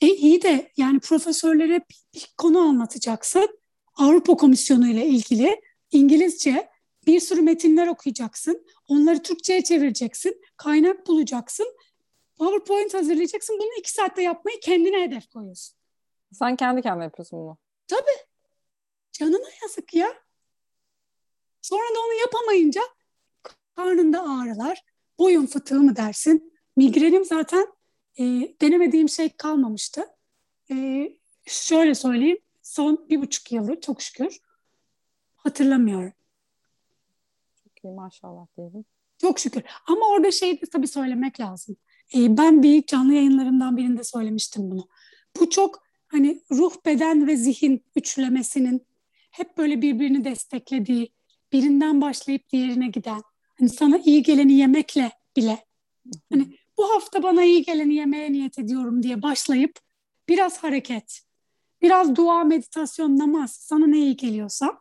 E 0.00 0.06
iyi 0.06 0.42
de 0.42 0.72
yani 0.76 1.00
profesörlere 1.00 1.80
bir, 1.90 2.04
bir 2.14 2.34
konu 2.36 2.58
anlatacaksın. 2.58 3.48
Avrupa 3.96 4.36
Komisyonu 4.36 4.88
ile 4.88 5.06
ilgili 5.06 5.60
İngilizce 5.90 6.70
bir 7.06 7.20
sürü 7.20 7.42
metinler 7.42 7.86
okuyacaksın. 7.86 8.66
Onları 8.88 9.22
Türkçe'ye 9.22 9.64
çevireceksin. 9.64 10.42
Kaynak 10.56 11.06
bulacaksın. 11.06 11.66
PowerPoint 12.38 12.94
hazırlayacaksın. 12.94 13.58
Bunu 13.58 13.78
iki 13.78 13.92
saatte 13.92 14.22
yapmayı 14.22 14.60
kendine 14.60 15.02
hedef 15.02 15.28
koyuyorsun. 15.28 15.76
Sen 16.32 16.56
kendi 16.56 16.82
kendine 16.82 17.04
yapıyorsun 17.04 17.38
bunu. 17.38 17.56
Tabii. 17.88 18.26
Canına 19.12 19.48
yazık 19.62 19.94
ya. 19.94 20.14
Sonra 21.62 21.94
da 21.94 22.00
onu 22.00 22.20
yapamayınca 22.20 22.80
karnında 23.76 24.22
ağrılar, 24.22 24.82
boyun 25.18 25.46
fıtığı 25.46 25.80
mı 25.80 25.96
dersin? 25.96 26.52
Migrenim 26.76 27.24
zaten 27.24 27.66
e, 28.18 28.24
denemediğim 28.60 29.08
şey 29.08 29.28
kalmamıştı. 29.28 30.06
E, 30.70 31.08
şöyle 31.46 31.94
söyleyeyim, 31.94 32.38
son 32.66 33.06
bir 33.10 33.20
buçuk 33.20 33.52
yıldır 33.52 33.80
çok 33.80 34.02
şükür 34.02 34.38
hatırlamıyorum. 35.36 36.12
Çok 37.64 37.84
iyi 37.84 37.94
maşallah 37.94 38.46
diyelim. 38.56 38.84
Çok 39.18 39.38
şükür. 39.38 39.62
Ama 39.86 40.08
orada 40.08 40.30
şey 40.30 40.60
de 40.60 40.66
tabii 40.66 40.88
söylemek 40.88 41.40
lazım. 41.40 41.76
E, 42.14 42.36
ben 42.36 42.62
bir 42.62 42.86
canlı 42.86 43.14
yayınlarından 43.14 43.76
birinde 43.76 44.04
söylemiştim 44.04 44.70
bunu. 44.70 44.88
Bu 45.40 45.50
çok 45.50 45.82
hani 46.06 46.42
ruh, 46.50 46.74
beden 46.86 47.26
ve 47.26 47.36
zihin 47.36 47.84
üçlemesinin 47.96 48.86
hep 49.30 49.58
böyle 49.58 49.82
birbirini 49.82 50.24
desteklediği, 50.24 51.12
birinden 51.52 52.00
başlayıp 52.00 52.50
diğerine 52.50 52.88
giden, 52.88 53.22
hani 53.58 53.68
sana 53.68 53.98
iyi 53.98 54.22
geleni 54.22 54.52
yemekle 54.52 55.10
bile, 55.36 55.64
hani 56.32 56.58
bu 56.78 56.94
hafta 56.94 57.22
bana 57.22 57.44
iyi 57.44 57.62
geleni 57.62 57.94
yemeye 57.94 58.32
niyet 58.32 58.58
ediyorum 58.58 59.02
diye 59.02 59.22
başlayıp 59.22 59.72
biraz 60.28 60.58
hareket, 60.58 61.25
biraz 61.82 62.16
dua, 62.16 62.44
meditasyon, 62.44 63.18
namaz 63.18 63.50
sana 63.50 63.86
ne 63.86 63.98
iyi 63.98 64.16
geliyorsa 64.16 64.80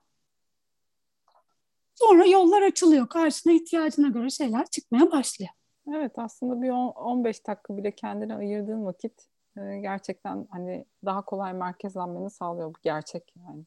sonra 1.96 2.26
yollar 2.26 2.62
açılıyor. 2.62 3.08
Karşına 3.08 3.54
ihtiyacına 3.54 4.08
göre 4.08 4.30
şeyler 4.30 4.66
çıkmaya 4.66 5.12
başlıyor. 5.12 5.52
Evet 5.96 6.12
aslında 6.16 6.62
bir 6.62 6.70
15 6.70 7.48
dakika 7.48 7.78
bile 7.78 7.92
kendine 7.92 8.36
ayırdığın 8.36 8.86
vakit 8.86 9.28
e, 9.58 9.80
gerçekten 9.80 10.48
hani 10.52 10.86
daha 11.06 11.26
kolay 11.26 11.54
merkezlenmeni 11.54 12.30
sağlıyor 12.30 12.70
bu 12.70 12.78
gerçek 12.84 13.34
yani. 13.36 13.64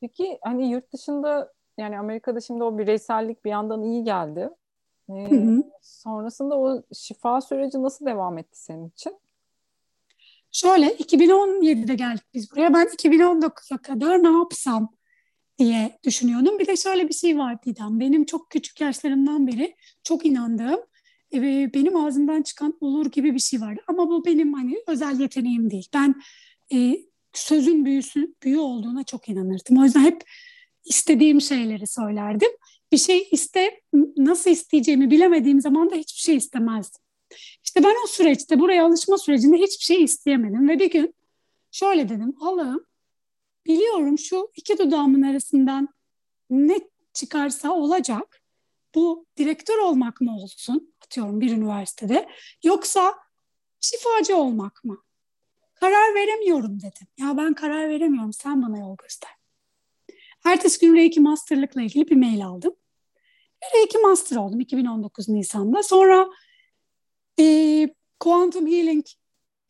Peki 0.00 0.38
hani 0.42 0.70
yurt 0.70 0.92
dışında 0.92 1.52
yani 1.78 1.98
Amerika'da 1.98 2.40
şimdi 2.40 2.64
o 2.64 2.78
bireysellik 2.78 3.44
bir 3.44 3.50
yandan 3.50 3.82
iyi 3.82 4.04
geldi. 4.04 4.50
Ee, 5.08 5.30
hı 5.30 5.34
hı. 5.34 5.62
Sonrasında 5.82 6.58
o 6.58 6.82
şifa 6.94 7.40
süreci 7.40 7.82
nasıl 7.82 8.06
devam 8.06 8.38
etti 8.38 8.62
senin 8.62 8.88
için? 8.88 9.18
Şöyle 10.56 10.86
2017'de 10.86 11.94
geldik 11.94 12.24
biz 12.34 12.50
buraya. 12.50 12.74
Ben 12.74 12.86
2019'a 12.86 13.78
kadar 13.78 14.22
ne 14.22 14.38
yapsam 14.38 14.92
diye 15.58 15.98
düşünüyordum. 16.04 16.58
Bir 16.58 16.66
de 16.66 16.76
şöyle 16.76 17.08
bir 17.08 17.14
şey 17.14 17.38
var 17.38 17.62
Didem. 17.62 18.00
Benim 18.00 18.24
çok 18.24 18.50
küçük 18.50 18.80
yaşlarımdan 18.80 19.46
beri 19.46 19.76
çok 20.04 20.26
inandığım 20.26 20.80
ve 21.32 21.74
benim 21.74 21.96
ağzımdan 21.96 22.42
çıkan 22.42 22.78
olur 22.80 23.06
gibi 23.06 23.34
bir 23.34 23.38
şey 23.38 23.60
vardı. 23.60 23.80
Ama 23.88 24.08
bu 24.08 24.24
benim 24.24 24.52
hani 24.52 24.76
özel 24.86 25.20
yeteneğim 25.20 25.70
değil. 25.70 25.88
Ben 25.94 26.14
e, 26.72 26.98
sözün 27.32 27.84
büyüsü, 27.84 28.34
büyü 28.42 28.58
olduğuna 28.58 29.04
çok 29.04 29.28
inanırdım. 29.28 29.78
O 29.78 29.84
yüzden 29.84 30.04
hep 30.04 30.22
istediğim 30.84 31.40
şeyleri 31.40 31.86
söylerdim. 31.86 32.50
Bir 32.92 32.98
şey 32.98 33.28
iste 33.30 33.80
nasıl 34.16 34.50
isteyeceğimi 34.50 35.10
bilemediğim 35.10 35.60
zaman 35.60 35.90
da 35.90 35.94
hiçbir 35.94 36.20
şey 36.20 36.36
istemezdim. 36.36 37.05
İşte 37.64 37.84
ben 37.84 38.04
o 38.04 38.06
süreçte 38.06 38.60
buraya 38.60 38.86
alışma 38.86 39.18
sürecinde 39.18 39.56
hiçbir 39.56 39.84
şey 39.84 40.04
isteyemedim 40.04 40.68
ve 40.68 40.78
bir 40.78 40.90
gün 40.90 41.14
şöyle 41.70 42.08
dedim 42.08 42.36
Allah'ım 42.40 42.86
biliyorum 43.66 44.18
şu 44.18 44.50
iki 44.56 44.78
dudağımın 44.78 45.22
arasından 45.22 45.88
ne 46.50 46.80
çıkarsa 47.12 47.72
olacak. 47.72 48.42
Bu 48.94 49.26
direktör 49.36 49.78
olmak 49.78 50.20
mı 50.20 50.36
olsun 50.36 50.94
atıyorum 51.04 51.40
bir 51.40 51.50
üniversitede 51.50 52.28
yoksa 52.64 53.14
şifacı 53.80 54.36
olmak 54.36 54.84
mı? 54.84 55.02
Karar 55.74 56.14
veremiyorum 56.14 56.78
dedim. 56.80 57.06
Ya 57.18 57.36
ben 57.36 57.54
karar 57.54 57.88
veremiyorum 57.88 58.32
sen 58.32 58.62
bana 58.62 58.78
yol 58.78 58.96
göster. 58.96 59.30
Ertesi 60.44 60.80
gün 60.80 60.94
Reiki 60.94 61.20
Master'lıkla 61.20 61.82
ilgili 61.82 62.08
bir 62.08 62.16
mail 62.16 62.46
aldım. 62.46 62.76
Reiki 63.74 63.98
Master 63.98 64.36
oldum 64.36 64.60
2019 64.60 65.28
Nisan'da. 65.28 65.82
Sonra 65.82 66.28
E, 67.40 67.88
quantum 68.20 68.66
healing 68.66 69.06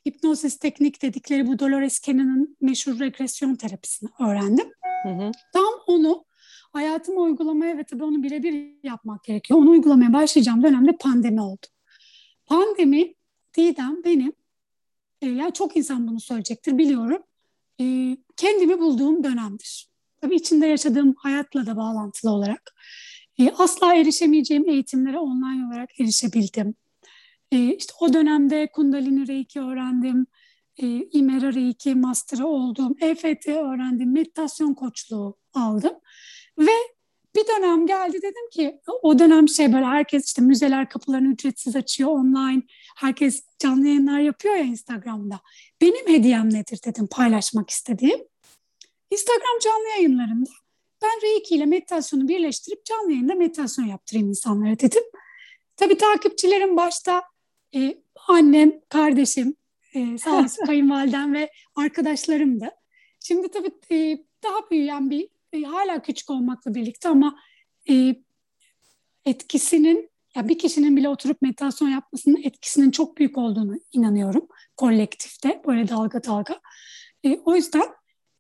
hipnozis 0.09 0.59
teknik 0.59 1.03
dedikleri 1.03 1.47
bu 1.47 1.59
Dolores 1.59 2.01
Cannon'ın 2.01 2.57
meşhur 2.61 3.01
regresyon 3.01 3.55
terapisini 3.55 4.11
öğrendim. 4.21 4.71
Hı 5.03 5.09
hı. 5.09 5.33
Tam 5.53 5.75
onu 5.87 6.25
hayatıma 6.73 7.21
uygulamaya 7.21 7.79
ve 7.79 7.85
tabii 7.85 8.05
onu 8.05 8.23
birebir 8.23 8.75
yapmak 8.83 9.25
gerekiyor. 9.25 9.61
Onu 9.61 9.71
uygulamaya 9.71 10.13
başlayacağım 10.13 10.63
dönemde 10.63 10.97
pandemi 10.97 11.41
oldu. 11.41 11.67
Pandemi 12.47 13.15
Didem 13.57 14.05
benim, 14.05 14.33
e, 15.23 15.27
yani 15.27 15.53
çok 15.53 15.77
insan 15.77 16.09
bunu 16.09 16.21
söyleyecektir 16.21 16.79
biliyorum, 16.79 17.23
e, 17.81 18.17
kendimi 18.37 18.79
bulduğum 18.81 19.25
dönemdir. 19.25 19.89
Tabii 20.21 20.37
içinde 20.37 20.67
yaşadığım 20.67 21.15
hayatla 21.19 21.67
da 21.67 21.77
bağlantılı 21.77 22.31
olarak. 22.31 22.75
E, 23.39 23.51
asla 23.51 23.95
erişemeyeceğim 23.95 24.69
eğitimlere 24.69 25.19
online 25.19 25.67
olarak 25.67 26.01
erişebildim. 26.01 26.75
E, 27.57 27.77
işte 27.77 27.93
o 28.01 28.13
dönemde 28.13 28.71
Kundalini 28.73 29.29
Reiki 29.29 29.61
öğrendim. 29.61 30.27
E, 30.79 30.87
İmera 31.13 31.55
Reiki 31.55 31.95
Master'ı 31.95 32.47
oldum. 32.47 32.97
EFT 33.01 33.49
öğrendim. 33.49 34.13
Meditasyon 34.13 34.75
koçluğu 34.75 35.39
aldım. 35.55 35.95
Ve 36.59 36.73
bir 37.37 37.47
dönem 37.47 37.87
geldi 37.87 38.17
dedim 38.23 38.51
ki 38.53 38.81
o 39.03 39.19
dönem 39.19 39.49
şey 39.49 39.73
böyle 39.73 39.85
herkes 39.85 40.27
işte 40.27 40.43
müzeler 40.43 40.89
kapılarını 40.89 41.33
ücretsiz 41.33 41.77
açıyor 41.77 42.11
online. 42.11 42.63
Herkes 42.97 43.45
canlı 43.59 43.87
yayınlar 43.87 44.21
yapıyor 44.21 44.55
ya 44.55 44.63
Instagram'da. 44.63 45.41
Benim 45.81 46.09
hediyem 46.09 46.55
nedir 46.55 46.81
dedim 46.85 47.09
paylaşmak 47.11 47.71
istediğim. 47.71 48.21
Instagram 49.11 49.59
canlı 49.65 49.89
yayınlarında 49.89 50.51
ben 51.03 51.23
Reiki 51.23 51.55
ile 51.55 51.67
meditasyonu 51.67 52.29
birleştirip 52.29 52.85
canlı 52.85 53.13
yayında 53.13 53.35
meditasyon 53.35 53.87
yaptırayım 53.87 54.29
insanlara 54.29 54.79
dedim. 54.79 55.03
Tabii 55.77 55.97
takipçilerim 55.97 56.77
başta 56.77 57.23
e, 57.77 58.03
annem, 58.29 58.81
kardeşim, 58.89 59.57
e, 59.95 60.19
sağ 60.19 60.39
olsun 60.39 60.65
kayınvalidem 60.67 61.35
ve 61.35 61.51
arkadaşlarımdı. 61.75 62.71
Şimdi 63.21 63.49
tabii 63.51 63.71
e, 63.91 64.25
daha 64.45 64.71
büyüyen 64.71 65.11
bir, 65.11 65.29
e, 65.53 65.63
hala 65.63 66.03
küçük 66.03 66.31
olmakla 66.31 66.75
birlikte 66.75 67.09
ama 67.09 67.39
e, 67.91 68.15
etkisinin, 69.25 70.11
ya 70.35 70.49
bir 70.49 70.59
kişinin 70.59 70.97
bile 70.97 71.09
oturup 71.09 71.43
meditasyon 71.43 71.89
yapmasının 71.89 72.43
etkisinin 72.43 72.91
çok 72.91 73.19
büyük 73.19 73.39
olduğunu 73.39 73.77
inanıyorum 73.93 74.49
kolektifte, 74.77 75.63
böyle 75.67 75.89
dalga 75.89 76.25
dalga. 76.25 76.61
E, 77.25 77.39
o 77.45 77.57
yüzden 77.57 77.89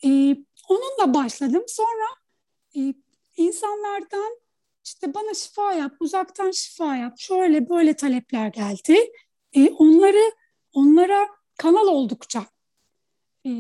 e, 0.05 0.37
onunla 0.69 1.15
başladım. 1.15 1.63
Sonra 1.67 2.07
e, 2.77 2.95
insanlardan 3.37 4.39
işte 4.85 5.15
bana 5.15 5.35
şifa 5.35 5.73
yap, 5.73 5.93
uzaktan 6.01 6.51
şifa 6.51 6.97
yap, 6.97 7.19
şöyle 7.19 7.69
böyle 7.69 7.97
talepler 7.97 8.49
geldi. 8.49 8.99
E, 9.57 9.71
onları 9.71 10.33
onlara 10.73 11.29
kanal 11.59 11.87
oldukça 11.87 12.47
e, 13.47 13.51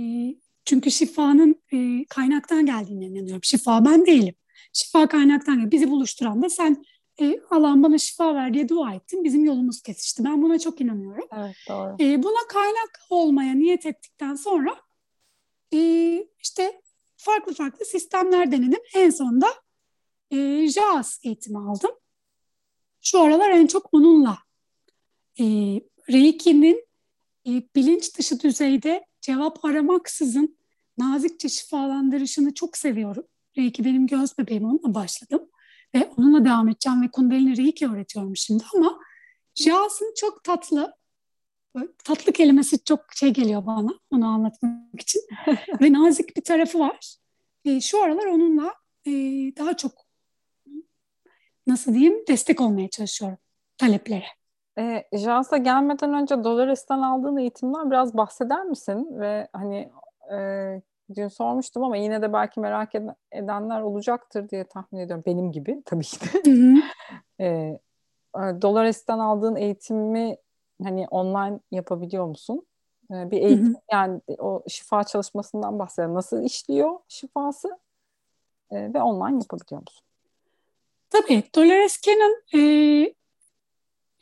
çünkü 0.64 0.90
şifanın 0.90 1.62
e, 1.72 2.04
kaynaktan 2.04 2.66
geldiğine 2.66 3.06
inanıyorum. 3.06 3.44
Şifa 3.44 3.84
ben 3.84 4.06
değilim. 4.06 4.34
Şifa 4.72 5.08
kaynaktan 5.08 5.54
geliyor. 5.54 5.70
Bizi 5.72 5.90
buluşturan 5.90 6.42
da 6.42 6.48
sen 6.50 6.84
e, 7.20 7.40
Allah'ım 7.50 7.82
bana 7.82 7.98
şifa 7.98 8.34
ver 8.34 8.54
diye 8.54 8.68
dua 8.68 8.94
ettin. 8.94 9.24
Bizim 9.24 9.44
yolumuz 9.44 9.82
kesişti. 9.82 10.24
Ben 10.24 10.42
buna 10.42 10.58
çok 10.58 10.80
inanıyorum. 10.80 11.28
Evet 11.38 11.56
doğru. 11.68 11.96
E, 12.00 12.22
buna 12.22 12.46
kaynak 12.48 13.00
olmaya 13.10 13.54
niyet 13.54 13.86
ettikten 13.86 14.34
sonra 14.34 14.76
e, 15.74 15.78
işte 16.42 16.80
farklı 17.16 17.54
farklı 17.54 17.84
sistemler 17.84 18.52
denedim. 18.52 18.80
En 18.94 19.10
sonunda 19.10 19.46
e, 20.30 20.68
JAWS 20.68 21.18
eğitimi 21.24 21.58
aldım. 21.58 21.90
Şu 23.00 23.20
aralar 23.20 23.50
en 23.50 23.66
çok 23.66 23.94
onunla 23.94 24.38
e, 25.40 25.44
Reiki'nin 26.12 26.86
e, 27.46 27.50
bilinç 27.76 28.18
dışı 28.18 28.40
düzeyde 28.40 29.06
cevap 29.20 29.64
aramaksızın 29.64 30.58
nazikçe 30.98 31.48
şifalandırışını 31.48 32.54
çok 32.54 32.76
seviyorum. 32.76 33.24
Reiki 33.58 33.84
benim 33.84 34.06
göz 34.06 34.38
bebeğim 34.38 34.64
onunla 34.64 34.94
başladım 34.94 35.48
ve 35.94 36.10
onunla 36.16 36.44
devam 36.44 36.68
edeceğim 36.68 37.02
ve 37.02 37.10
Kundalini 37.10 37.56
Reiki 37.56 37.88
öğretiyorum 37.88 38.36
şimdi 38.36 38.64
ama 38.74 38.98
Jas'ın 39.54 40.14
çok 40.16 40.44
tatlı 40.44 40.94
tatlı 42.04 42.32
kelimesi 42.32 42.84
çok 42.84 43.00
şey 43.14 43.30
geliyor 43.30 43.66
bana 43.66 43.90
onu 44.10 44.26
anlatmak 44.26 45.00
için 45.00 45.20
ve 45.80 45.92
nazik 45.92 46.36
bir 46.36 46.42
tarafı 46.42 46.78
var. 46.78 47.16
E, 47.64 47.80
şu 47.80 48.02
aralar 48.02 48.26
onunla 48.26 48.74
e, 49.06 49.10
daha 49.56 49.76
çok 49.76 49.92
nasıl 51.66 51.94
diyeyim 51.94 52.24
destek 52.28 52.60
olmaya 52.60 52.90
çalışıyorum 52.90 53.38
taleplere. 53.78 54.26
E, 54.78 55.04
Jans'a 55.12 55.56
gelmeden 55.56 56.14
önce 56.14 56.44
Dolores'ten 56.44 56.98
aldığın 56.98 57.36
eğitimler 57.36 57.90
biraz 57.90 58.16
bahseder 58.16 58.64
misin? 58.64 59.20
Ve 59.20 59.48
hani 59.52 59.90
e, 60.32 60.36
dün 61.14 61.28
sormuştum 61.28 61.84
ama 61.84 61.96
yine 61.96 62.22
de 62.22 62.32
belki 62.32 62.60
merak 62.60 62.94
edenler 63.32 63.80
olacaktır 63.80 64.48
diye 64.48 64.64
tahmin 64.64 65.00
ediyorum. 65.00 65.24
Benim 65.26 65.52
gibi 65.52 65.82
tabii 65.84 66.04
ki 66.04 66.18
de. 66.20 66.52
e, 67.40 67.78
Dolores'ten 68.36 69.18
aldığın 69.18 69.56
eğitimi 69.56 70.36
hani 70.82 71.08
online 71.08 71.60
yapabiliyor 71.70 72.26
musun? 72.26 72.66
E, 73.10 73.30
bir 73.30 73.40
eğitim 73.40 73.66
hı 73.66 73.70
hı. 73.70 73.82
yani 73.92 74.20
o 74.38 74.62
şifa 74.68 75.04
çalışmasından 75.04 75.78
bahsedelim. 75.78 76.14
Nasıl 76.14 76.42
işliyor 76.42 76.98
şifası? 77.08 77.78
E, 78.70 78.94
ve 78.94 79.02
online 79.02 79.38
yapabiliyor 79.38 79.80
musun? 79.80 80.06
Tabii. 81.10 81.42
Dolores 81.54 82.00
Cannon 82.00 82.42
e, 82.54 83.14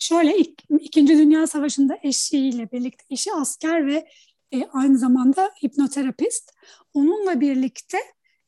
şöyle 0.04 0.38
İk, 0.38 0.64
İkinci 0.80 1.18
Dünya 1.18 1.46
Savaşı'nda 1.46 1.98
eşiyle 2.02 2.72
birlikte, 2.72 3.04
eşi 3.10 3.32
asker 3.32 3.86
ve 3.86 4.08
e, 4.52 4.64
aynı 4.72 4.98
zamanda 4.98 5.50
hipnoterapist. 5.64 6.52
Onunla 6.94 7.40
birlikte 7.40 7.98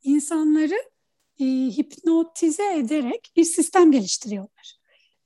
insanları 0.02 0.76
e, 1.40 1.44
hipnotize 1.44 2.76
ederek 2.76 3.32
bir 3.36 3.44
sistem 3.44 3.92
geliştiriyorlar. 3.92 4.76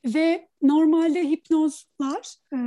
Ve 0.04 0.48
normalde 0.62 1.30
hipnozlar 1.30 2.34
e, 2.52 2.58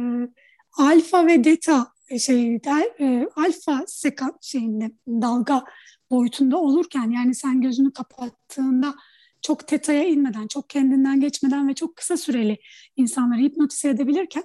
alfa 0.78 1.28
ve 1.28 1.44
deta 1.44 1.88
e, 2.10 2.20
şey 2.20 2.56
e, 3.00 3.28
alfa 3.36 3.84
sekan 3.88 4.38
şeyinde 4.42 4.92
dalga 5.08 5.64
boyutunda 6.12 6.58
olurken 6.58 7.12
yani 7.12 7.36
sen 7.36 7.62
gözünü 7.62 7.94
kapattığında 7.94 8.96
çok 9.44 9.68
teta'ya 9.68 10.04
inmeden, 10.04 10.48
çok 10.48 10.70
kendinden 10.70 11.20
geçmeden 11.20 11.68
ve 11.68 11.74
çok 11.74 11.96
kısa 11.96 12.18
süreli 12.18 12.58
insanları 12.96 13.40
hipnotize 13.40 13.90
edebilirken 13.90 14.44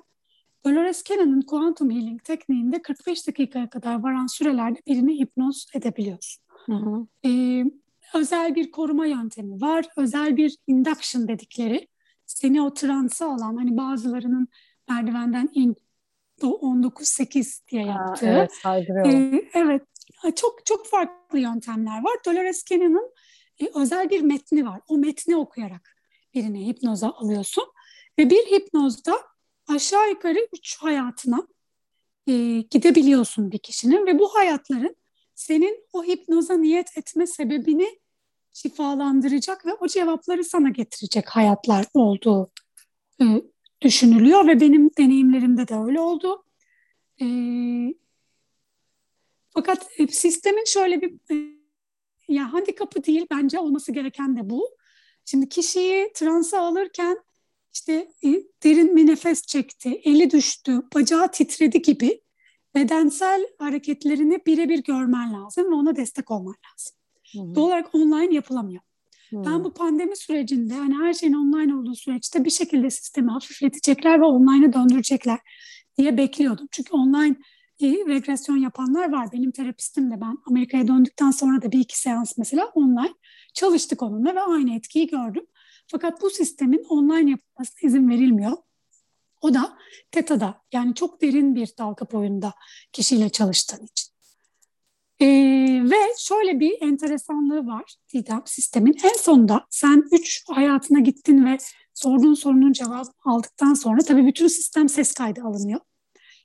Dolores 0.64 1.04
Cannon'ın 1.04 1.42
Quantum 1.42 1.90
Healing 1.90 2.24
tekniğinde 2.24 2.82
45 2.82 3.26
dakikaya 3.26 3.70
kadar 3.70 4.02
varan 4.02 4.26
sürelerde 4.26 4.80
birini 4.86 5.20
hipnoz 5.20 5.66
edebiliyorsun. 5.74 6.44
Hı 6.66 6.72
hı. 6.72 7.06
Ee, 7.26 7.64
özel 8.14 8.54
bir 8.54 8.70
koruma 8.70 9.06
yöntemi 9.06 9.60
var. 9.60 9.86
Özel 9.96 10.36
bir 10.36 10.56
induction 10.66 11.28
dedikleri 11.28 11.88
seni 12.26 12.62
o 12.62 12.74
transa 12.74 13.26
alan 13.26 13.56
hani 13.56 13.76
bazılarının 13.76 14.48
merdivenden 14.88 15.50
in 15.54 15.76
19-8 16.40 17.68
diye 17.68 17.82
yaptığı. 17.82 18.26
Ha, 18.62 18.78
evet, 18.78 19.06
ee, 19.06 19.50
evet. 19.54 19.82
Çok 20.36 20.66
çok 20.66 20.86
farklı 20.86 21.38
yöntemler 21.38 21.98
var. 22.04 22.16
Dolores 22.26 22.64
Cannon'ın 22.64 23.12
özel 23.74 24.10
bir 24.10 24.20
metni 24.20 24.66
var. 24.66 24.80
O 24.88 24.98
metni 24.98 25.36
okuyarak 25.36 25.96
birini 26.34 26.66
hipnoza 26.66 27.10
alıyorsun. 27.10 27.64
Ve 28.18 28.30
bir 28.30 28.46
hipnozda 28.46 29.18
aşağı 29.66 30.08
yukarı 30.08 30.48
üç 30.52 30.76
hayatına 30.78 31.46
e, 32.26 32.60
gidebiliyorsun 32.70 33.52
bir 33.52 33.58
kişinin 33.58 34.06
ve 34.06 34.18
bu 34.18 34.34
hayatların 34.34 34.96
senin 35.34 35.86
o 35.92 36.04
hipnoza 36.04 36.56
niyet 36.56 36.98
etme 36.98 37.26
sebebini 37.26 37.98
şifalandıracak 38.52 39.66
ve 39.66 39.74
o 39.74 39.86
cevapları 39.86 40.44
sana 40.44 40.68
getirecek 40.68 41.28
hayatlar 41.28 41.86
olduğu 41.94 42.50
e, 43.20 43.24
düşünülüyor 43.80 44.46
ve 44.46 44.60
benim 44.60 44.90
deneyimlerimde 44.98 45.68
de 45.68 45.74
öyle 45.74 46.00
oldu. 46.00 46.44
E, 47.20 47.26
fakat 49.50 49.86
e, 49.98 50.06
sistemin 50.06 50.64
şöyle 50.64 51.02
bir 51.02 51.14
e, 52.28 52.34
ya 52.34 52.52
handikapı 52.52 53.04
değil 53.04 53.26
bence 53.30 53.58
olması 53.58 53.92
gereken 53.92 54.36
de 54.36 54.50
bu. 54.50 54.68
Şimdi 55.24 55.48
kişiyi 55.48 56.12
transa 56.14 56.60
alırken 56.60 57.18
işte 57.74 58.08
e, 58.24 58.28
derin 58.62 58.96
bir 58.96 59.06
nefes 59.06 59.42
çekti, 59.46 60.00
eli 60.04 60.30
düştü, 60.30 60.82
bacağı 60.94 61.30
titredi 61.32 61.82
gibi 61.82 62.20
bedensel 62.74 63.46
hareketlerini 63.58 64.46
birebir 64.46 64.82
görmen 64.82 65.32
lazım 65.32 65.70
ve 65.70 65.74
ona 65.74 65.96
destek 65.96 66.30
olman 66.30 66.54
lazım. 66.72 66.96
Hı-hı. 67.32 67.54
Doğal 67.54 67.66
olarak 67.66 67.94
online 67.94 68.34
yapılamıyor. 68.34 68.82
hı 69.30 69.36
Ben 69.46 69.64
bu 69.64 69.74
pandemi 69.74 70.16
sürecinde 70.16 70.74
hani 70.74 70.94
her 70.94 71.12
şeyin 71.12 71.32
online 71.32 71.74
olduğu 71.74 71.94
süreçte 71.94 72.44
bir 72.44 72.50
şekilde 72.50 72.90
sistemi 72.90 73.30
hafifletecekler 73.30 74.20
ve 74.20 74.24
online'a 74.24 74.72
döndürecekler 74.72 75.38
diye 75.98 76.16
bekliyordum. 76.16 76.68
Çünkü 76.70 76.92
online 76.92 77.36
regresyon 77.82 78.56
yapanlar 78.56 79.12
var. 79.12 79.32
Benim 79.32 79.50
terapistim 79.50 80.10
de 80.10 80.20
ben 80.20 80.38
Amerika'ya 80.46 80.88
döndükten 80.88 81.30
sonra 81.30 81.62
da 81.62 81.72
bir 81.72 81.80
iki 81.80 81.98
seans 81.98 82.38
mesela 82.38 82.66
online 82.66 83.14
çalıştık 83.54 84.02
onunla 84.02 84.34
ve 84.34 84.40
aynı 84.40 84.74
etkiyi 84.74 85.06
gördüm. 85.06 85.46
Fakat 85.86 86.22
bu 86.22 86.30
sistemin 86.30 86.84
online 86.88 87.30
yapılmasına 87.30 87.88
izin 87.88 88.08
verilmiyor. 88.08 88.52
O 89.42 89.54
da 89.54 89.78
teta'da 90.10 90.62
yani 90.72 90.94
çok 90.94 91.22
derin 91.22 91.54
bir 91.54 91.72
dalga 91.78 92.06
boyunda 92.12 92.54
kişiyle 92.92 93.28
çalıştığın 93.28 93.84
için. 93.84 94.08
Ee, 95.20 95.26
ve 95.90 95.96
şöyle 96.18 96.60
bir 96.60 96.82
enteresanlığı 96.82 97.66
var 97.66 97.94
Didem 98.14 98.42
sistemin. 98.44 98.96
En 99.04 99.16
sonunda 99.18 99.66
sen 99.70 100.04
üç 100.12 100.44
hayatına 100.48 101.00
gittin 101.00 101.46
ve 101.46 101.58
sorduğun 101.94 102.34
sorunun 102.34 102.72
cevabını 102.72 103.12
aldıktan 103.24 103.74
sonra 103.74 103.98
tabii 103.98 104.26
bütün 104.26 104.48
sistem 104.48 104.88
ses 104.88 105.14
kaydı 105.14 105.42
alınıyor. 105.42 105.80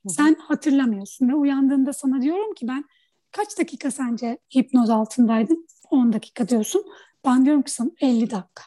Sen 0.08 0.34
hatırlamıyorsun 0.34 1.28
ve 1.28 1.34
uyandığında 1.34 1.92
sana 1.92 2.22
diyorum 2.22 2.54
ki 2.54 2.68
ben 2.68 2.84
kaç 3.32 3.58
dakika 3.58 3.90
sence 3.90 4.38
hipnoz 4.56 4.90
altındaydın? 4.90 5.66
10 5.90 6.12
dakika 6.12 6.48
diyorsun. 6.48 6.84
Ben 7.24 7.44
diyorum 7.44 7.62
ki 7.62 7.70
sana 7.70 7.90
50 8.00 8.20
dakika. 8.30 8.62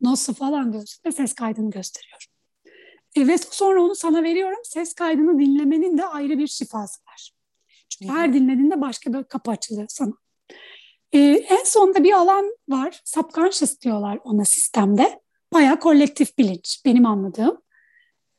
Nasıl 0.00 0.34
falan 0.34 0.72
diyorsun 0.72 1.02
ve 1.06 1.12
ses 1.12 1.34
kaydını 1.34 1.70
gösteriyorum. 1.70 2.26
E, 3.16 3.28
ve 3.28 3.38
sonra 3.38 3.82
onu 3.82 3.94
sana 3.94 4.22
veriyorum. 4.22 4.58
Ses 4.64 4.94
kaydını 4.94 5.38
dinlemenin 5.38 5.98
de 5.98 6.06
ayrı 6.06 6.38
bir 6.38 6.46
şifası 6.46 7.00
var. 7.08 7.32
Çünkü 7.88 8.12
her 8.12 8.32
dinlediğinde 8.34 8.80
başka 8.80 9.12
bir 9.12 9.24
kapı 9.24 9.50
açılıyor 9.50 9.86
sana. 9.90 10.12
E, 11.12 11.18
en 11.48 11.64
sonunda 11.64 12.04
bir 12.04 12.12
alan 12.12 12.44
var. 12.68 13.00
Subconscious 13.04 13.80
diyorlar 13.80 14.18
ona 14.24 14.44
sistemde. 14.44 15.20
Bayağı 15.52 15.80
kolektif 15.80 16.38
bilinç 16.38 16.82
benim 16.84 17.06
anladığım. 17.06 17.62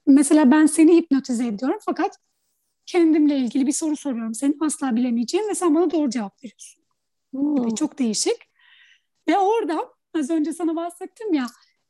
Mesela 0.08 0.52
ben 0.52 0.66
seni 0.66 0.96
hipnotize 0.96 1.48
ediyorum 1.48 1.80
fakat 1.86 2.18
kendimle 2.86 3.38
ilgili 3.38 3.68
bir 3.68 3.72
soru 3.72 3.96
soruyorum. 3.96 4.34
Senin 4.34 4.58
asla 4.62 4.96
bilemeyeceğin 4.96 5.50
ve 5.50 5.56
sen 5.56 5.76
bana 5.76 5.92
doğru 5.92 6.10
cevap 6.10 6.44
veriyorsun. 6.44 6.84
Hmm. 7.32 7.76
Çok 7.76 8.00
değişik. 8.00 8.38
Ve 9.28 9.38
orada 9.38 9.94
az 10.16 10.30
önce 10.30 10.54
sana 10.54 10.76
bahsettim 10.76 11.34
ya 11.34 11.48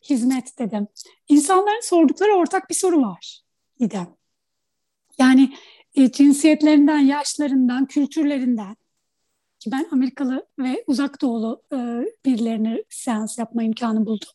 hizmet 0.09 0.59
dedim. 0.59 0.87
İnsanların 1.29 1.81
sordukları 1.81 2.31
ortak 2.31 2.69
bir 2.69 2.75
soru 2.75 3.01
var 3.01 3.41
İdem. 3.79 4.15
Yani 5.19 5.53
e, 5.95 6.11
cinsiyetlerinden, 6.11 6.99
yaşlarından, 6.99 7.85
kültürlerinden 7.85 8.75
ki 9.59 9.71
ben 9.71 9.87
Amerikalı 9.91 10.47
ve 10.59 10.83
uzak 10.87 11.21
doğulu 11.21 11.63
e, 11.73 11.77
birilerine 12.25 12.83
seans 12.89 13.37
yapma 13.37 13.63
imkanı 13.63 14.05
buldum. 14.05 14.29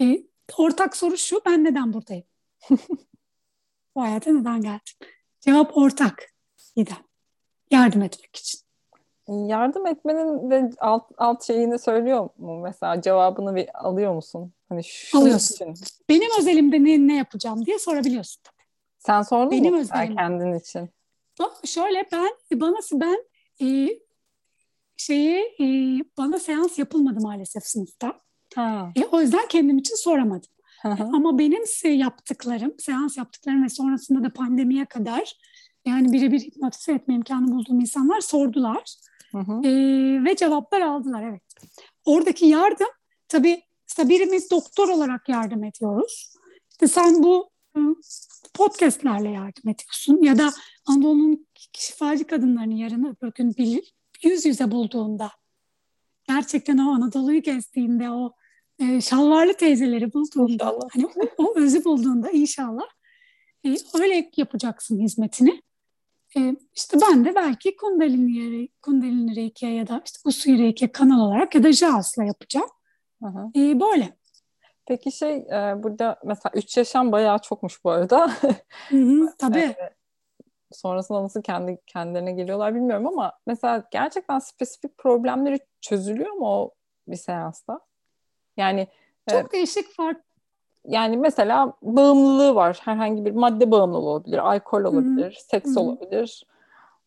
E, 0.00 0.22
ortak 0.58 0.96
soru 0.96 1.16
şu, 1.16 1.40
ben 1.46 1.64
neden 1.64 1.92
buradayım? 1.92 2.24
Bu 3.94 4.02
hayata 4.02 4.30
neden 4.30 4.60
geldim? 4.60 4.94
Cevap 5.40 5.76
ortak 5.76 6.32
İdem. 6.76 6.96
Yardım 7.70 8.02
etmek 8.02 8.36
için. 8.36 8.60
Yardım 9.28 9.86
etmenin 9.86 10.50
de 10.50 10.70
alt, 10.78 11.10
alt 11.16 11.44
şeyini 11.44 11.78
söylüyor 11.78 12.28
mu 12.38 12.60
mesela? 12.60 13.00
Cevabını 13.02 13.54
bir 13.54 13.86
alıyor 13.86 14.14
musun? 14.14 14.52
Hani 14.68 14.80
Alıyorsun. 15.14 15.72
Için. 15.72 15.84
Benim 16.08 16.30
özelimde 16.38 16.84
ne, 16.84 17.06
ne 17.06 17.16
yapacağım 17.16 17.66
diye 17.66 17.78
sorabiliyorsun 17.78 18.42
tabii. 18.44 18.66
Sen 18.98 19.22
sordun 19.22 19.50
Benim 19.50 19.74
mu 19.74 19.80
özelim. 19.80 20.16
kendin 20.16 20.54
için? 20.54 20.90
Şöyle 21.64 22.06
ben 22.12 22.30
bana 22.52 22.76
ben 22.92 23.24
e, 23.62 23.88
şeyi 24.96 25.38
e, 25.60 25.64
bana 26.18 26.38
seans 26.38 26.78
yapılmadı 26.78 27.20
maalesef 27.20 27.66
sınıfta. 27.66 28.20
Ha. 28.54 28.92
E, 28.96 29.04
o 29.04 29.20
yüzden 29.20 29.48
kendim 29.48 29.78
için 29.78 29.94
soramadım. 29.94 30.50
Ama 30.84 31.38
benim 31.38 31.62
yaptıklarım, 31.84 32.74
seans 32.78 33.16
yaptıklarım 33.16 33.64
ve 33.64 33.68
sonrasında 33.68 34.24
da 34.24 34.32
pandemiye 34.32 34.84
kadar 34.84 35.36
yani 35.86 36.12
birebir 36.12 36.40
hipnotize 36.40 36.92
etme 36.92 37.14
imkanı 37.14 37.52
bulduğum 37.52 37.80
insanlar 37.80 38.20
sordular. 38.20 38.94
Hı 39.32 39.38
hı. 39.38 39.66
E, 39.66 39.70
ve 40.24 40.36
cevaplar 40.36 40.80
aldılar 40.80 41.22
evet. 41.22 41.42
Oradaki 42.04 42.46
yardım 42.46 42.88
tabii 43.28 43.62
işte 43.88 44.08
birimiz 44.08 44.50
doktor 44.50 44.88
olarak 44.88 45.28
yardım 45.28 45.64
ediyoruz. 45.64 46.34
İşte 46.70 46.88
sen 46.88 47.22
bu 47.22 47.50
podcastlerle 48.54 49.28
yardım 49.28 49.70
ediyorsun 49.70 50.22
ya 50.22 50.38
da 50.38 50.52
Anadolu'nun 50.86 51.46
şifacı 51.72 52.26
kadınlarını 52.26 52.74
yarın 52.74 53.04
öbür 53.04 53.32
gün 53.32 53.54
bilir, 53.54 53.94
yüz 54.24 54.46
yüze 54.46 54.70
bulduğunda 54.70 55.30
gerçekten 56.28 56.78
o 56.78 56.90
Anadolu'yu 56.92 57.42
gezdiğinde 57.42 58.10
o 58.10 58.32
e, 58.78 59.00
şalvarlı 59.00 59.54
teyzeleri 59.54 60.12
bulduğunda 60.12 60.52
inşallah. 60.52 60.88
hani 60.94 61.06
o, 61.06 61.44
o 61.44 61.58
özü 61.58 61.84
bulduğunda 61.84 62.30
inşallah 62.30 62.86
e, 63.64 63.76
öyle 64.00 64.30
yapacaksın 64.36 65.00
hizmetini. 65.00 65.62
E, 66.36 66.56
işte 66.74 66.98
ben 67.02 67.24
de 67.24 67.34
belki 67.34 67.76
Kundalini, 67.76 68.68
Kundalini 68.82 69.36
Reiki 69.36 69.66
ya 69.66 69.88
da 69.88 70.02
işte 70.04 70.18
Usui 70.24 70.58
Reiki 70.58 70.92
kanal 70.92 71.20
olarak 71.20 71.54
ya 71.54 71.62
da 71.62 71.72
Jazz'la 71.72 72.24
yapacağım. 72.24 72.68
Hı 73.22 73.28
hı. 73.28 73.60
E, 73.60 73.80
böyle. 73.80 74.16
Peki 74.86 75.12
şey 75.12 75.36
e, 75.36 75.82
burada 75.82 76.20
mesela 76.24 76.52
3 76.54 76.76
yaşam 76.76 77.12
bayağı 77.12 77.38
çokmuş 77.38 77.84
bu 77.84 77.90
arada. 77.90 78.32
Hı 78.88 78.96
hı, 78.96 79.34
tabii. 79.38 79.58
e, 79.58 79.76
sonrasında 80.72 81.22
nasıl 81.22 81.42
kendi 81.42 81.78
kendilerine 81.86 82.32
geliyorlar 82.32 82.74
bilmiyorum 82.74 83.06
ama 83.06 83.32
mesela 83.46 83.88
gerçekten 83.90 84.38
spesifik 84.38 84.98
problemleri 84.98 85.58
çözülüyor 85.80 86.32
mu 86.32 86.46
o 86.46 86.70
bir 87.08 87.16
seansta? 87.16 87.80
Yani 88.56 88.88
çok 89.30 89.48
e, 89.48 89.52
değişik 89.52 89.96
fark 89.96 90.20
yani 90.88 91.16
mesela 91.16 91.72
bağımlılığı 91.82 92.54
var. 92.54 92.80
Herhangi 92.82 93.24
bir 93.24 93.32
madde 93.32 93.70
bağımlılığı 93.70 94.08
olabilir, 94.08 94.38
alkol 94.38 94.84
olabilir, 94.84 95.32
Hı-hı. 95.32 95.48
seks 95.50 95.70
Hı-hı. 95.70 95.80
olabilir. 95.80 96.46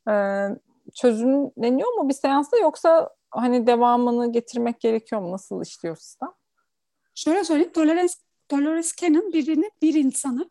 Ee, 0.09 0.47
çözümleniyor 0.93 1.93
mu 1.93 2.09
bir 2.09 2.13
seansta 2.13 2.57
yoksa 2.57 3.09
hani 3.31 3.67
devamını 3.67 4.31
getirmek 4.31 4.79
gerekiyor 4.79 5.21
mu? 5.21 5.31
Nasıl 5.31 5.63
işliyor 5.63 5.95
sistem? 5.95 6.29
Şöyle 7.15 7.43
söyleyeyim, 7.43 7.71
Dolores, 7.75 8.17
Dolores 8.51 8.95
Cannon 8.95 9.33
birini, 9.33 9.71
bir 9.81 9.93
insanı 9.93 10.49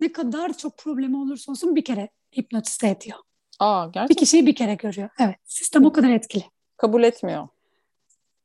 ne 0.00 0.12
kadar 0.12 0.52
çok 0.52 0.78
problemi 0.78 1.16
olursa 1.16 1.52
olsun 1.52 1.76
bir 1.76 1.84
kere 1.84 2.08
hipnotize 2.36 2.88
ediyor. 2.88 3.18
Aa, 3.58 3.84
gerçekten? 3.84 4.08
Bir 4.08 4.14
kişiyi 4.14 4.46
bir 4.46 4.54
kere 4.54 4.74
görüyor. 4.74 5.08
Evet, 5.20 5.36
sistem 5.44 5.84
o 5.84 5.92
kadar 5.92 6.10
etkili. 6.10 6.44
Kabul 6.76 7.02
etmiyor. 7.02 7.48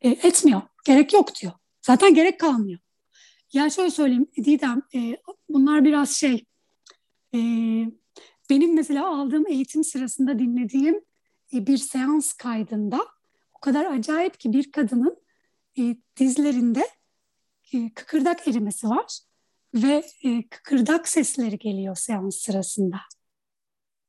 E, 0.01 0.09
etmiyor. 0.09 0.61
Gerek 0.85 1.13
yok 1.13 1.35
diyor. 1.35 1.53
Zaten 1.85 2.13
gerek 2.13 2.39
kalmıyor. 2.39 2.79
Ya 3.53 3.69
şöyle 3.69 3.91
söyleyeyim 3.91 4.27
Didem, 4.37 4.81
e, 4.95 5.17
bunlar 5.49 5.85
biraz 5.85 6.11
şey, 6.11 6.45
e, 7.33 7.39
benim 8.49 8.75
mesela 8.75 9.07
aldığım 9.15 9.47
eğitim 9.47 9.83
sırasında 9.83 10.39
dinlediğim 10.39 10.95
e, 11.53 11.67
bir 11.67 11.77
seans 11.77 12.33
kaydında 12.33 13.07
o 13.53 13.59
kadar 13.59 13.85
acayip 13.85 14.39
ki 14.39 14.53
bir 14.53 14.71
kadının 14.71 15.17
e, 15.77 15.95
dizlerinde 16.17 16.87
e, 17.73 17.93
kıkırdak 17.93 18.47
erimesi 18.47 18.89
var 18.89 19.19
ve 19.73 20.05
e, 20.23 20.47
kıkırdak 20.49 21.07
sesleri 21.07 21.57
geliyor 21.57 21.95
seans 21.95 22.35
sırasında. 22.35 22.97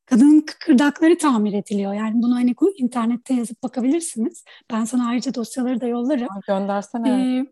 Kadının 0.07 0.41
kıkırdakları 0.41 1.19
tamir 1.19 1.53
ediliyor. 1.53 1.95
Yani 1.95 2.23
bunu 2.23 2.35
hani 2.35 2.55
internette 2.77 3.35
yazıp 3.35 3.63
bakabilirsiniz. 3.63 4.45
Ben 4.73 4.85
sana 4.85 5.09
ayrıca 5.09 5.35
dosyaları 5.35 5.81
da 5.81 5.87
yollarım. 5.87 6.29
Göndersene. 6.47 7.11
Ee, 7.11 7.47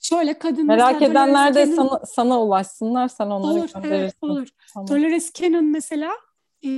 şöyle 0.00 0.38
kadın 0.38 0.66
Merak 0.66 1.02
edenler 1.02 1.54
de 1.54 1.66
Cannon, 1.66 1.88
sana, 1.88 2.06
sana 2.06 2.42
ulaşsınlar. 2.42 3.08
Sen 3.08 3.26
onları 3.26 3.58
olur, 3.58 3.68
gönderirsin. 3.74 3.96
Evet, 3.96 4.14
olur. 4.20 4.48
Tamam. 4.74 4.88
Dolores 4.88 5.32
Cannon 5.32 5.64
mesela 5.64 6.12
e, 6.64 6.70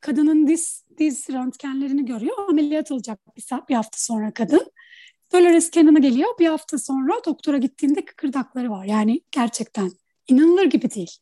kadının 0.00 0.46
diz, 0.46 0.84
diz 0.98 1.30
röntgenlerini 1.30 2.04
görüyor. 2.04 2.48
Ameliyat 2.48 2.92
olacak 2.92 3.20
bir, 3.36 3.44
bir 3.68 3.74
hafta 3.74 3.98
sonra 3.98 4.34
kadın. 4.34 4.66
Dolores 5.32 5.70
Cannon'a 5.70 5.98
geliyor. 5.98 6.28
Bir 6.38 6.46
hafta 6.46 6.78
sonra 6.78 7.12
doktora 7.26 7.58
gittiğinde 7.58 8.04
kıkırdakları 8.04 8.70
var. 8.70 8.84
Yani 8.84 9.20
gerçekten 9.30 9.90
inanılır 10.28 10.64
gibi 10.64 10.90
değil. 10.90 11.16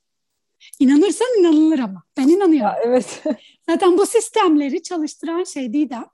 İnanırsan 0.78 1.28
inanılır 1.40 1.78
ama. 1.78 2.02
Ben 2.16 2.28
inanıyorum. 2.28 2.76
Ya, 2.76 2.78
evet. 2.84 3.22
Zaten 3.70 3.98
bu 3.98 4.06
sistemleri 4.06 4.82
çalıştıran 4.82 5.44
şey 5.44 5.72
Didem. 5.72 6.06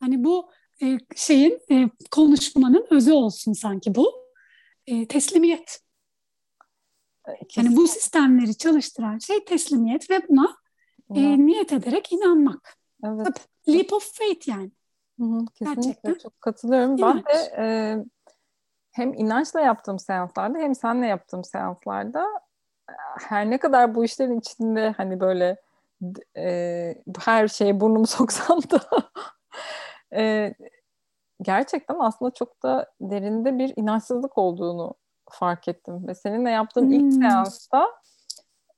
Hani 0.00 0.24
bu 0.24 0.50
e, 0.82 0.98
şeyin 1.16 1.58
e, 1.70 1.90
konuşmanın 2.10 2.86
özü 2.90 3.12
olsun 3.12 3.52
sanki 3.52 3.94
bu. 3.94 4.12
E, 4.86 5.08
teslimiyet. 5.08 5.80
Kesinlikle. 7.26 7.62
Yani 7.62 7.76
bu 7.76 7.88
sistemleri 7.88 8.56
çalıştıran 8.56 9.18
şey 9.18 9.44
teslimiyet 9.44 10.10
ve 10.10 10.28
buna 10.28 10.56
e, 11.14 11.46
niyet 11.46 11.72
ederek 11.72 12.12
inanmak. 12.12 12.76
Evet. 13.04 13.26
Tabii, 13.26 13.76
leap 13.76 13.92
of 13.92 14.12
faith 14.14 14.48
yani. 14.48 14.70
Hı 15.20 15.24
hı, 15.24 15.44
kesinlikle 15.54 15.82
Gerçekten. 15.82 16.14
çok 16.14 16.40
katılıyorum. 16.40 16.98
İnanç. 16.98 17.24
Ben 17.26 17.34
de 17.34 17.52
e, 17.58 17.96
hem 18.92 19.14
inançla 19.14 19.60
yaptığım 19.60 19.98
seanslarda 19.98 20.58
hem 20.58 20.74
senle 20.74 21.06
yaptığım 21.06 21.44
seanslarda 21.44 22.26
her 23.28 23.50
ne 23.50 23.58
kadar 23.58 23.94
bu 23.94 24.04
işlerin 24.04 24.38
içinde 24.38 24.94
hani 24.96 25.20
böyle 25.20 25.56
e, 26.36 26.94
her 27.24 27.48
şeye 27.48 27.80
burnumu 27.80 28.06
soksam 28.06 28.58
da 28.62 28.80
e, 30.14 30.54
gerçekten 31.42 31.96
aslında 31.98 32.30
çok 32.30 32.62
da 32.62 32.92
derinde 33.00 33.58
bir 33.58 33.72
inançsızlık 33.76 34.38
olduğunu 34.38 34.94
fark 35.30 35.68
ettim. 35.68 36.08
Ve 36.08 36.14
seninle 36.14 36.50
yaptığım 36.50 36.84
hmm. 36.84 36.92
ilk 36.92 37.12
seansta 37.12 37.88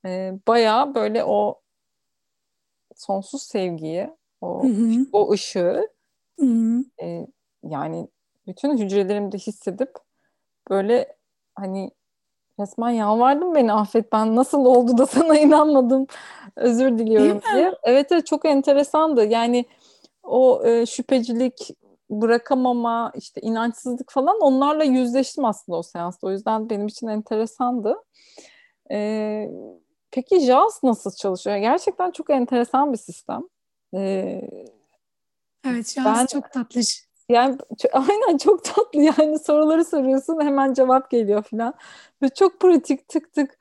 e, 0.05 0.33
bayağı 0.47 0.95
böyle 0.95 1.23
o 1.23 1.61
sonsuz 2.95 3.41
sevgiyi, 3.41 4.09
o, 4.41 4.63
o 5.11 5.31
ışığı 5.31 5.89
e, 7.01 7.27
yani 7.63 8.07
bütün 8.47 8.77
hücrelerimde 8.77 9.37
hissedip 9.37 9.91
böyle 10.69 11.15
hani 11.55 11.91
Resmen 12.59 12.89
yalvardım 12.89 13.55
beni 13.55 13.73
affet. 13.73 14.11
Ben 14.11 14.35
nasıl 14.35 14.65
oldu 14.65 14.97
da 14.97 15.05
sana 15.05 15.37
inanmadım. 15.39 16.07
Özür 16.55 16.97
diliyorum 16.97 17.41
diye. 17.53 17.73
Evet 17.83 18.07
evet 18.11 18.25
çok 18.25 18.45
enteresandı. 18.45 19.25
Yani 19.25 19.65
o 20.23 20.65
e, 20.65 20.85
şüphecilik, 20.85 21.69
bırakamama, 22.09 23.11
işte 23.15 23.41
inançsızlık 23.41 24.11
falan 24.11 24.39
onlarla 24.39 24.83
yüzleştim 24.83 25.45
aslında 25.45 25.77
o 25.77 25.83
seansta. 25.83 26.27
O 26.27 26.31
yüzden 26.31 26.69
benim 26.69 26.87
için 26.87 27.07
enteresandı. 27.07 27.95
E, 28.91 29.49
peki 30.11 30.39
JAWS 30.39 30.83
nasıl 30.83 31.11
çalışıyor? 31.11 31.57
Gerçekten 31.57 32.11
çok 32.11 32.29
enteresan 32.29 32.93
bir 32.93 32.97
sistem. 32.97 33.41
E, 33.93 34.01
evet 35.65 35.93
JAWS 35.95 36.05
ben, 36.05 36.25
çok 36.25 36.51
tatlı. 36.51 36.81
Yani 37.29 37.57
aynen 37.93 38.37
çok 38.37 38.63
tatlı 38.63 39.01
yani 39.01 39.39
soruları 39.39 39.85
soruyorsun 39.85 40.41
hemen 40.41 40.73
cevap 40.73 41.09
geliyor 41.09 41.43
falan. 41.43 41.73
Ve 42.21 42.29
çok 42.29 42.59
pratik 42.59 43.07
tık 43.07 43.33
tık. 43.33 43.57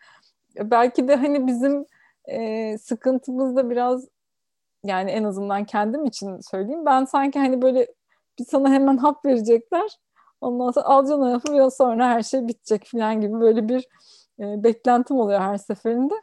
Belki 0.60 1.08
de 1.08 1.16
hani 1.16 1.46
bizim 1.46 1.86
e, 2.24 2.78
sıkıntımız 2.78 3.56
da 3.56 3.70
biraz 3.70 4.08
yani 4.84 5.10
en 5.10 5.24
azından 5.24 5.64
kendim 5.64 6.04
için 6.04 6.40
söyleyeyim. 6.40 6.86
Ben 6.86 7.04
sanki 7.04 7.38
hani 7.38 7.62
böyle 7.62 7.86
bir 8.38 8.44
sana 8.44 8.70
hemen 8.70 8.96
hap 8.96 9.24
verecekler. 9.24 9.98
Ondan 10.40 10.70
sonra 10.70 10.86
alacaksın 10.86 11.22
hapı 11.22 11.52
ve 11.54 11.70
sonra 11.70 12.08
her 12.08 12.22
şey 12.22 12.48
bitecek 12.48 12.84
falan 12.86 13.20
gibi 13.20 13.40
böyle 13.40 13.68
bir 13.68 13.88
e, 14.40 14.64
beklentim 14.64 15.16
oluyor 15.16 15.40
her 15.40 15.58
seferinde. 15.58 16.14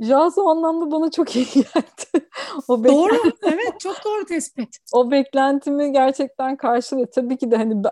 Jazz 0.00 0.38
o 0.38 0.48
anlamda 0.48 0.90
bana 0.90 1.10
çok 1.10 1.36
iyi 1.36 1.44
geldi. 1.54 2.26
o 2.68 2.84
doğru, 2.84 3.14
evet 3.42 3.80
çok 3.80 4.04
doğru 4.04 4.24
tespit. 4.24 4.76
O 4.92 5.10
beklentimi 5.10 5.92
gerçekten 5.92 6.56
karşılıyor. 6.56 7.06
Tabii 7.14 7.36
ki 7.36 7.50
de 7.50 7.56
hani 7.56 7.82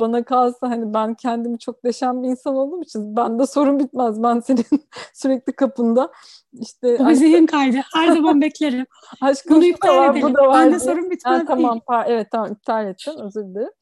bana 0.00 0.22
kalsa 0.24 0.70
hani 0.70 0.94
ben 0.94 1.14
kendimi 1.14 1.58
çok 1.58 1.84
deşen 1.84 2.22
bir 2.22 2.28
insan 2.28 2.56
olduğum 2.56 2.82
için 2.82 3.16
ben 3.16 3.38
de 3.38 3.46
sorun 3.46 3.78
bitmez. 3.78 4.22
Ben 4.22 4.40
senin 4.40 4.64
sürekli 5.14 5.52
kapında 5.52 6.12
işte. 6.52 6.96
O 7.00 7.08
bir 7.08 7.14
zihin 7.14 7.46
kaydı. 7.46 7.76
Her 7.94 8.08
zaman 8.08 8.40
beklerim. 8.40 8.86
Aşkım 9.20 9.56
Bunu 9.56 9.64
iptal 9.64 9.96
var, 9.96 10.10
edelim. 10.10 10.28
Bu 10.28 10.34
da 10.34 10.46
var 10.46 10.54
ben 10.54 10.72
de 10.72 10.78
sorun 10.78 11.10
bitmez 11.10 11.40
ha, 11.40 11.44
Tamam, 11.46 11.80
evet 12.06 12.28
tamam 12.30 12.52
iptal 12.52 12.86
ettim 12.86 13.14
özür 13.18 13.44
dilerim. 13.44 13.72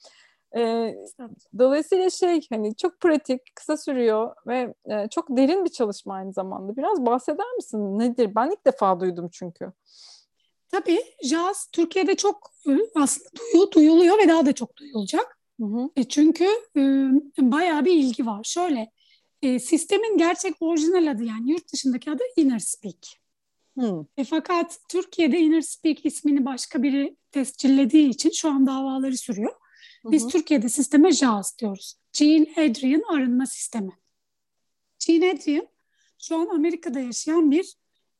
E, 0.56 0.94
dolayısıyla 1.58 2.10
şey 2.10 2.40
hani 2.50 2.76
çok 2.76 3.00
pratik, 3.00 3.40
kısa 3.54 3.76
sürüyor 3.76 4.34
ve 4.46 4.74
e, 4.90 5.08
çok 5.08 5.36
derin 5.36 5.64
bir 5.64 5.70
çalışma 5.70 6.14
aynı 6.14 6.32
zamanda. 6.32 6.76
Biraz 6.76 7.06
bahseder 7.06 7.52
misin? 7.52 7.98
Nedir? 7.98 8.34
Ben 8.34 8.50
ilk 8.50 8.66
defa 8.66 9.00
duydum 9.00 9.28
çünkü. 9.32 9.72
Tabii 10.70 11.00
jazz 11.24 11.68
Türkiye'de 11.72 12.14
çok 12.14 12.50
aslında 12.94 13.28
duyu, 13.54 13.72
duyuluyor 13.72 14.18
ve 14.18 14.28
daha 14.28 14.46
da 14.46 14.52
çok 14.52 14.76
duyulacak. 14.76 15.38
Hı 15.60 15.66
hı. 15.66 15.90
E 15.96 16.04
çünkü 16.04 16.44
e, 16.76 16.82
bayağı 17.38 17.84
bir 17.84 17.92
ilgi 17.92 18.26
var. 18.26 18.44
Şöyle 18.44 18.90
e, 19.42 19.58
sistemin 19.58 20.18
gerçek 20.18 20.54
orijinal 20.60 21.10
adı 21.10 21.24
yani 21.24 21.50
yurt 21.50 21.72
dışındaki 21.72 22.10
adı 22.10 22.22
Inner 22.36 22.58
Speak. 22.58 23.06
Hı. 23.78 24.06
E, 24.16 24.24
fakat 24.24 24.78
Türkiye'de 24.88 25.38
Inner 25.38 25.60
Speak 25.60 26.06
ismini 26.06 26.44
başka 26.44 26.82
biri 26.82 27.16
tescillediği 27.32 28.08
için 28.08 28.30
şu 28.30 28.50
an 28.50 28.66
davaları 28.66 29.16
sürüyor. 29.16 29.52
Biz 30.04 30.22
hı 30.22 30.26
hı. 30.26 30.30
Türkiye'de 30.30 30.68
sisteme 30.68 31.12
JAWS 31.12 31.58
diyoruz. 31.58 31.94
Jean 32.12 32.46
Adrian 32.52 33.02
arınma 33.14 33.46
sistemi. 33.46 33.92
Jean 34.98 35.36
Adrian 35.36 35.68
şu 36.18 36.36
an 36.36 36.46
Amerika'da 36.46 37.00
yaşayan 37.00 37.50
bir 37.50 37.74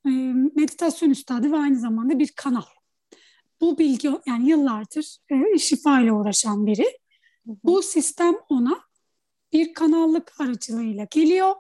e, 0.07 0.11
meditasyon 0.57 1.11
üstadı 1.11 1.53
ve 1.53 1.57
aynı 1.57 1.79
zamanda 1.79 2.19
bir 2.19 2.33
kanal. 2.37 2.63
Bu 3.61 3.79
bilgi 3.79 4.11
yani 4.27 4.49
yıllardır 4.49 5.19
e, 5.31 5.59
şifa 5.59 6.01
ile 6.01 6.13
uğraşan 6.13 6.67
biri. 6.67 6.99
Hı 7.47 7.53
hı. 7.53 7.57
Bu 7.65 7.83
sistem 7.83 8.35
ona 8.49 8.81
bir 9.53 9.75
kanallık 9.75 10.41
aracılığıyla 10.41 11.07
geliyor 11.11 11.55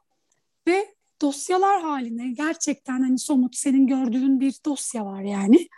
ve 0.66 0.94
dosyalar 1.22 1.82
halinde 1.82 2.28
gerçekten 2.28 3.00
hani 3.00 3.18
somut 3.18 3.56
senin 3.56 3.86
gördüğün 3.86 4.40
bir 4.40 4.60
dosya 4.66 5.06
var 5.06 5.22
yani 5.22 5.68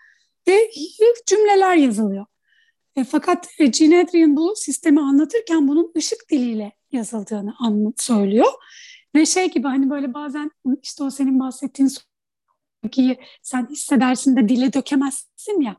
ve 0.49 0.71
cümleler 1.27 1.77
yazılıyor. 1.77 2.27
E, 2.97 3.05
fakat 3.05 3.49
Gene 3.59 4.01
Adrian 4.01 4.37
bu 4.37 4.55
sistemi 4.57 5.01
anlatırken 5.01 5.69
bunun 5.69 5.93
ışık 5.97 6.31
diliyle 6.31 6.73
yazıldığını 6.93 7.55
anlat, 7.59 8.03
söylüyor. 8.03 8.53
Ve 9.15 9.27
şey 9.27 9.51
gibi 9.51 9.69
hani 9.69 9.91
böyle 9.91 10.15
bazen 10.15 10.51
işte 10.83 11.05
o 11.05 11.11
senin 11.11 11.41
bahsettiğin 11.41 11.91
ki 12.91 13.19
sen 13.43 13.69
hissedersin 13.71 14.37
de 14.37 14.49
dile 14.49 14.73
dökemezsin 14.73 15.61
ya. 15.61 15.77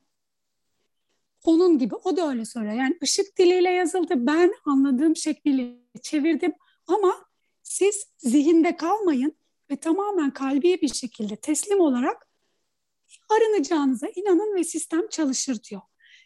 Onun 1.44 1.78
gibi 1.78 1.96
o 1.96 2.18
da 2.18 2.30
öyle 2.30 2.46
söylüyor. 2.46 2.74
Yani 2.74 2.98
ışık 3.04 3.38
diliyle 3.38 3.70
yazıldı. 3.70 4.14
Ben 4.18 4.54
anladığım 4.66 5.16
şekliyle 5.16 5.78
çevirdim 6.02 6.54
ama 6.88 7.26
siz 7.64 8.08
zihinde 8.18 8.78
kalmayın 8.78 9.38
ve 9.72 9.76
tamamen 9.76 10.32
kalbi 10.32 10.82
bir 10.82 10.94
şekilde 10.94 11.36
teslim 11.36 11.80
olarak 11.80 12.28
arınacağınıza 13.30 14.08
inanın 14.16 14.56
ve 14.56 14.64
sistem 14.64 15.08
çalışır 15.08 15.64
diyor. 15.64 15.82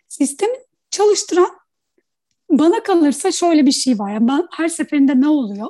Sistemin 0.07 0.66
çalıştıran 0.91 1.49
bana 2.49 2.83
kalırsa 2.83 3.31
şöyle 3.31 3.65
bir 3.65 3.71
şey 3.71 3.99
var. 3.99 4.13
Yani 4.13 4.27
ben 4.27 4.47
her 4.51 4.67
seferinde 4.67 5.21
ne 5.21 5.27
oluyor? 5.27 5.67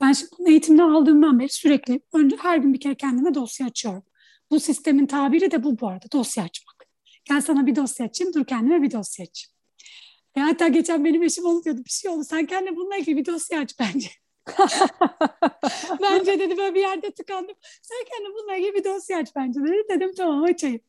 Ben 0.00 0.12
şimdi 0.12 0.32
bunu 0.38 0.48
eğitimden 0.48 0.88
aldığımdan 0.88 1.40
beri 1.40 1.48
sürekli 1.48 2.00
önce 2.14 2.36
her 2.36 2.56
gün 2.58 2.74
bir 2.74 2.80
kere 2.80 2.94
kendime 2.94 3.34
dosya 3.34 3.66
açıyorum. 3.66 4.02
Bu 4.50 4.60
sistemin 4.60 5.06
tabiri 5.06 5.50
de 5.50 5.62
bu 5.62 5.80
bu 5.80 5.88
arada 5.88 6.06
dosya 6.12 6.44
açmak. 6.44 6.86
Gel 7.24 7.40
sana 7.40 7.66
bir 7.66 7.76
dosya 7.76 8.06
açayım, 8.06 8.34
dur 8.34 8.44
kendime 8.44 8.82
bir 8.82 8.90
dosya 8.90 9.22
açayım. 9.22 9.56
E 10.36 10.40
hatta 10.40 10.68
geçen 10.68 11.04
benim 11.04 11.22
eşim 11.22 11.44
onu 11.44 11.64
diyordu, 11.64 11.80
bir 11.84 11.90
şey 11.90 12.10
oldu. 12.10 12.24
Sen 12.24 12.46
kendine 12.46 12.76
bununla 12.76 12.96
ilgili 12.96 13.16
bir 13.16 13.26
dosya 13.26 13.60
aç 13.60 13.74
bence. 13.78 14.08
bence 16.02 16.38
dedi 16.38 16.56
böyle 16.56 16.74
bir 16.74 16.80
yerde 16.80 17.10
tıkandım. 17.10 17.56
Sen 17.82 17.96
kendine 18.10 18.34
bununla 18.34 18.56
ilgili 18.56 18.74
bir 18.74 18.84
dosya 18.84 19.18
aç 19.18 19.28
bence 19.36 19.60
dedi. 19.60 19.82
Dedim 19.90 20.10
tamam 20.16 20.42
açayım. 20.42 20.80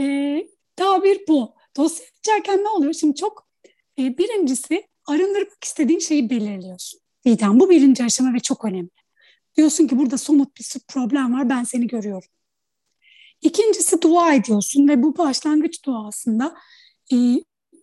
E, 0.00 0.46
tabir 0.76 1.20
bu. 1.28 1.54
Dosya 1.76 2.06
açarken 2.18 2.64
ne 2.64 2.68
oluyor? 2.68 2.92
Şimdi 2.92 3.14
çok 3.16 3.48
e, 3.98 4.18
birincisi 4.18 4.88
arındırmak 5.06 5.64
istediğin 5.64 5.98
şeyi 5.98 6.30
belirliyorsun. 6.30 7.00
Didem 7.26 7.60
bu 7.60 7.70
birinci 7.70 8.04
aşama 8.04 8.34
ve 8.34 8.40
çok 8.40 8.64
önemli. 8.64 8.90
Diyorsun 9.56 9.86
ki 9.86 9.98
burada 9.98 10.18
somut 10.18 10.56
bir 10.56 10.80
problem 10.88 11.34
var 11.34 11.48
ben 11.48 11.64
seni 11.64 11.86
görüyorum. 11.86 12.28
İkincisi 13.42 14.02
dua 14.02 14.34
ediyorsun 14.34 14.88
ve 14.88 15.02
bu 15.02 15.18
başlangıç 15.18 15.84
duasında 15.84 16.54
e, 17.12 17.16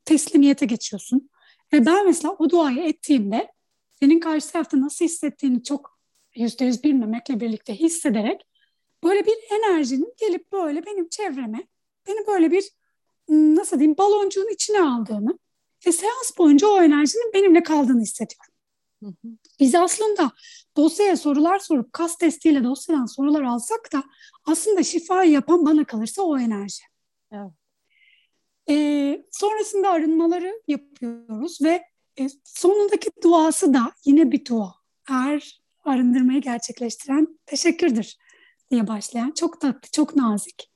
teslimiyete 0.06 0.66
geçiyorsun. 0.66 1.30
Ve 1.74 1.86
ben 1.86 2.06
mesela 2.06 2.36
o 2.40 2.50
duayı 2.50 2.80
ettiğimde 2.80 3.52
senin 4.00 4.20
karşı 4.20 4.52
tarafta 4.52 4.82
nasıl 4.82 5.06
hissettiğini 5.06 5.64
çok 5.64 6.00
yüzde 6.36 6.66
yüz 6.66 6.84
bilmemekle 6.84 7.40
birlikte 7.40 7.76
hissederek 7.76 8.42
böyle 9.04 9.26
bir 9.26 9.36
enerjinin 9.52 10.14
gelip 10.20 10.52
böyle 10.52 10.86
benim 10.86 11.10
çevreme 11.10 11.68
beni 12.08 12.28
böyle 12.28 12.52
bir 12.52 12.72
nasıl 13.30 13.80
diyeyim 13.80 13.98
baloncuğun 13.98 14.54
içine 14.54 14.82
aldığını 14.82 15.40
ve 15.88 15.92
seans 15.92 16.38
boyunca 16.38 16.68
o 16.68 16.82
enerjinin 16.82 17.34
benimle 17.34 17.64
kaldığını 17.64 18.02
hissediyorum. 18.02 18.54
Biz 19.60 19.76
aslında 19.76 20.32
dosyaya 20.78 21.18
sorular 21.18 21.60
sorup 21.60 21.94
kas 21.94 22.18
testiyle 22.18 22.64
dosyadan 22.64 23.06
sorular 23.06 23.44
alsak 23.44 23.94
da 23.94 24.04
aslında 24.46 24.84
şifayı 24.84 25.32
yapan 25.32 25.66
bana 25.66 25.84
kalırsa 25.84 26.22
o 26.22 26.40
enerji. 26.40 26.84
Evet. 27.32 27.52
Ee, 28.70 29.26
sonrasında 29.32 29.90
arınmaları 29.90 30.62
yapıyoruz 30.68 31.62
ve 31.62 31.84
e, 32.20 32.28
sonundaki 32.44 33.10
duası 33.24 33.74
da 33.74 33.92
yine 34.06 34.32
bir 34.32 34.46
dua. 34.46 34.74
Her 35.04 35.62
arındırmayı 35.86 36.42
gerçekleştiren 36.42 37.40
teşekkürdür 37.46 38.14
diye 38.72 38.88
başlayan 38.88 39.32
çok 39.32 39.62
tatlı, 39.62 39.90
çok 39.92 40.16
nazik 40.16 40.72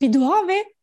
bir 0.00 0.12
dua 0.12 0.48
ve 0.48 0.74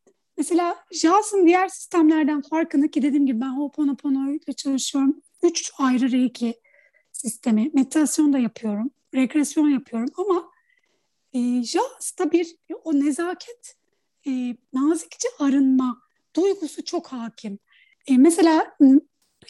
Mesela 0.42 0.76
JAWS'ın 0.92 1.46
diğer 1.46 1.68
sistemlerden 1.68 2.42
farkını 2.42 2.92
ki 2.92 3.02
dediğim 3.02 3.26
gibi 3.26 3.42
ben 3.42 3.58
Ho'oponopono 3.58 4.32
ile 4.32 4.54
çalışıyorum. 4.54 5.22
Üç 5.44 5.72
ayrı 5.78 6.12
reiki 6.12 6.54
sistemi. 7.12 7.72
Meditasyon 7.74 8.34
da 8.34 8.40
yapıyorum. 8.40 8.92
Regresyon 9.16 9.70
yapıyorum 9.70 10.10
ama 10.18 10.52
e, 11.34 11.64
JAWS'ta 11.64 12.32
bir 12.32 12.56
o 12.84 12.94
nezaket, 12.94 13.76
e, 14.28 14.56
nazikçe 14.74 15.28
arınma 15.40 16.02
duygusu 16.36 16.86
çok 16.86 17.08
hakim. 17.08 17.60
E, 18.08 18.18
mesela 18.18 18.78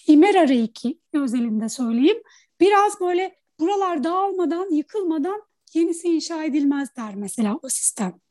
Himera 0.08 0.48
Reiki 0.48 1.00
özelinde 1.14 1.70
söyleyeyim. 1.70 2.24
Biraz 2.60 3.00
böyle 3.00 3.36
buralar 3.60 4.04
dağılmadan, 4.04 4.76
yıkılmadan 4.76 5.42
yenisi 5.74 6.08
inşa 6.08 6.44
edilmez 6.44 6.96
der 6.96 7.16
mesela 7.16 7.60
o 7.64 7.70
sistem. 7.70 8.22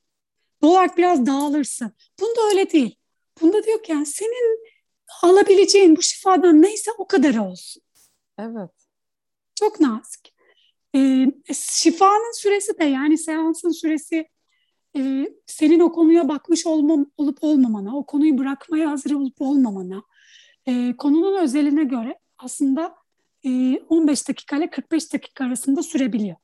Doğal 0.62 0.88
biraz 0.96 1.26
dağılırsın. 1.26 1.92
Bunda 2.20 2.40
öyle 2.50 2.70
değil. 2.70 2.96
Bunda 3.40 3.64
diyor 3.64 3.82
ki 3.82 3.92
yani 3.92 4.06
senin 4.06 4.61
alabileceğin 5.22 5.96
bu 5.96 6.02
şifadan 6.02 6.62
neyse 6.62 6.90
o 6.98 7.06
kadar 7.06 7.34
olsun. 7.34 7.82
Evet. 8.38 8.70
Çok 9.54 9.80
nazik. 9.80 10.34
Ee, 10.94 11.26
şifanın 11.54 12.40
süresi 12.40 12.78
de 12.78 12.84
yani 12.84 13.18
seansın 13.18 13.70
süresi 13.70 14.28
e, 14.96 15.28
senin 15.46 15.80
o 15.80 15.92
konuya 15.92 16.28
bakmış 16.28 16.66
olmam, 16.66 17.06
olup 17.16 17.38
olmamana, 17.40 17.96
o 17.96 18.06
konuyu 18.06 18.38
bırakmaya 18.38 18.90
hazır 18.90 19.11
olup 19.11 19.42
olmamana, 19.42 20.02
e, 20.66 20.96
konunun 20.96 21.42
özeline 21.42 21.84
göre 21.84 22.18
aslında 22.38 22.94
e, 23.44 23.78
15 23.88 24.28
dakika 24.28 24.56
ile 24.56 24.70
45 24.70 25.12
dakika 25.12 25.44
arasında 25.44 25.82
sürebiliyor. 25.82 26.36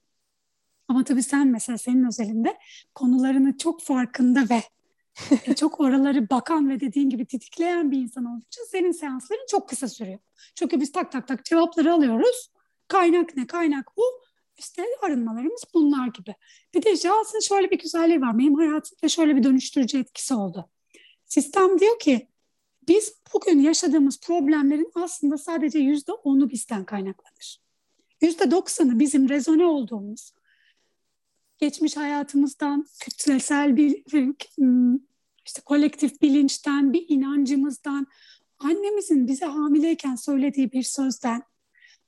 Ama 0.89 1.05
tabii 1.05 1.23
sen 1.23 1.49
mesela 1.49 1.79
senin 1.79 2.05
özelinde 2.05 2.59
konularını 2.95 3.59
çok 3.59 3.83
farkında 3.83 4.45
ve 4.51 4.63
çok 5.55 5.81
oraları 5.81 6.31
bakan 6.31 6.71
ve 6.71 6.81
dediğin 6.81 7.11
gibi 7.11 7.27
titikleyen 7.27 7.91
bir 7.91 7.99
insan 7.99 8.25
olduğu 8.25 8.45
için 8.47 8.65
senin 8.71 8.93
seansların 8.93 9.47
çok 9.51 9.69
kısa 9.69 9.89
sürüyor. 9.89 10.19
Çünkü 10.55 10.81
biz 10.81 10.93
tak 10.93 11.13
tak 11.13 11.29
tak 11.29 11.45
cevapları 11.45 11.93
alıyoruz. 11.93 12.51
Kaynak 12.89 13.37
ne? 13.37 13.47
Kaynak 13.47 13.97
bu. 13.97 14.03
İşte 14.59 14.85
arınmalarımız 15.03 15.65
bunlar 15.75 16.07
gibi. 16.07 16.35
Bir 16.75 16.83
de 16.83 16.97
Jaws'ın 16.97 17.41
şöyle 17.41 17.71
bir 17.71 17.79
güzelliği 17.79 18.21
var. 18.21 18.39
Benim 18.39 18.55
hayatımda 18.55 19.09
şöyle 19.09 19.37
bir 19.37 19.43
dönüştürücü 19.43 19.99
etkisi 19.99 20.35
oldu. 20.35 20.71
Sistem 21.25 21.79
diyor 21.79 21.99
ki 21.99 22.29
biz 22.89 23.15
bugün 23.35 23.59
yaşadığımız 23.61 24.21
problemlerin 24.21 24.91
aslında 24.95 25.39
sadece 25.39 25.79
yüzde 25.79 26.13
onu 26.13 26.51
bizden 26.51 26.85
kaynaklanır. 26.85 27.61
Yüzde 28.23 28.51
doksanı 28.51 28.99
bizim 28.99 29.29
rezone 29.29 29.67
olduğumuz, 29.67 30.33
geçmiş 31.59 31.97
hayatımızdan, 31.97 32.87
kütlesel 33.01 33.77
bir 33.77 34.05
işte 35.47 35.61
kolektif 35.65 36.23
bilinçten, 36.23 36.93
bir 36.93 37.05
inancımızdan, 37.09 38.07
annemizin 38.59 39.29
bize 39.29 39.47
hamileyken 39.47 40.15
söylediği 40.15 40.73
bir 40.73 40.83
sözden, 40.83 41.43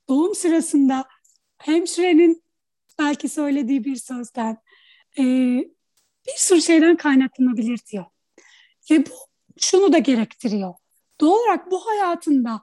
doğum 0.09 0.35
sırasında 0.35 1.05
hemşirenin 1.57 2.43
belki 2.99 3.29
söylediği 3.29 3.83
bir 3.83 3.95
sözden, 3.95 4.57
e, 5.17 5.23
bir 6.27 6.37
sürü 6.37 6.61
şeyden 6.61 6.97
kaynaklanabilir 6.97 7.79
diyor. 7.91 8.05
Ve 8.91 9.05
bu 9.05 9.11
şunu 9.59 9.93
da 9.93 9.97
gerektiriyor. 9.97 10.73
Doğal 11.21 11.39
olarak 11.39 11.71
bu 11.71 11.87
hayatında 11.87 12.61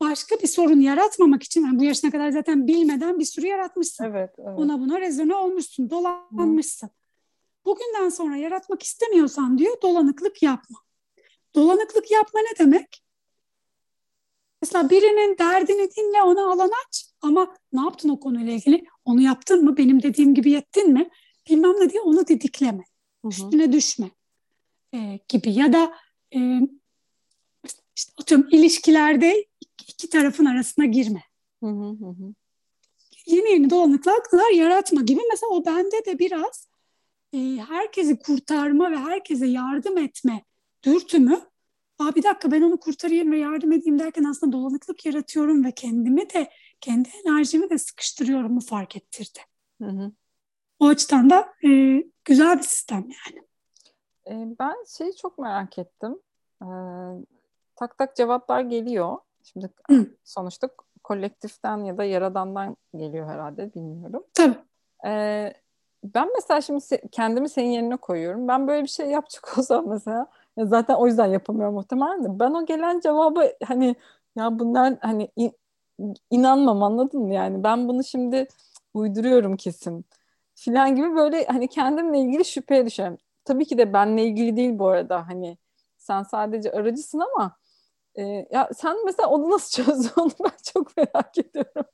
başka 0.00 0.36
bir 0.36 0.46
sorun 0.46 0.80
yaratmamak 0.80 1.42
için 1.42 1.66
yani 1.66 1.78
bu 1.78 1.84
yaşına 1.84 2.10
kadar 2.10 2.30
zaten 2.30 2.66
bilmeden 2.66 3.18
bir 3.18 3.24
sürü 3.24 3.46
yaratmışsın. 3.46 4.04
Evet, 4.04 4.30
evet. 4.38 4.58
Ona 4.58 4.80
buna 4.80 5.00
rezone 5.00 5.34
olmuşsun, 5.34 5.90
dolanmışsın. 5.90 6.86
Hı. 6.86 6.92
Bugünden 7.64 8.08
sonra 8.08 8.36
yaratmak 8.36 8.82
istemiyorsan 8.82 9.58
diyor 9.58 9.82
dolanıklık 9.82 10.42
yapma. 10.42 10.78
Dolanıklık 11.54 12.10
yapma 12.10 12.40
ne 12.40 12.58
demek? 12.66 13.04
Mesela 14.62 14.90
birinin 14.90 15.38
derdini 15.38 15.90
dinle, 15.96 16.22
ona 16.22 16.52
alan 16.52 16.70
aç 16.86 17.06
ama 17.20 17.56
ne 17.72 17.80
yaptın 17.80 18.08
o 18.08 18.20
konuyla 18.20 18.52
ilgili? 18.52 18.84
Onu 19.04 19.20
yaptın 19.20 19.64
mı? 19.64 19.76
Benim 19.76 20.02
dediğim 20.02 20.34
gibi 20.34 20.50
yettin 20.50 20.92
mi? 20.92 21.10
Bilmem 21.50 21.72
ne 21.80 21.90
diye 21.90 22.00
onu 22.02 22.26
didikleme. 22.26 22.84
Hı 23.22 23.28
hı. 23.28 23.30
Üstüne 23.30 23.72
düşme 23.72 24.10
e, 24.94 25.20
gibi 25.28 25.52
ya 25.52 25.72
da 25.72 25.94
e, 26.34 26.60
işte 27.96 28.12
atıyorum 28.20 28.48
ilişkilerde 28.50 29.46
iki 29.88 30.10
tarafın 30.10 30.44
arasına 30.44 30.84
girme. 30.84 31.22
Hı 31.62 31.66
hı 31.66 32.06
hı. 32.08 32.34
Yeni 33.26 33.52
yeni 33.52 33.70
dolanıklıklar 33.70 34.50
yaratma 34.50 35.02
gibi. 35.02 35.20
Mesela 35.30 35.50
o 35.50 35.66
bende 35.66 36.04
de 36.06 36.18
biraz 36.18 36.68
e, 37.32 37.38
herkesi 37.68 38.18
kurtarma 38.18 38.90
ve 38.90 38.96
herkese 38.96 39.46
yardım 39.46 39.98
etme 39.98 40.44
dürtümü 40.84 41.40
Aa, 41.98 42.14
bir 42.14 42.22
dakika 42.22 42.50
ben 42.52 42.62
onu 42.62 42.80
kurtarayım 42.80 43.32
ve 43.32 43.38
yardım 43.38 43.72
edeyim 43.72 43.98
derken 43.98 44.24
aslında 44.24 44.52
dolanıklık 44.52 45.06
yaratıyorum 45.06 45.64
ve 45.64 45.72
kendimi 45.72 46.30
de 46.30 46.50
kendi 46.80 47.08
enerjimi 47.24 47.70
de 47.70 47.78
sıkıştırıyorum 47.78 48.52
mu 48.52 48.60
fark 48.60 48.96
ettirdi. 48.96 49.38
Hı 49.82 49.88
hı. 49.88 50.12
O 50.78 50.86
açıdan 50.86 51.30
da 51.30 51.54
e, 51.68 52.02
güzel 52.24 52.58
bir 52.58 52.62
sistem 52.62 53.08
yani. 53.26 53.44
E, 54.26 54.56
ben 54.58 54.74
şeyi 54.98 55.16
çok 55.16 55.38
merak 55.38 55.78
ettim. 55.78 56.18
E, 56.62 56.68
tak 57.76 57.98
tak 57.98 58.16
cevaplar 58.16 58.60
geliyor. 58.60 59.18
Şimdi 59.44 59.68
Hı. 59.90 60.06
sonuçta 60.24 60.68
kolektiften 61.02 61.84
ya 61.84 61.98
da 61.98 62.04
yaradandan 62.04 62.76
geliyor 62.96 63.28
herhalde 63.28 63.74
bilmiyorum. 63.74 64.24
Tabii. 64.34 64.58
Ee, 65.06 65.52
ben 66.04 66.28
mesela 66.34 66.60
şimdi 66.60 66.84
kendimi 67.12 67.48
senin 67.48 67.70
yerine 67.70 67.96
koyuyorum. 67.96 68.48
Ben 68.48 68.68
böyle 68.68 68.82
bir 68.82 68.88
şey 68.88 69.06
yapacak 69.06 69.58
olsam 69.58 69.88
mesela 69.88 70.26
zaten 70.58 70.94
o 70.94 71.06
yüzden 71.06 71.26
yapamıyorum 71.26 71.74
muhtemelen 71.74 72.24
de. 72.24 72.38
Ben 72.40 72.50
o 72.50 72.66
gelen 72.66 73.00
cevabı 73.00 73.52
hani 73.64 73.96
ya 74.36 74.58
bunlar 74.58 74.94
hani 75.00 75.28
in- 75.36 75.56
inanmam 76.30 76.82
anladın 76.82 77.20
mı 77.20 77.34
yani? 77.34 77.64
Ben 77.64 77.88
bunu 77.88 78.04
şimdi 78.04 78.48
uyduruyorum 78.94 79.56
kesin 79.56 80.04
filan 80.54 80.96
gibi 80.96 81.16
böyle 81.16 81.46
hani 81.46 81.68
kendimle 81.68 82.18
ilgili 82.18 82.44
şüpheye 82.44 82.86
düşerim. 82.86 83.18
Tabii 83.44 83.64
ki 83.64 83.78
de 83.78 83.92
benle 83.92 84.24
ilgili 84.24 84.56
değil 84.56 84.78
bu 84.78 84.88
arada 84.88 85.28
hani 85.28 85.58
sen 85.98 86.22
sadece 86.22 86.72
aracısın 86.72 87.18
ama 87.34 87.56
e, 88.18 88.22
ya 88.52 88.70
sen 88.76 89.04
mesela 89.04 89.28
onu 89.28 89.50
nasıl 89.50 89.70
çözdün 89.84 90.10
onu 90.16 90.32
ben 90.44 90.72
çok 90.72 90.96
merak 90.96 91.38
ediyorum. 91.38 91.84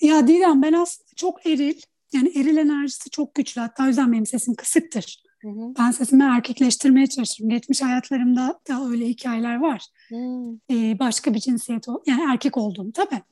Ya 0.00 0.28
Didem 0.28 0.62
ben 0.62 0.72
aslında 0.72 1.10
çok 1.16 1.46
eril. 1.46 1.80
Yani 2.12 2.28
eril 2.28 2.56
enerjisi 2.56 3.10
çok 3.10 3.34
güçlü. 3.34 3.60
Hatta 3.60 3.84
o 3.84 3.86
yüzden 3.86 4.12
benim 4.12 4.26
sesim 4.26 4.54
kısıktır. 4.54 5.22
Hı 5.42 5.48
hı. 5.48 5.74
Ben 5.78 5.90
sesimi 5.90 6.24
erkekleştirmeye 6.24 7.06
çalışıyorum. 7.06 7.56
Geçmiş 7.56 7.82
hayatlarımda 7.82 8.60
da 8.68 8.88
öyle 8.88 9.06
hikayeler 9.06 9.60
var. 9.60 9.86
Ee, 10.70 10.98
başka 10.98 11.34
bir 11.34 11.40
cinsiyet, 11.40 11.86
yani 12.06 12.32
erkek 12.32 12.56
olduğum 12.56 12.92
tabii. 12.92 13.22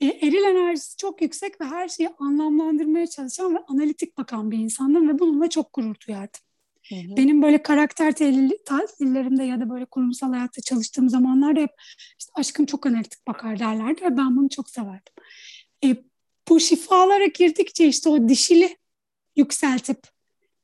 Ee, 0.00 0.06
eril 0.06 0.42
enerjisi 0.42 0.96
çok 0.96 1.22
yüksek 1.22 1.60
ve 1.60 1.64
her 1.64 1.88
şeyi 1.88 2.08
anlamlandırmaya 2.18 3.06
çalışan 3.06 3.54
ve 3.54 3.58
analitik 3.68 4.18
bakan 4.18 4.50
bir 4.50 4.58
insandım 4.58 5.08
ve 5.08 5.18
bununla 5.18 5.50
çok 5.50 5.72
gurur 5.72 5.96
duyardım. 6.08 6.40
Hı 6.88 6.94
hı. 6.94 7.16
Benim 7.16 7.42
böyle 7.42 7.62
karakter 7.62 8.14
tahlillerimde 8.66 9.44
ya 9.44 9.60
da 9.60 9.70
böyle 9.70 9.84
kurumsal 9.84 10.32
hayatta 10.32 10.62
çalıştığım 10.62 11.08
zamanlarda 11.08 11.60
hep 11.60 11.70
işte 12.18 12.32
aşkım 12.34 12.66
çok 12.66 12.86
analitik 12.86 13.26
bakar 13.26 13.58
derlerdi 13.58 14.02
ve 14.02 14.16
ben 14.16 14.36
bunu 14.36 14.48
çok 14.48 14.70
severdim. 14.70 15.12
E, 15.84 15.96
bu 16.48 16.60
şifalara 16.60 17.26
girdikçe 17.26 17.88
işte 17.88 18.08
o 18.08 18.28
dişili 18.28 18.76
yükseltip 19.36 19.98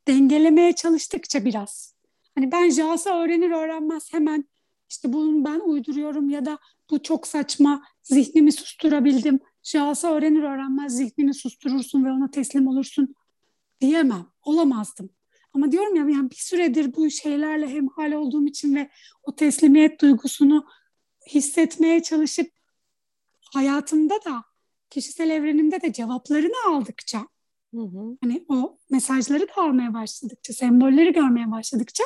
dengelemeye 0.08 0.72
çalıştıkça 0.72 1.44
biraz. 1.44 1.94
Hani 2.34 2.52
ben 2.52 2.70
Jasa 2.70 3.22
öğrenir 3.22 3.50
öğrenmez 3.50 4.12
hemen 4.12 4.44
işte 4.90 5.12
bunu 5.12 5.44
ben 5.44 5.60
uyduruyorum 5.60 6.30
ya 6.30 6.44
da 6.44 6.58
bu 6.90 7.02
çok 7.02 7.26
saçma 7.26 7.82
zihnimi 8.02 8.52
susturabildim. 8.52 9.40
Jasa 9.62 10.12
öğrenir 10.12 10.42
öğrenmez 10.42 10.96
zihnini 10.96 11.34
susturursun 11.34 12.04
ve 12.04 12.10
ona 12.10 12.30
teslim 12.30 12.66
olursun 12.66 13.14
diyemem. 13.80 14.26
Olamazdım. 14.42 15.10
Ama 15.52 15.72
diyorum 15.72 15.96
ya 15.96 16.08
yani 16.08 16.30
bir 16.30 16.36
süredir 16.36 16.94
bu 16.94 17.10
şeylerle 17.10 17.68
hemhal 17.68 18.12
olduğum 18.12 18.46
için 18.46 18.74
ve 18.76 18.90
o 19.22 19.36
teslimiyet 19.36 20.00
duygusunu 20.00 20.66
hissetmeye 21.28 22.02
çalışıp 22.02 22.50
hayatımda 23.54 24.14
da 24.14 24.44
kişisel 24.90 25.30
evrenimde 25.30 25.82
de 25.82 25.92
cevaplarını 25.92 26.56
aldıkça 26.68 27.18
hı 27.74 27.80
hı. 27.80 28.16
hani 28.22 28.44
o 28.48 28.78
mesajları 28.90 29.48
da 29.48 29.62
almaya 29.62 29.94
başladıkça, 29.94 30.52
sembolleri 30.52 31.12
görmeye 31.12 31.50
başladıkça 31.50 32.04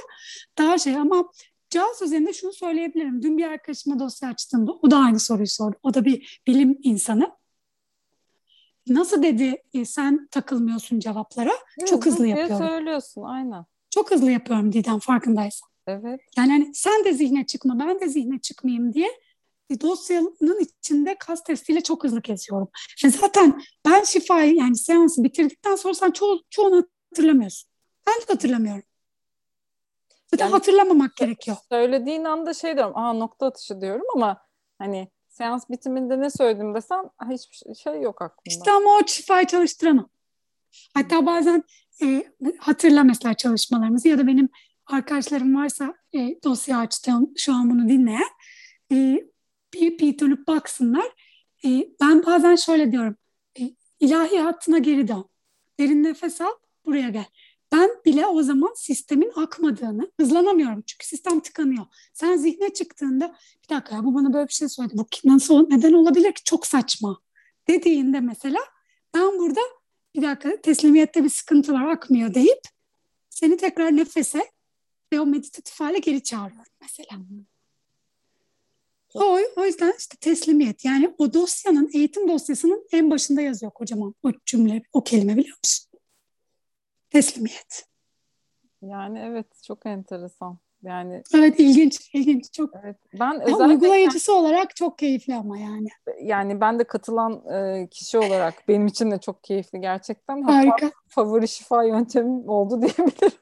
daha 0.59 0.79
şey 0.79 0.97
ama 0.97 1.31
Caz 1.75 2.03
üzerinde 2.03 2.33
şunu 2.33 2.53
söyleyebilirim. 2.53 3.23
Dün 3.23 3.39
bir 3.39 3.45
arkadaşıma 3.45 3.99
dosya 3.99 4.29
açtığımda 4.29 4.73
o 4.73 4.91
da 4.91 4.97
aynı 4.97 5.21
soruyu 5.21 5.47
sordu. 5.47 5.77
O 5.83 5.95
da 5.95 6.05
bir 6.05 6.43
bilim 6.47 6.79
insanı. 6.83 7.31
Nasıl 8.89 9.23
dedi 9.23 9.63
e, 9.75 9.85
sen 9.85 10.29
takılmıyorsun 10.31 10.99
cevaplara? 10.99 11.53
Evet, 11.79 11.89
Çok 11.89 12.07
hızlı 12.07 12.27
yapıyorum. 12.27 12.67
söylüyorsun 12.67 13.23
aynen. 13.23 13.65
Çok 13.91 14.11
hızlı 14.11 14.31
yapıyorum 14.31 14.73
Didem 14.73 14.99
farkındaysan. 14.99 15.69
Evet. 15.87 16.21
Yani 16.37 16.53
hani 16.53 16.75
sen 16.75 17.05
de 17.05 17.13
zihne 17.13 17.47
çıkma 17.47 17.79
ben 17.79 18.01
de 18.01 18.09
zihne 18.09 18.39
çıkmayayım 18.39 18.95
diye 18.95 19.09
e, 19.71 19.81
dosyanın 19.81 20.61
içinde 20.61 21.17
kas 21.19 21.43
testiyle 21.43 21.81
çok 21.81 22.05
hızlı 22.05 22.23
kesiyorum. 22.23 22.69
Ve 23.05 23.11
zaten 23.11 23.63
ben 23.87 24.03
şifayı 24.05 24.55
yani 24.55 24.77
seansı 24.77 25.25
bitirdikten 25.25 25.77
sonra 25.77 25.95
sen 25.95 26.11
ço 26.11 26.39
çoğunu 26.51 26.89
hatırlamıyorsun. 27.11 27.71
Ben 28.07 28.15
de 28.15 28.33
hatırlamıyorum. 28.33 28.83
Zaten 30.31 30.45
yani, 30.45 30.53
hatırlamamak 30.53 31.17
gerekiyor. 31.17 31.57
Söylediğin 31.69 32.25
anda 32.25 32.55
şey 32.55 32.77
diyorum, 32.77 32.97
aa 32.97 33.13
nokta 33.13 33.47
atışı 33.47 33.81
diyorum 33.81 34.07
ama 34.15 34.39
hani 34.79 35.09
seans 35.35 35.71
bitiminde 35.71 36.21
ne 36.21 36.31
söyledim 36.31 36.75
desem 36.75 37.03
hiçbir 37.31 37.75
şey 37.75 38.01
yok 38.01 38.23
aklımda. 38.23 38.43
İşte 38.45 38.71
ama 38.71 38.91
o 38.91 39.07
şifayı 39.07 39.47
çalıştıramam. 39.47 40.09
Hatta 40.95 41.27
bazen 41.27 41.65
e, 42.03 42.25
hatırla 42.59 43.05
mesela 43.05 43.35
çalışmalarımızı 43.35 44.09
ya 44.09 44.19
da 44.19 44.27
benim 44.27 44.49
arkadaşlarım 44.87 45.57
varsa 45.57 45.95
e, 46.13 46.43
dosya 46.45 46.79
açtığım 46.79 47.33
şu 47.37 47.55
an 47.55 47.71
bunu 47.71 47.89
dinleyen 47.89 48.31
e, 48.93 49.25
bir 49.75 49.99
bir 49.99 50.19
dönüp 50.19 50.49
baksınlar. 50.49 51.07
E, 51.65 51.69
ben 52.01 52.27
bazen 52.27 52.57
şöyle 52.57 52.93
diyorum. 52.93 53.17
E, 53.61 53.63
ilahi 54.01 54.39
hattına 54.41 54.79
geri 54.79 55.09
dön. 55.09 55.25
Derin 55.79 56.03
nefes 56.03 56.41
al, 56.41 56.53
buraya 56.87 57.09
gel. 57.09 57.27
Ben 57.75 57.91
bile 58.05 58.27
o 58.27 58.43
zaman 58.43 58.73
sistemin 58.77 59.33
akmadığını 59.37 60.11
hızlanamıyorum 60.21 60.83
çünkü 60.87 61.07
sistem 61.07 61.41
tıkanıyor. 61.41 61.87
Sen 62.13 62.37
zihne 62.37 62.73
çıktığında 62.75 63.37
bir 63.65 63.75
dakika 63.75 63.95
ya 63.95 64.05
bu 64.05 64.15
bana 64.15 64.33
böyle 64.33 64.49
bir 64.49 64.53
şey 64.53 64.69
söyledi. 64.69 64.95
Bu 64.97 65.07
nasıl 65.25 65.69
neden 65.69 65.93
olabilir 65.93 66.33
ki 66.33 66.45
çok 66.45 66.67
saçma 66.67 67.21
dediğinde 67.69 68.21
mesela 68.21 68.59
ben 69.15 69.39
burada 69.39 69.61
bir 70.15 70.23
dakika 70.23 70.61
teslimiyette 70.61 71.25
bir 71.25 71.29
sıkıntı 71.29 71.73
var 71.73 71.89
akmıyor 71.89 72.35
deyip 72.35 72.61
seni 73.31 73.57
tekrar 73.57 73.97
nefese 73.97 74.51
ve 75.13 75.21
o 75.21 75.27
meditatif 75.27 75.81
hale 75.81 75.99
geri 75.99 76.23
çağırıyorum 76.23 76.73
mesela. 76.81 77.21
O, 79.15 79.39
o 79.57 79.65
yüzden 79.65 79.95
işte 79.99 80.17
teslimiyet 80.21 80.85
yani 80.85 81.15
o 81.19 81.35
dosyanın 81.35 81.91
eğitim 81.95 82.29
dosyasının 82.29 82.87
en 82.93 83.11
başında 83.11 83.41
yazıyor 83.41 83.73
kocaman 83.73 84.15
o 84.23 84.33
cümle 84.47 84.83
o 84.93 85.05
kelime 85.05 85.37
biliyor 85.37 85.57
musun? 85.65 85.94
Teslimiyet. 87.15 87.85
Yani 88.83 89.19
evet 89.19 89.47
çok 89.63 89.87
enteresan. 89.87 90.59
Yani 90.83 91.23
Evet 91.35 91.61
ilginç, 91.61 92.11
ilginç 92.15 92.53
çok. 92.53 92.71
Evet. 92.85 92.97
Ben 93.21 93.41
özellikle 93.41 93.65
uygulayıcısı 93.65 94.35
olarak 94.35 94.77
çok 94.77 94.99
keyifli 94.99 95.35
ama 95.35 95.59
yani. 95.59 95.89
yani 96.23 96.61
ben 96.61 96.79
de 96.79 96.85
katılan 96.85 97.43
e, 97.53 97.89
kişi 97.91 98.19
olarak 98.19 98.55
benim 98.69 98.87
için 98.87 99.11
de 99.11 99.19
çok 99.19 99.45
keyifli 99.45 99.81
gerçekten. 99.81 100.43
Hatta 100.43 100.57
Harika. 100.57 100.91
favori 101.09 101.49
şifa 101.49 101.85
yöntemim 101.85 102.49
oldu 102.49 102.83
diyebilirim. 102.83 103.39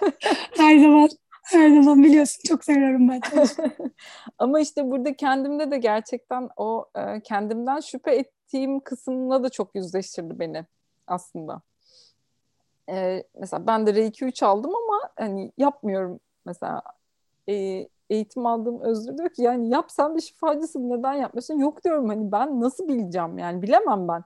Her 0.56 0.78
zaman, 0.78 1.08
her 1.44 1.68
zaman 1.68 2.02
biliyorsun 2.02 2.40
çok 2.48 2.64
seviyorum 2.64 3.08
ben. 3.08 3.20
Ama 4.38 4.60
işte 4.60 4.90
burada 4.90 5.16
kendimde 5.16 5.70
de 5.70 5.78
gerçekten 5.78 6.48
o 6.56 6.86
e, 6.96 7.20
kendimden 7.20 7.80
şüphe 7.80 8.10
ettiğim 8.10 8.80
kısımla 8.80 9.42
da 9.42 9.48
çok 9.48 9.74
yüzleştirdi 9.74 10.38
beni 10.38 10.66
aslında. 11.06 11.62
E, 12.88 13.24
mesela 13.40 13.66
ben 13.66 13.86
de 13.86 13.94
R2 13.94 14.24
3 14.24 14.42
aldım 14.42 14.70
ama 14.74 15.10
hani 15.16 15.52
yapmıyorum 15.58 16.20
mesela. 16.46 16.82
E, 17.48 17.88
eğitim 18.10 18.46
aldığım 18.46 18.80
Özgür 18.80 19.18
diyor 19.18 19.28
ki 19.30 19.42
yani 19.42 19.70
yap 19.70 19.90
sen 19.92 20.16
bir 20.16 20.20
şifacısın 20.20 20.90
neden 20.90 21.14
yapmıyorsun? 21.14 21.58
Yok 21.58 21.84
diyorum 21.84 22.08
hani 22.08 22.32
ben 22.32 22.60
nasıl 22.60 22.88
bileceğim 22.88 23.38
yani 23.38 23.62
bilemem 23.62 24.08
ben. 24.08 24.24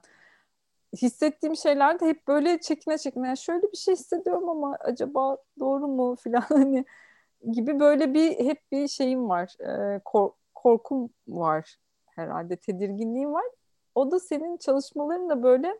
Hissettiğim 1.01 1.55
şeyler 1.55 1.99
de 1.99 2.05
hep 2.07 2.27
böyle 2.27 2.59
çekine 2.61 2.97
çekine 2.97 3.27
yani 3.27 3.37
şöyle 3.37 3.71
bir 3.71 3.77
şey 3.77 3.93
hissediyorum 3.95 4.49
ama 4.49 4.77
acaba 4.79 5.37
doğru 5.59 5.87
mu 5.87 6.15
filan 6.23 6.45
hani 6.49 6.85
gibi 7.51 7.79
böyle 7.79 8.13
bir 8.13 8.39
hep 8.45 8.71
bir 8.71 8.87
şeyim 8.87 9.29
var. 9.29 9.55
E, 9.95 9.99
kor- 10.05 10.33
korkum 10.55 11.09
var 11.27 11.77
herhalde 12.05 12.55
tedirginliğim 12.55 13.33
var. 13.33 13.45
O 13.95 14.11
da 14.11 14.19
senin 14.19 14.57
çalışmaların 14.57 15.29
da 15.29 15.43
böyle 15.43 15.79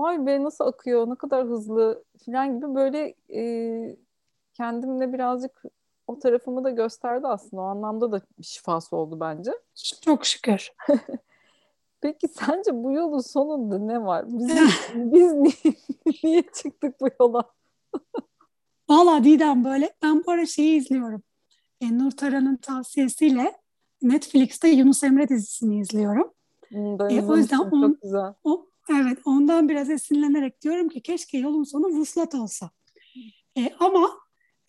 vay 0.00 0.26
be 0.26 0.42
nasıl 0.42 0.64
akıyor 0.64 1.10
ne 1.10 1.14
kadar 1.14 1.46
hızlı 1.46 2.04
filan 2.24 2.56
gibi 2.56 2.74
böyle 2.74 3.14
e, 3.34 3.96
kendimle 4.52 5.12
birazcık 5.12 5.62
o 6.06 6.18
tarafımı 6.18 6.64
da 6.64 6.70
gösterdi 6.70 7.26
aslında. 7.26 7.62
O 7.62 7.64
anlamda 7.64 8.12
da 8.12 8.20
şifası 8.42 8.96
oldu 8.96 9.20
bence. 9.20 9.50
Çok 10.00 10.26
şükür. 10.26 10.72
Peki 12.00 12.28
sence 12.28 12.70
bu 12.84 12.92
yolun 12.92 13.20
sonunda 13.20 13.78
ne 13.78 14.04
var? 14.04 14.24
Biz, 14.28 14.48
biz 14.94 15.32
niye, 15.32 15.74
niye 16.24 16.42
çıktık 16.42 17.00
bu 17.00 17.08
yola? 17.20 17.42
Valla 18.90 19.24
Didem 19.24 19.64
böyle 19.64 19.92
ben 20.02 20.24
bu 20.26 20.30
ara 20.30 20.46
şeyi 20.46 20.76
izliyorum. 20.78 21.22
E, 21.80 21.98
Nur 21.98 22.10
Taran'ın 22.10 22.56
tavsiyesiyle 22.56 23.56
Netflix'te 24.02 24.68
Yunus 24.68 25.04
Emre 25.04 25.28
dizisini 25.28 25.80
izliyorum. 25.80 26.32
Hmm, 26.68 27.00
E, 27.10 27.22
o 27.26 27.36
yüzden 27.36 27.58
on- 27.58 27.80
çok 27.88 28.02
güzel. 28.02 28.34
O, 28.44 28.66
evet 28.90 29.18
ondan 29.24 29.68
biraz 29.68 29.90
esinlenerek 29.90 30.62
diyorum 30.62 30.88
ki 30.88 31.00
keşke 31.00 31.38
yolun 31.38 31.64
sonu 31.64 31.86
vuslat 31.86 32.34
olsa. 32.34 32.70
E, 33.56 33.72
ama 33.80 34.10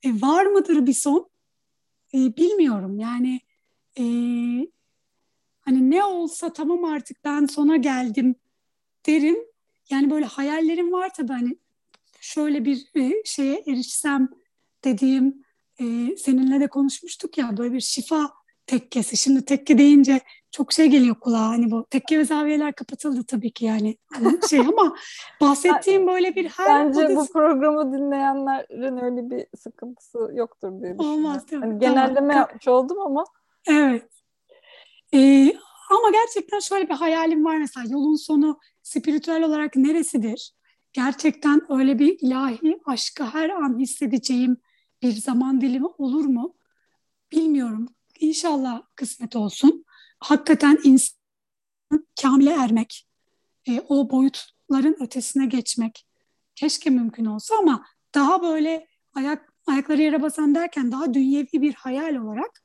e, 0.03 0.21
var 0.21 0.45
mıdır 0.45 0.87
bir 0.87 0.93
son? 0.93 1.29
E, 2.13 2.17
bilmiyorum 2.37 2.99
yani 2.99 3.41
e, 3.97 4.03
hani 5.61 5.91
ne 5.91 6.03
olsa 6.03 6.53
tamam 6.53 6.85
artık 6.85 7.23
ben 7.23 7.45
sona 7.45 7.77
geldim 7.77 8.35
derim. 9.05 9.37
Yani 9.89 10.09
böyle 10.09 10.25
hayallerim 10.25 10.91
var 10.91 11.13
tabii 11.13 11.33
hani 11.33 11.57
şöyle 12.21 12.65
bir 12.65 12.91
e, 12.95 13.13
şeye 13.25 13.63
erişsem 13.67 14.29
dediğim 14.83 15.43
e, 15.79 16.15
seninle 16.17 16.59
de 16.59 16.67
konuşmuştuk 16.67 17.37
ya 17.37 17.57
böyle 17.57 17.73
bir 17.73 17.81
şifa 17.81 18.40
tekkesi. 18.67 19.17
Şimdi 19.17 19.45
tekke 19.45 19.77
deyince 19.77 20.19
çok 20.51 20.73
şey 20.73 20.87
geliyor 20.87 21.15
kulağa 21.19 21.47
hani 21.49 21.71
bu 21.71 21.85
tekke 21.89 22.19
ve 22.19 22.25
zaviyeler 22.25 22.73
kapatıldı 22.73 23.23
tabii 23.27 23.51
ki 23.51 23.65
yani 23.65 23.97
Hani 24.13 24.39
şey 24.49 24.59
ama 24.59 24.95
bahsettiğim 25.41 26.07
böyle 26.07 26.35
bir 26.35 26.49
her 26.49 26.85
Bence 26.87 26.99
bu 27.09 27.13
odası- 27.13 27.33
programı 27.33 27.93
dinleyenlerin 27.93 28.97
öyle 28.97 29.29
bir 29.29 29.45
sıkıntısı 29.57 30.17
yoktur 30.33 30.69
diye 30.71 30.81
düşünüyorum. 30.99 31.25
Olmaz, 31.25 31.51
değil 31.51 31.61
mi? 31.63 31.67
Hani 31.69 31.79
Tamam. 31.79 31.95
genelleme 31.95 32.35
yapmış 32.35 32.67
oldum 32.67 32.99
ama 32.99 33.23
Evet. 33.67 34.07
Ee, 35.13 35.53
ama 35.91 36.09
gerçekten 36.11 36.59
şöyle 36.59 36.89
bir 36.89 36.93
hayalim 36.93 37.45
var 37.45 37.57
mesela 37.57 37.85
yolun 37.89 38.15
sonu 38.15 38.59
spiritüel 38.83 39.43
olarak 39.43 39.75
neresidir? 39.75 40.53
Gerçekten 40.93 41.61
öyle 41.79 41.99
bir 41.99 42.17
ilahi 42.21 42.79
aşkı 42.85 43.23
her 43.23 43.49
an 43.49 43.79
hissedeceğim 43.79 44.57
bir 45.01 45.11
zaman 45.11 45.61
dilimi 45.61 45.87
olur 45.97 46.25
mu? 46.25 46.55
Bilmiyorum. 47.31 47.87
İnşallah 48.21 48.81
kısmet 48.95 49.35
olsun. 49.35 49.85
Hakikaten 50.19 50.79
insan 50.83 51.17
kamile 52.21 52.51
ermek, 52.51 53.07
e, 53.67 53.81
o 53.89 54.09
boyutların 54.09 54.95
ötesine 54.99 55.45
geçmek 55.45 56.05
keşke 56.55 56.89
mümkün 56.89 57.25
olsa 57.25 57.55
ama 57.59 57.85
daha 58.15 58.41
böyle 58.41 58.87
ayak 59.13 59.53
ayakları 59.67 60.01
yere 60.01 60.21
basan 60.21 60.55
derken 60.55 60.91
daha 60.91 61.13
dünyevi 61.13 61.47
bir 61.53 61.73
hayal 61.73 62.15
olarak 62.15 62.63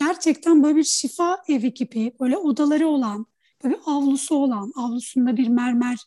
gerçekten 0.00 0.62
böyle 0.62 0.76
bir 0.76 0.84
şifa 0.84 1.42
evi 1.48 1.74
gibi 1.74 2.12
böyle 2.20 2.36
odaları 2.36 2.88
olan 2.88 3.26
böyle 3.64 3.76
avlusu 3.86 4.34
olan 4.34 4.72
avlusunda 4.76 5.36
bir 5.36 5.48
mermer 5.48 5.98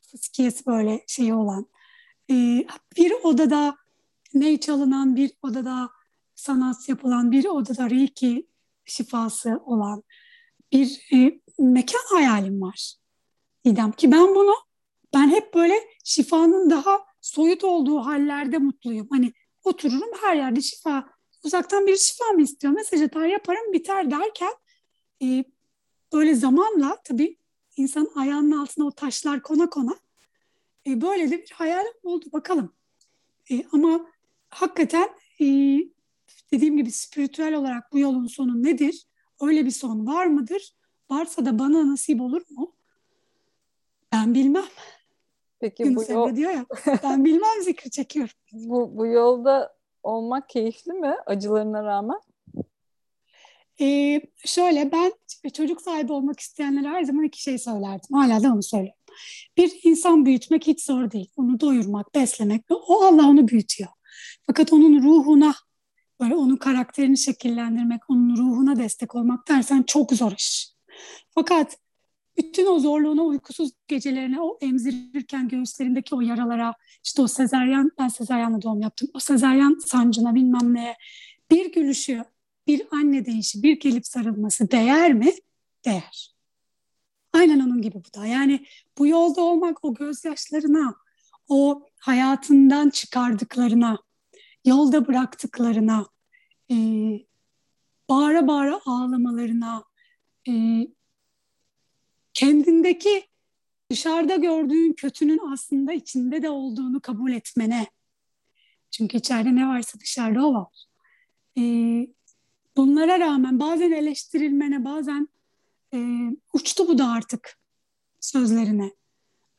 fıskiyesi 0.00 0.66
böyle 0.66 1.04
şeyi 1.06 1.34
olan 1.34 1.66
e, 2.30 2.66
bir 2.96 3.12
odada 3.22 3.76
ney 4.34 4.60
çalınan 4.60 5.16
bir 5.16 5.32
odada 5.42 5.97
sanat 6.38 6.88
yapılan 6.88 7.32
bir 7.32 7.44
odada 7.44 7.90
reiki 7.90 8.46
şifası 8.84 9.60
olan 9.64 10.02
bir 10.72 11.08
e, 11.12 11.40
mekan 11.58 12.00
hayalim 12.08 12.62
var. 12.62 12.94
İdem 13.64 13.92
ki 13.92 14.12
ben 14.12 14.34
bunu 14.34 14.54
ben 15.14 15.28
hep 15.28 15.54
böyle 15.54 15.74
şifanın 16.04 16.70
daha 16.70 17.06
soyut 17.20 17.64
olduğu 17.64 17.98
hallerde 17.98 18.58
mutluyum. 18.58 19.08
Hani 19.10 19.32
otururum 19.64 20.10
her 20.20 20.36
yerde 20.36 20.60
şifa 20.60 21.08
uzaktan 21.44 21.86
bir 21.86 21.96
şifa 21.96 22.24
mı 22.24 22.42
istiyor? 22.42 22.72
Mesaj 22.72 23.02
atar 23.02 23.26
yaparım 23.26 23.72
biter 23.72 24.10
derken 24.10 24.52
e, 25.22 25.44
böyle 26.12 26.34
zamanla 26.34 26.98
tabii 27.04 27.38
insan 27.76 28.10
ayağının 28.16 28.58
altına 28.58 28.86
o 28.86 28.90
taşlar 28.90 29.42
kona 29.42 29.70
kona 29.70 29.96
e, 30.86 31.00
böyle 31.00 31.30
de 31.30 31.38
bir 31.38 31.50
hayal 31.50 31.84
oldu 32.02 32.26
bakalım. 32.32 32.72
E, 33.50 33.64
ama 33.72 34.06
hakikaten 34.48 35.08
e, 35.40 35.44
dediğim 36.52 36.76
gibi 36.76 36.92
spiritüel 36.92 37.54
olarak 37.54 37.92
bu 37.92 37.98
yolun 37.98 38.26
sonu 38.26 38.62
nedir? 38.62 39.06
Öyle 39.40 39.66
bir 39.66 39.70
son 39.70 40.06
var 40.06 40.26
mıdır? 40.26 40.74
Varsa 41.10 41.46
da 41.46 41.58
bana 41.58 41.90
nasip 41.90 42.20
olur 42.20 42.42
mu? 42.50 42.72
Ben 44.12 44.34
bilmem. 44.34 44.64
peki 45.60 45.84
bu, 45.84 45.88
Yunus 45.88 46.08
yol, 46.08 46.28
Emre 46.28 46.36
diyor 46.36 46.50
ya. 46.50 46.66
Ben 47.02 47.24
bilmem 47.24 47.62
zikri 47.62 47.90
çekiyorum. 47.90 48.34
bu, 48.52 48.96
bu 48.96 49.06
yolda 49.06 49.76
olmak 50.02 50.48
keyifli 50.48 50.92
mi 50.92 51.14
acılarına 51.26 51.84
rağmen? 51.84 52.20
Ee, 53.80 54.20
şöyle 54.44 54.92
ben 54.92 55.12
çocuk 55.54 55.82
sahibi 55.82 56.12
olmak 56.12 56.40
isteyenlere 56.40 56.88
her 56.88 57.02
zaman 57.02 57.24
iki 57.24 57.42
şey 57.42 57.58
söylerdim. 57.58 58.16
Hala 58.16 58.42
da 58.42 58.52
onu 58.52 58.62
söylüyorum. 58.62 58.98
Bir 59.56 59.80
insan 59.82 60.26
büyütmek 60.26 60.66
hiç 60.66 60.82
zor 60.84 61.10
değil. 61.10 61.30
Onu 61.36 61.60
doyurmak, 61.60 62.14
beslemek. 62.14 62.64
O 62.70 63.04
Allah 63.04 63.28
onu 63.28 63.48
büyütüyor. 63.48 63.90
Fakat 64.46 64.72
onun 64.72 65.02
ruhuna 65.02 65.54
böyle 66.20 66.36
onun 66.36 66.56
karakterini 66.56 67.18
şekillendirmek, 67.18 68.10
onun 68.10 68.36
ruhuna 68.36 68.76
destek 68.76 69.14
olmak 69.14 69.48
dersen 69.48 69.82
çok 69.82 70.12
zor 70.12 70.32
iş. 70.32 70.72
Fakat 71.30 71.78
bütün 72.36 72.66
o 72.66 72.78
zorluğuna, 72.78 73.22
uykusuz 73.22 73.70
gecelerine, 73.88 74.40
o 74.40 74.58
emzirirken 74.60 75.48
göğüslerindeki 75.48 76.14
o 76.14 76.20
yaralara, 76.20 76.74
işte 77.04 77.22
o 77.22 77.28
sezaryen, 77.28 77.90
ben 77.98 78.08
sezaryenle 78.08 78.62
doğum 78.62 78.80
yaptım. 78.80 79.08
O 79.14 79.18
sezaryen 79.18 79.76
sancına 79.86 80.34
bilmem 80.34 80.74
neye 80.74 80.96
bir 81.50 81.72
gülüşü, 81.72 82.24
bir 82.66 82.82
anne 82.90 83.26
deyişi, 83.26 83.62
bir 83.62 83.80
gelip 83.80 84.06
sarılması 84.06 84.70
değer 84.70 85.12
mi? 85.12 85.32
Değer. 85.84 86.34
Aynen 87.32 87.60
onun 87.60 87.82
gibi 87.82 87.96
bu 87.96 88.20
da. 88.20 88.26
Yani 88.26 88.66
bu 88.98 89.06
yolda 89.06 89.40
olmak 89.40 89.84
o 89.84 89.94
gözyaşlarına, 89.94 90.94
o 91.48 91.82
hayatından 92.00 92.90
çıkardıklarına, 92.90 93.98
yolda 94.64 95.06
bıraktıklarına, 95.06 96.06
e, 96.70 96.74
bağıra 98.08 98.48
bağıra 98.48 98.80
ağlamalarına, 98.86 99.84
e, 100.48 100.52
kendindeki 102.34 103.28
dışarıda 103.90 104.36
gördüğün 104.36 104.92
kötünün 104.92 105.52
aslında 105.52 105.92
içinde 105.92 106.42
de 106.42 106.50
olduğunu 106.50 107.00
kabul 107.00 107.32
etmene. 107.32 107.86
Çünkü 108.90 109.16
içeride 109.16 109.54
ne 109.54 109.68
varsa 109.68 110.00
dışarıda 110.00 110.46
o 110.46 110.54
var. 110.54 110.84
E, 111.58 111.62
bunlara 112.76 113.20
rağmen 113.20 113.60
bazen 113.60 113.92
eleştirilmene, 113.92 114.84
bazen 114.84 115.28
e, 115.94 115.98
uçtu 116.52 116.88
bu 116.88 116.98
da 116.98 117.06
artık 117.06 117.58
sözlerine 118.20 118.92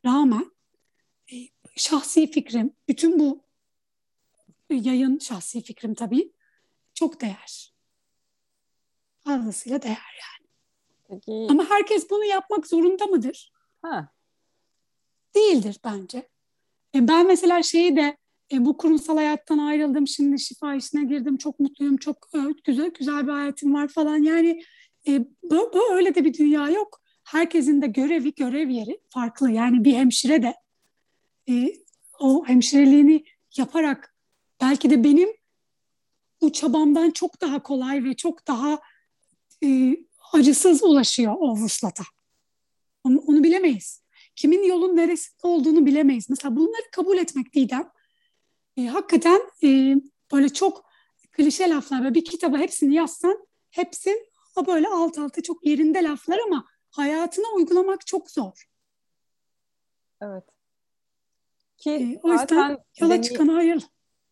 rağmen 0.05 0.51
e, 1.33 1.35
şahsi 1.75 2.31
fikrim, 2.31 2.71
bütün 2.87 3.19
bu 3.19 3.48
yayın 4.75 5.19
şahsi 5.19 5.61
fikrim 5.63 5.93
tabii 5.93 6.31
çok 6.93 7.21
değer. 7.21 7.73
Fazlasıyla 9.19 9.81
değer 9.81 9.91
yani. 10.21 10.49
Peki 11.09 11.47
Ama 11.49 11.69
herkes 11.69 12.09
bunu 12.09 12.25
yapmak 12.25 12.67
zorunda 12.67 13.05
mıdır? 13.05 13.51
ha, 13.81 14.09
Değildir 15.35 15.79
bence. 15.85 16.29
E, 16.95 17.07
ben 17.07 17.27
mesela 17.27 17.63
şeyi 17.63 17.95
de 17.95 18.17
e, 18.51 18.65
bu 18.65 18.77
kurumsal 18.77 19.15
hayattan 19.15 19.57
ayrıldım. 19.57 20.07
Şimdi 20.07 20.39
şifa 20.39 20.75
işine 20.75 21.03
girdim. 21.03 21.37
Çok 21.37 21.59
mutluyum. 21.59 21.97
Çok 21.97 22.27
e, 22.35 22.39
güzel 22.63 22.89
güzel 22.99 23.27
bir 23.27 23.31
hayatım 23.31 23.73
var 23.73 23.87
falan. 23.87 24.17
Yani 24.17 24.61
e, 25.07 25.25
bu, 25.43 25.71
bu 25.73 25.93
öyle 25.93 26.15
de 26.15 26.25
bir 26.25 26.33
dünya 26.33 26.69
yok. 26.69 27.01
Herkesin 27.23 27.81
de 27.81 27.87
görevi, 27.87 28.33
görev 28.33 28.69
yeri 28.69 29.01
farklı. 29.09 29.51
Yani 29.51 29.83
bir 29.83 29.93
hemşire 29.93 30.43
de 30.43 30.55
e, 31.49 31.73
o 32.19 32.45
hemşireliğini 32.45 33.23
yaparak 33.57 34.08
belki 34.61 34.89
de 34.89 35.03
benim 35.03 35.29
bu 36.41 36.51
çabamdan 36.51 37.11
çok 37.11 37.41
daha 37.41 37.63
kolay 37.63 38.03
ve 38.03 38.15
çok 38.15 38.47
daha 38.47 38.79
e, 39.63 39.97
acısız 40.33 40.83
ulaşıyor 40.83 41.35
o 41.39 41.51
vuslata. 41.51 42.03
Onu, 43.03 43.19
onu 43.19 43.43
bilemeyiz. 43.43 44.03
Kimin 44.35 44.63
yolun 44.63 44.97
neresinde 44.97 45.47
olduğunu 45.47 45.85
bilemeyiz. 45.85 46.29
Mesela 46.29 46.55
bunları 46.55 46.91
kabul 46.91 47.17
etmek 47.17 47.53
Didem. 47.53 47.89
E, 48.77 48.85
hakikaten 48.87 49.41
e, 49.63 49.95
böyle 50.31 50.49
çok 50.49 50.85
klişe 51.31 51.69
laflar. 51.69 52.03
Böyle 52.03 52.15
bir 52.15 52.25
kitaba 52.25 52.57
hepsini 52.57 52.95
yazsan 52.95 53.47
hepsi 53.71 54.29
böyle 54.67 54.87
alt 54.87 55.17
alta 55.17 55.41
çok 55.41 55.65
yerinde 55.65 56.03
laflar 56.03 56.39
ama 56.47 56.65
hayatına 56.89 57.45
uygulamak 57.55 58.07
çok 58.07 58.31
zor. 58.31 58.69
Evet. 60.21 60.43
Ki 61.77 61.89
e, 61.89 62.19
o 62.23 62.31
yüzden 62.31 62.77
yola 62.99 63.15
deney- 63.15 63.23
çıkan 63.23 63.47
hayır. 63.47 63.83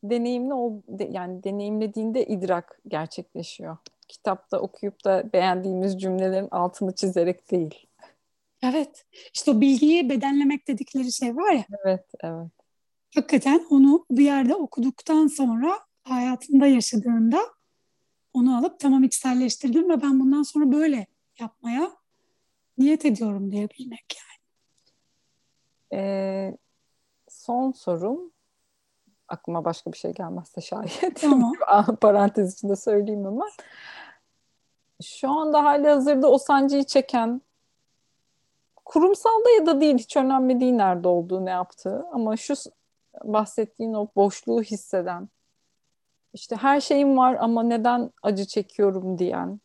Deneyimli 0.09 0.53
ol, 0.53 0.81
de, 0.87 1.09
yani 1.11 1.43
deneyimlediğinde 1.43 2.25
idrak 2.25 2.79
gerçekleşiyor. 2.87 3.77
Kitapta 4.07 4.59
okuyup 4.59 5.05
da 5.05 5.33
beğendiğimiz 5.33 6.01
cümlelerin 6.01 6.47
altını 6.51 6.95
çizerek 6.95 7.51
değil. 7.51 7.87
Evet. 8.63 9.05
İşte 9.33 9.51
o 9.51 9.61
bilgiyi 9.61 10.09
bedenlemek 10.09 10.67
dedikleri 10.67 11.11
şey 11.11 11.35
var 11.35 11.51
ya. 11.51 11.65
Evet, 11.85 12.05
evet. 12.19 12.51
Hakikaten 13.15 13.65
onu 13.69 14.05
bir 14.11 14.25
yerde 14.25 14.55
okuduktan 14.55 15.27
sonra 15.27 15.79
hayatında 16.03 16.67
yaşadığında 16.67 17.39
onu 18.33 18.57
alıp 18.57 18.79
tamam 18.79 19.03
içselleştirdim 19.03 19.89
ve 19.89 20.01
ben 20.01 20.19
bundan 20.19 20.43
sonra 20.43 20.71
böyle 20.71 21.07
yapmaya 21.39 21.91
niyet 22.77 23.05
ediyorum 23.05 23.51
diyebilmek 23.51 24.17
yani. 24.17 24.37
Ee, 26.01 26.57
son 27.29 27.71
sorum 27.71 28.31
aklıma 29.27 29.65
başka 29.65 29.93
bir 29.93 29.97
şey 29.97 30.13
gelmezse 30.13 30.61
şayet. 30.61 31.21
Tamam. 31.21 31.53
Parantez 32.01 32.53
içinde 32.53 32.75
söyleyeyim 32.75 33.25
ama. 33.25 33.45
Şu 35.03 35.29
anda 35.29 35.63
hali 35.63 35.87
hazırda 35.87 36.31
o 36.31 36.37
sancıyı 36.37 36.83
çeken 36.83 37.41
kurumsalda 38.85 39.49
ya 39.49 39.65
da 39.65 39.81
değil 39.81 39.97
hiç 39.97 40.17
önemli 40.17 40.59
değil 40.59 40.73
nerede 40.73 41.07
olduğu 41.07 41.45
ne 41.45 41.49
yaptığı 41.49 42.05
ama 42.11 42.37
şu 42.37 42.53
bahsettiğin 43.23 43.93
o 43.93 44.07
boşluğu 44.15 44.61
hisseden 44.61 45.29
işte 46.33 46.55
her 46.55 46.81
şeyim 46.81 47.17
var 47.17 47.37
ama 47.39 47.63
neden 47.63 48.11
acı 48.23 48.45
çekiyorum 48.45 49.17
diyen 49.17 49.59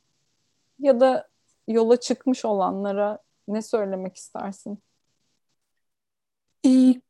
ya 0.78 1.00
da 1.00 1.28
yola 1.68 1.96
çıkmış 1.96 2.44
olanlara 2.44 3.18
ne 3.48 3.62
söylemek 3.62 4.16
istersin? 4.16 4.78
Ee, 6.66 7.00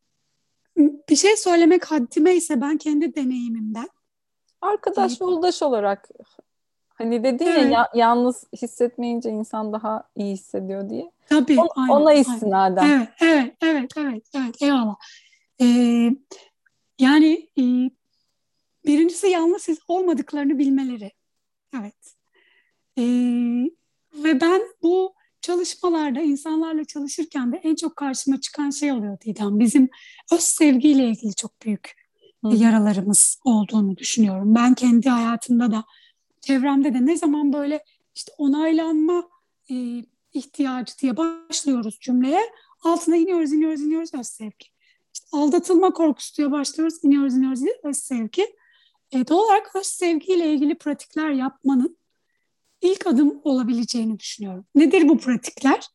bir 1.08 1.16
şey 1.16 1.36
söylemek 1.36 1.84
haddime 1.84 2.34
ise 2.34 2.60
ben 2.60 2.78
kendi 2.78 3.14
deneyimimden. 3.14 3.88
Arkadaş, 4.60 5.12
ee, 5.12 5.24
yoldaş 5.24 5.62
olarak 5.62 6.08
hani 6.88 7.24
dedin 7.24 7.46
evet. 7.46 7.72
ya 7.72 7.88
yalnız 7.94 8.44
hissetmeyince 8.62 9.30
insan 9.30 9.72
daha 9.72 10.08
iyi 10.16 10.32
hissediyor 10.32 10.90
diye. 10.90 11.12
Tabii. 11.28 11.60
On, 11.60 11.68
aynen, 11.76 11.92
ona 11.92 12.12
istinaden. 12.12 12.88
Evet, 12.88 13.08
evet, 13.20 13.54
evet, 13.62 13.90
evet, 13.96 14.24
evet, 14.34 14.62
eyvallah. 14.62 14.96
Ee, 15.60 16.10
yani 16.98 17.48
e, 17.58 17.62
birincisi 18.86 19.26
yalnız 19.26 19.68
olmadıklarını 19.88 20.58
bilmeleri. 20.58 21.12
Evet. 21.80 22.14
Ee, 22.98 23.02
ve 24.14 24.40
ben 24.40 24.62
bu 24.82 25.14
çalışmalarda 25.42 26.20
insanlarla 26.20 26.84
çalışırken 26.84 27.52
de 27.52 27.56
en 27.56 27.74
çok 27.74 27.96
karşıma 27.96 28.40
çıkan 28.40 28.70
şey 28.70 28.92
oluyor 28.92 29.20
Didem. 29.20 29.58
Bizim 29.58 29.88
öz 30.32 30.40
sevgiyle 30.40 31.08
ilgili 31.08 31.34
çok 31.34 31.62
büyük 31.62 31.92
Hı. 32.44 32.54
yaralarımız 32.54 33.38
olduğunu 33.44 33.96
düşünüyorum. 33.96 34.54
Ben 34.54 34.74
kendi 34.74 35.08
hayatımda 35.08 35.70
da 35.70 35.84
çevremde 36.40 36.94
de 36.94 37.06
ne 37.06 37.16
zaman 37.16 37.52
böyle 37.52 37.84
işte 38.14 38.32
onaylanma 38.38 39.28
e, 39.70 40.04
ihtiyacı 40.32 40.98
diye 40.98 41.16
başlıyoruz 41.16 41.98
cümleye 42.00 42.40
altına 42.82 43.16
iniyoruz 43.16 43.52
iniyoruz 43.52 43.80
iniyoruz 43.80 44.14
öz 44.14 44.26
sevgi. 44.26 44.66
İşte 45.14 45.26
aldatılma 45.32 45.90
korkusu 45.90 46.36
diye 46.36 46.50
başlıyoruz 46.50 47.04
iniyoruz 47.04 47.34
iniyoruz 47.34 47.60
öz 47.84 47.96
sevgi. 47.96 48.46
E, 49.12 49.28
doğal 49.28 49.44
olarak 49.44 49.76
öz 49.76 49.86
sevgiyle 49.86 50.52
ilgili 50.52 50.74
pratikler 50.74 51.30
yapmanın 51.30 51.96
ilk 52.82 53.06
adım 53.06 53.40
olabileceğini 53.44 54.18
düşünüyorum. 54.18 54.66
Nedir 54.74 55.08
bu 55.08 55.18
pratikler? 55.18 55.88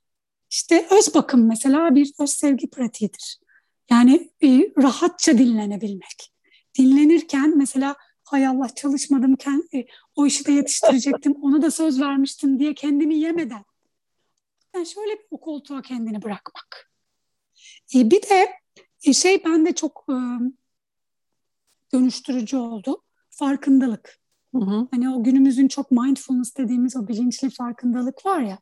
İşte 0.49 0.87
öz 0.91 1.15
bakım 1.15 1.47
mesela 1.47 1.95
bir 1.95 2.13
öz 2.19 2.29
sevgi 2.29 2.69
pratiğidir. 2.69 3.39
Yani 3.89 4.29
e, 4.43 4.47
rahatça 4.83 5.37
dinlenebilmek. 5.37 6.33
Dinlenirken 6.77 7.57
mesela 7.57 7.95
hay 8.23 8.47
Allah 8.47 8.69
çalışmadım, 8.75 9.35
e, 9.73 9.85
o 10.15 10.25
işi 10.25 10.45
de 10.45 10.51
yetiştirecektim, 10.51 11.33
onu 11.41 11.61
da 11.61 11.71
söz 11.71 12.01
vermiştim 12.01 12.59
diye 12.59 12.73
kendimi 12.73 13.15
yemeden. 13.15 13.63
Yani 14.75 14.87
şöyle 14.87 15.11
bir 15.11 15.25
o 15.31 15.39
koltuğa 15.39 15.81
kendini 15.81 16.21
bırakmak. 16.21 16.91
E, 17.95 18.11
bir 18.11 18.21
de 18.21 18.49
e, 19.03 19.13
şey 19.13 19.45
bende 19.45 19.75
çok 19.75 20.05
e, 20.09 20.15
dönüştürücü 21.93 22.57
oldu. 22.57 23.03
Farkındalık. 23.29 24.19
Hı 24.55 24.61
hı. 24.61 24.87
Hani 24.91 25.09
o 25.09 25.23
günümüzün 25.23 25.67
çok 25.67 25.91
mindfulness 25.91 26.57
dediğimiz 26.57 26.95
o 26.95 27.07
bilinçli 27.07 27.49
farkındalık 27.49 28.25
var 28.25 28.41
ya. 28.41 28.59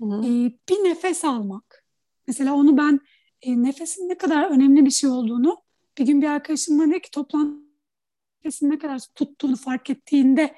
Hı 0.00 0.04
hı. 0.04 0.24
E, 0.24 0.52
bir 0.68 0.84
nefes 0.84 1.24
almak. 1.24 1.84
Mesela 2.26 2.54
onu 2.54 2.76
ben 2.76 3.00
e, 3.42 3.62
nefesin 3.62 4.08
ne 4.08 4.18
kadar 4.18 4.50
önemli 4.50 4.84
bir 4.84 4.90
şey 4.90 5.10
olduğunu 5.10 5.56
bir 5.98 6.06
gün 6.06 6.22
bir 6.22 6.26
arkadaşım 6.26 6.78
bana 6.78 6.90
dedi 6.90 7.02
ki 7.02 7.10
toplantı 7.10 7.66
nefesin 8.44 8.70
ne 8.70 8.78
kadar 8.78 8.98
tuttuğunu 9.14 9.56
fark 9.56 9.90
ettiğinde 9.90 10.54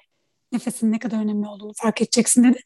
nefesin 0.53 0.93
ne 0.93 0.99
kadar 0.99 1.19
önemli 1.19 1.49
olduğunu 1.49 1.73
fark 1.77 2.03
edeceksin 2.03 2.45
dedi. 2.45 2.61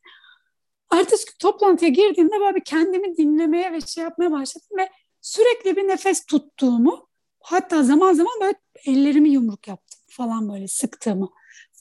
Ertesi 0.92 1.38
toplantıya 1.38 1.90
girdiğimde 1.90 2.40
böyle 2.40 2.56
bir 2.56 2.64
kendimi 2.64 3.16
dinlemeye 3.16 3.72
ve 3.72 3.80
şey 3.80 4.04
yapmaya 4.04 4.30
başladım 4.30 4.68
ve 4.78 4.88
sürekli 5.20 5.76
bir 5.76 5.88
nefes 5.88 6.26
tuttuğumu 6.26 7.08
hatta 7.40 7.82
zaman 7.82 8.12
zaman 8.12 8.32
böyle 8.40 8.54
ellerimi 8.86 9.30
yumruk 9.30 9.68
yaptım 9.68 10.00
falan 10.08 10.48
böyle 10.48 10.68
sıktığımı 10.68 11.30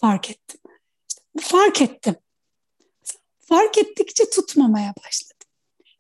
fark 0.02 0.30
ettim. 0.30 0.60
İşte 1.10 1.22
fark 1.42 1.82
ettim. 1.82 2.16
Fark 3.40 3.78
ettikçe 3.78 4.30
tutmamaya 4.30 4.94
başladım. 5.06 5.48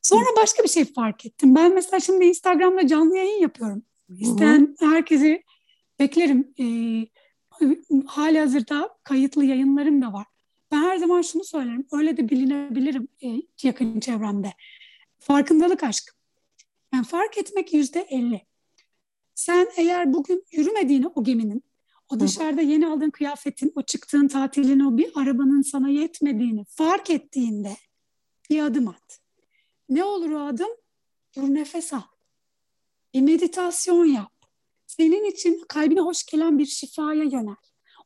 Sonra 0.02 0.26
başka 0.41 0.64
bir 0.64 0.70
şey 0.70 0.86
fark 0.93 1.26
ettim. 1.26 1.56
Ben 1.56 1.74
mesela 1.74 1.99
şimdi 1.99 2.26
Instagram'da 2.26 2.88
canlı 2.88 3.18
yayın 3.18 3.41
yapıyorum. 3.41 3.84
İsteyen 4.20 4.76
herkesi 4.80 5.43
beklerim. 5.99 6.54
Ee, 6.60 7.08
hali 8.06 8.39
hazırda 8.39 8.97
kayıtlı 9.04 9.45
yayınlarım 9.45 10.02
da 10.02 10.14
var. 10.14 10.26
Ben 10.72 10.78
her 10.82 10.97
zaman 10.97 11.22
şunu 11.22 11.43
söylerim. 11.43 11.88
Öyle 11.91 12.18
de 12.18 12.30
bilinebilirim 12.30 13.08
e, 13.24 13.28
yakın 13.64 13.99
çevremde. 13.99 14.54
Farkındalık 15.20 15.84
aşkım. 15.84 16.16
Yani 16.93 17.06
fark 17.06 17.38
etmek 17.38 17.74
yüzde 17.74 17.99
elli. 17.99 18.45
Sen 19.36 19.68
eğer 19.78 20.14
bugün 20.14 20.43
yürümediğini 20.52 21.08
o 21.08 21.24
geminin 21.24 21.64
o 22.12 22.20
dışarıda 22.20 22.62
yeni 22.62 22.88
aldığın 22.88 23.09
kıyafetin, 23.09 23.72
o 23.76 23.82
çıktığın 23.82 24.28
tatilin, 24.28 24.80
o 24.80 24.97
bir 24.97 25.12
arabanın 25.16 25.62
sana 25.62 25.89
yetmediğini 25.89 26.66
fark 26.66 27.09
ettiğinde 27.09 27.78
bir 28.49 28.62
adım 28.62 28.88
at. 28.88 29.20
Ne 29.89 30.03
olur 30.03 30.32
o 30.32 30.39
adım? 30.39 30.70
Dur 31.36 31.41
nefes 31.41 31.93
al. 31.93 32.01
Bir 33.14 33.22
meditasyon 33.22 34.05
yap. 34.05 34.32
Senin 34.88 35.32
için 35.32 35.64
kalbine 35.70 35.99
hoş 35.99 36.26
gelen 36.26 36.59
bir 36.59 36.66
şifaya 36.66 37.24
yönel. 37.24 37.55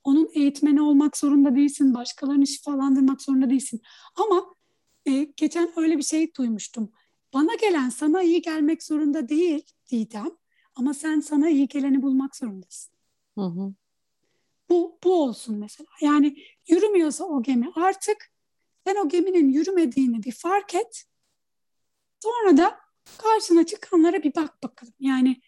Onun 0.03 0.29
eğitmeni 0.33 0.81
olmak 0.81 1.17
zorunda 1.17 1.55
değilsin, 1.55 1.93
başkalarını 1.93 2.47
şifalandırmak 2.47 3.21
zorunda 3.21 3.49
değilsin. 3.49 3.81
Ama 4.15 4.45
e, 5.05 5.23
geçen 5.37 5.71
öyle 5.75 5.97
bir 5.97 6.03
şey 6.03 6.33
duymuştum. 6.35 6.91
Bana 7.33 7.55
gelen 7.55 7.89
sana 7.89 8.21
iyi 8.21 8.41
gelmek 8.41 8.83
zorunda 8.83 9.29
değil 9.29 9.63
Didem 9.91 10.31
ama 10.75 10.93
sen 10.93 11.19
sana 11.19 11.49
iyi 11.49 11.67
geleni 11.67 12.01
bulmak 12.01 12.35
zorundasın. 12.35 12.95
Hı 13.37 13.45
hı. 13.45 13.73
Bu, 14.75 14.99
bu 15.03 15.23
olsun 15.23 15.57
mesela. 15.57 15.87
Yani 16.01 16.35
yürümüyorsa 16.67 17.25
o 17.25 17.43
gemi 17.43 17.71
artık 17.75 18.31
sen 18.87 18.95
o 18.95 19.09
geminin 19.09 19.49
yürümediğini 19.49 20.23
bir 20.23 20.31
fark 20.31 20.75
et. 20.75 21.03
Sonra 22.23 22.57
da 22.57 22.79
karşına 23.17 23.65
çıkanlara 23.65 24.23
bir 24.23 24.35
bak 24.35 24.63
bakalım. 24.63 24.93
Yani 24.99 25.41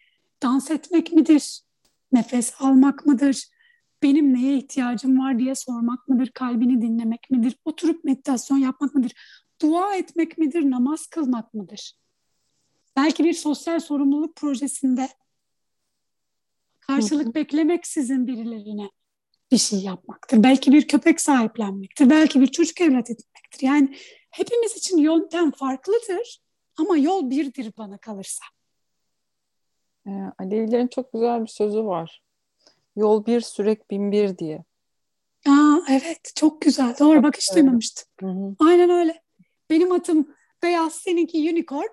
dans 0.43 0.71
etmek 0.71 1.11
midir? 1.11 1.61
Nefes 2.11 2.53
almak 2.59 3.05
mıdır? 3.05 3.47
Benim 4.03 4.33
neye 4.33 4.57
ihtiyacım 4.57 5.19
var 5.19 5.39
diye 5.39 5.55
sormak 5.55 6.07
mıdır? 6.07 6.31
Kalbini 6.33 6.81
dinlemek 6.81 7.31
midir? 7.31 7.55
Oturup 7.65 8.03
meditasyon 8.03 8.57
yapmak 8.57 8.95
mıdır? 8.95 9.13
Dua 9.61 9.95
etmek 9.95 10.37
midir? 10.37 10.71
Namaz 10.71 11.07
kılmak 11.07 11.53
mıdır? 11.53 11.93
Belki 12.95 13.23
bir 13.23 13.33
sosyal 13.33 13.79
sorumluluk 13.79 14.35
projesinde 14.35 15.09
karşılık 16.79 17.35
beklemeksizin 17.35 18.27
birilerine 18.27 18.89
bir 19.51 19.57
şey 19.57 19.79
yapmaktır. 19.79 20.43
Belki 20.43 20.71
bir 20.71 20.87
köpek 20.87 21.21
sahiplenmektir. 21.21 22.09
Belki 22.09 22.41
bir 22.41 22.47
çocuk 22.47 22.81
evlat 22.81 23.09
edinmektir. 23.09 23.61
Yani 23.61 23.95
hepimiz 24.31 24.77
için 24.77 24.97
yöntem 24.97 25.51
farklıdır 25.51 26.41
ama 26.77 26.97
yol 26.97 27.29
birdir 27.29 27.73
bana 27.77 27.97
kalırsa. 27.97 28.43
Ee, 30.07 30.11
Alevilerin 30.39 30.87
çok 30.87 31.13
güzel 31.13 31.41
bir 31.41 31.47
sözü 31.47 31.85
var. 31.85 32.23
Yol 32.95 33.25
bir, 33.25 33.41
sürek 33.41 33.91
bin 33.91 34.11
bir 34.11 34.37
diye. 34.37 34.63
Aa, 35.47 35.77
evet 35.89 36.31
çok 36.35 36.61
güzel. 36.61 36.95
Doğru 36.99 37.15
çok 37.15 37.23
bak 37.23 37.37
hiç 37.37 37.51
öyle. 37.51 37.61
duymamıştım. 37.61 38.07
Hı 38.19 38.27
hı. 38.27 38.55
Aynen 38.59 38.89
öyle. 38.89 39.23
Benim 39.69 39.91
atım 39.91 40.35
beyaz 40.63 40.93
seninki 40.93 41.51
unicorn. 41.51 41.87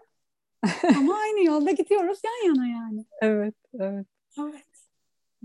Ama 0.99 1.19
aynı 1.19 1.45
yolda 1.45 1.71
gidiyoruz 1.71 2.19
yan 2.25 2.49
yana 2.49 2.67
yani. 2.67 3.05
Evet, 3.23 3.55
evet. 3.81 4.07
Evet. 4.41 4.74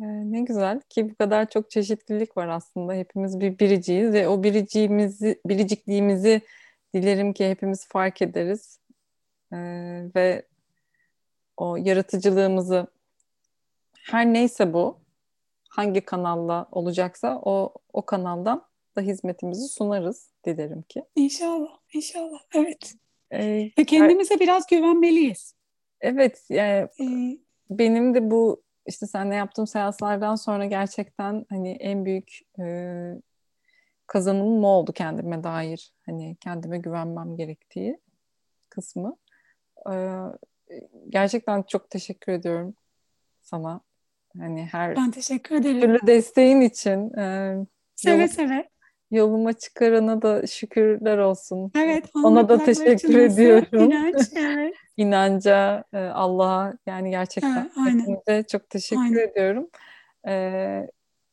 Ee, 0.02 0.32
ne 0.32 0.42
güzel 0.42 0.82
ki 0.90 1.10
bu 1.10 1.16
kadar 1.16 1.50
çok 1.50 1.72
çeşitlilik 1.72 2.38
var 2.38 2.48
aslında. 2.48 2.94
Hepimiz 2.94 3.40
bir 3.40 3.60
biriciyiz 3.60 4.14
ve 4.14 4.28
o 4.28 4.44
biriciğimizi, 4.44 5.42
biricikliğimizi 5.46 6.42
dilerim 6.94 7.34
ki 7.34 7.50
hepimiz 7.50 7.88
fark 7.88 8.22
ederiz. 8.22 8.80
Ee, 9.54 9.58
ve 10.16 10.46
o 11.58 11.76
yaratıcılığımızı 11.78 12.88
her 13.94 14.26
neyse 14.26 14.74
bu 14.74 15.00
hangi 15.70 16.02
kanalla 16.02 16.68
olacaksa 16.72 17.42
o 17.44 17.74
o 17.94 18.06
kanaldan 18.06 18.66
da 18.96 19.02
hizmetimizi 19.02 19.68
sunarız 19.68 20.32
dilerim 20.46 20.82
ki. 20.82 21.04
İnşallah, 21.16 21.78
inşallah. 21.94 22.40
Evet. 22.56 22.94
Ee, 23.32 23.72
Ve 23.78 23.84
kendimize 23.84 24.34
her... 24.34 24.40
biraz 24.40 24.68
güvenmeliyiz. 24.68 25.56
Evet, 26.02 26.46
yani 26.50 26.88
ee, 27.02 27.38
benim 27.70 28.14
de 28.14 28.32
bu 28.32 28.64
işte 28.90 29.08
seninle 29.08 29.36
yaptığım 29.36 29.68
seanslardan 29.68 30.36
sonra 30.36 30.66
gerçekten 30.66 31.46
hani 31.50 31.72
en 31.72 32.06
büyük 32.06 32.40
e, 32.60 32.66
kazanımım 34.08 34.64
oldu 34.64 34.94
kendime 34.94 35.44
dair. 35.44 35.94
Hani 36.06 36.36
kendime 36.40 36.78
güvenmem 36.78 37.38
gerektiği 37.38 38.00
kısmı. 38.70 39.16
Ee, 39.92 40.18
gerçekten 41.10 41.64
çok 41.64 41.90
teşekkür 41.90 42.32
ediyorum 42.32 42.74
sana. 43.42 43.82
Hani 44.38 44.66
her 44.66 44.96
ben 44.96 45.12
teşekkür 45.12 45.56
ederim. 45.56 45.82
türlü 45.82 46.08
desteğin 46.08 46.62
için. 46.62 47.18
E, 47.18 47.56
seve 47.96 48.16
yolum, 48.16 48.28
seve. 48.28 48.70
Yoluma 49.12 49.54
çıkarana 49.54 50.22
da 50.22 50.48
şükürler 50.48 51.18
olsun. 51.18 51.72
Evet. 51.76 52.06
Ona 52.24 52.50
da 52.50 52.64
teşekkür 52.64 53.18
ediyorum. 53.18 53.92
İnanç, 53.92 54.28
evet. 54.36 54.76
İnanca, 54.98 55.84
e, 55.94 55.98
Allah'a 55.98 56.74
yani 56.86 57.10
gerçekten 57.10 57.72
evet, 58.28 58.50
çok 58.50 58.70
teşekkür 58.70 59.02
aynen. 59.02 59.30
ediyorum. 59.30 59.70
E, 60.28 60.88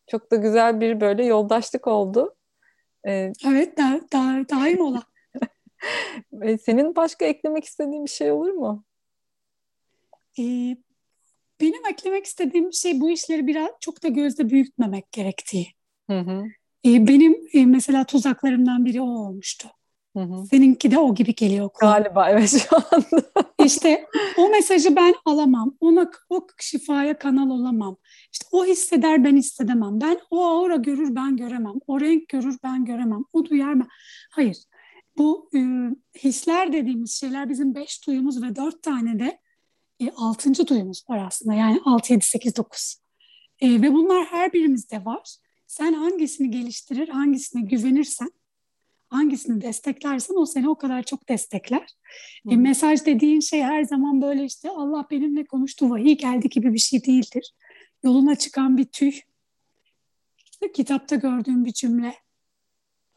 çok 0.06 0.30
da 0.30 0.36
güzel 0.36 0.80
bir 0.80 1.00
böyle 1.00 1.24
yoldaşlık 1.24 1.86
oldu. 1.86 2.34
E, 3.06 3.32
evet, 3.46 3.78
da, 3.78 4.00
da, 4.12 4.44
daim 4.50 4.80
ola. 4.80 5.02
Senin 6.60 6.96
başka 6.96 7.24
eklemek 7.24 7.64
istediğin 7.64 8.04
bir 8.04 8.10
şey 8.10 8.32
olur 8.32 8.50
mu? 8.50 8.84
Ee, 10.38 10.76
benim 11.60 11.86
eklemek 11.90 12.26
istediğim 12.26 12.72
şey 12.72 13.00
bu 13.00 13.10
işleri 13.10 13.46
biraz 13.46 13.68
çok 13.80 14.02
da 14.02 14.08
gözde 14.08 14.50
büyütmemek 14.50 15.12
gerektiği. 15.12 15.66
Hı 16.10 16.18
hı. 16.18 16.44
Ee, 16.86 17.06
benim 17.06 17.36
e, 17.52 17.66
mesela 17.66 18.04
tuzaklarımdan 18.04 18.84
biri 18.84 19.00
o 19.00 19.04
olmuştu. 19.04 19.68
Hı 20.16 20.22
hı. 20.22 20.46
Seninki 20.50 20.90
de 20.90 20.98
o 20.98 21.14
gibi 21.14 21.34
geliyor. 21.34 21.68
Kulağa. 21.68 21.98
Galiba 21.98 22.30
evet 22.30 22.66
şu 22.68 22.76
anda. 22.76 23.30
İşte 23.64 24.06
o 24.36 24.48
mesajı 24.48 24.96
ben 24.96 25.14
alamam. 25.24 25.76
Ona 25.80 26.10
o 26.30 26.46
şifaya 26.60 27.18
kanal 27.18 27.50
olamam. 27.50 27.96
İşte 28.32 28.46
o 28.52 28.64
hisseder 28.64 29.24
ben 29.24 29.36
hissedemem. 29.36 30.00
Ben 30.00 30.18
o 30.30 30.44
aura 30.44 30.76
görür 30.76 31.14
ben 31.14 31.36
göremem. 31.36 31.74
O 31.86 32.00
renk 32.00 32.28
görür 32.28 32.58
ben 32.64 32.84
göremem. 32.84 33.24
O 33.32 33.44
duyar 33.44 33.80
ben. 33.80 33.88
Hayır. 34.30 34.56
Bu 35.18 35.50
e, 35.54 35.60
hisler 36.18 36.72
dediğimiz 36.72 37.20
şeyler 37.20 37.48
bizim 37.48 37.74
beş 37.74 38.06
duyumuz 38.06 38.42
ve 38.42 38.56
dört 38.56 38.82
tane 38.82 39.18
de 39.18 39.38
e, 40.00 40.10
altıncı 40.10 40.66
duyumuz 40.66 41.04
var 41.10 41.26
aslında. 41.26 41.54
Yani 41.54 41.80
6, 41.84 42.12
7, 42.12 42.24
8, 42.24 42.56
9. 42.56 42.96
E, 43.60 43.82
ve 43.82 43.92
bunlar 43.92 44.24
her 44.24 44.52
birimizde 44.52 45.04
var. 45.04 45.36
Sen 45.76 45.92
hangisini 45.92 46.50
geliştirir, 46.50 47.08
hangisine 47.08 47.62
güvenirsen, 47.62 48.30
hangisini 49.08 49.60
desteklersen 49.60 50.34
o 50.34 50.46
seni 50.46 50.68
o 50.68 50.78
kadar 50.78 51.02
çok 51.02 51.28
destekler. 51.28 51.86
E, 52.50 52.56
mesaj 52.56 53.06
dediğin 53.06 53.40
şey 53.40 53.62
her 53.62 53.82
zaman 53.84 54.22
böyle 54.22 54.44
işte 54.44 54.70
Allah 54.70 55.06
benimle 55.10 55.44
konuştu, 55.44 55.90
vahiy 55.90 56.16
geldi 56.16 56.48
gibi 56.48 56.72
bir 56.72 56.78
şey 56.78 57.04
değildir. 57.04 57.54
Yoluna 58.02 58.36
çıkan 58.36 58.76
bir 58.76 58.84
tüy, 58.84 59.12
işte 60.44 60.72
kitapta 60.72 61.16
gördüğün 61.16 61.64
bir 61.64 61.72
cümle, 61.72 62.14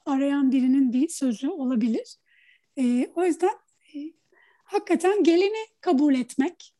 arayan 0.05 0.51
birinin 0.51 0.93
bir 0.93 1.07
sözü 1.07 1.47
olabilir. 1.47 2.15
E, 2.77 3.07
o 3.15 3.25
yüzden 3.25 3.55
e, 3.95 3.99
hakikaten 4.63 5.23
geleni 5.23 5.67
kabul 5.81 6.15
etmek. 6.15 6.75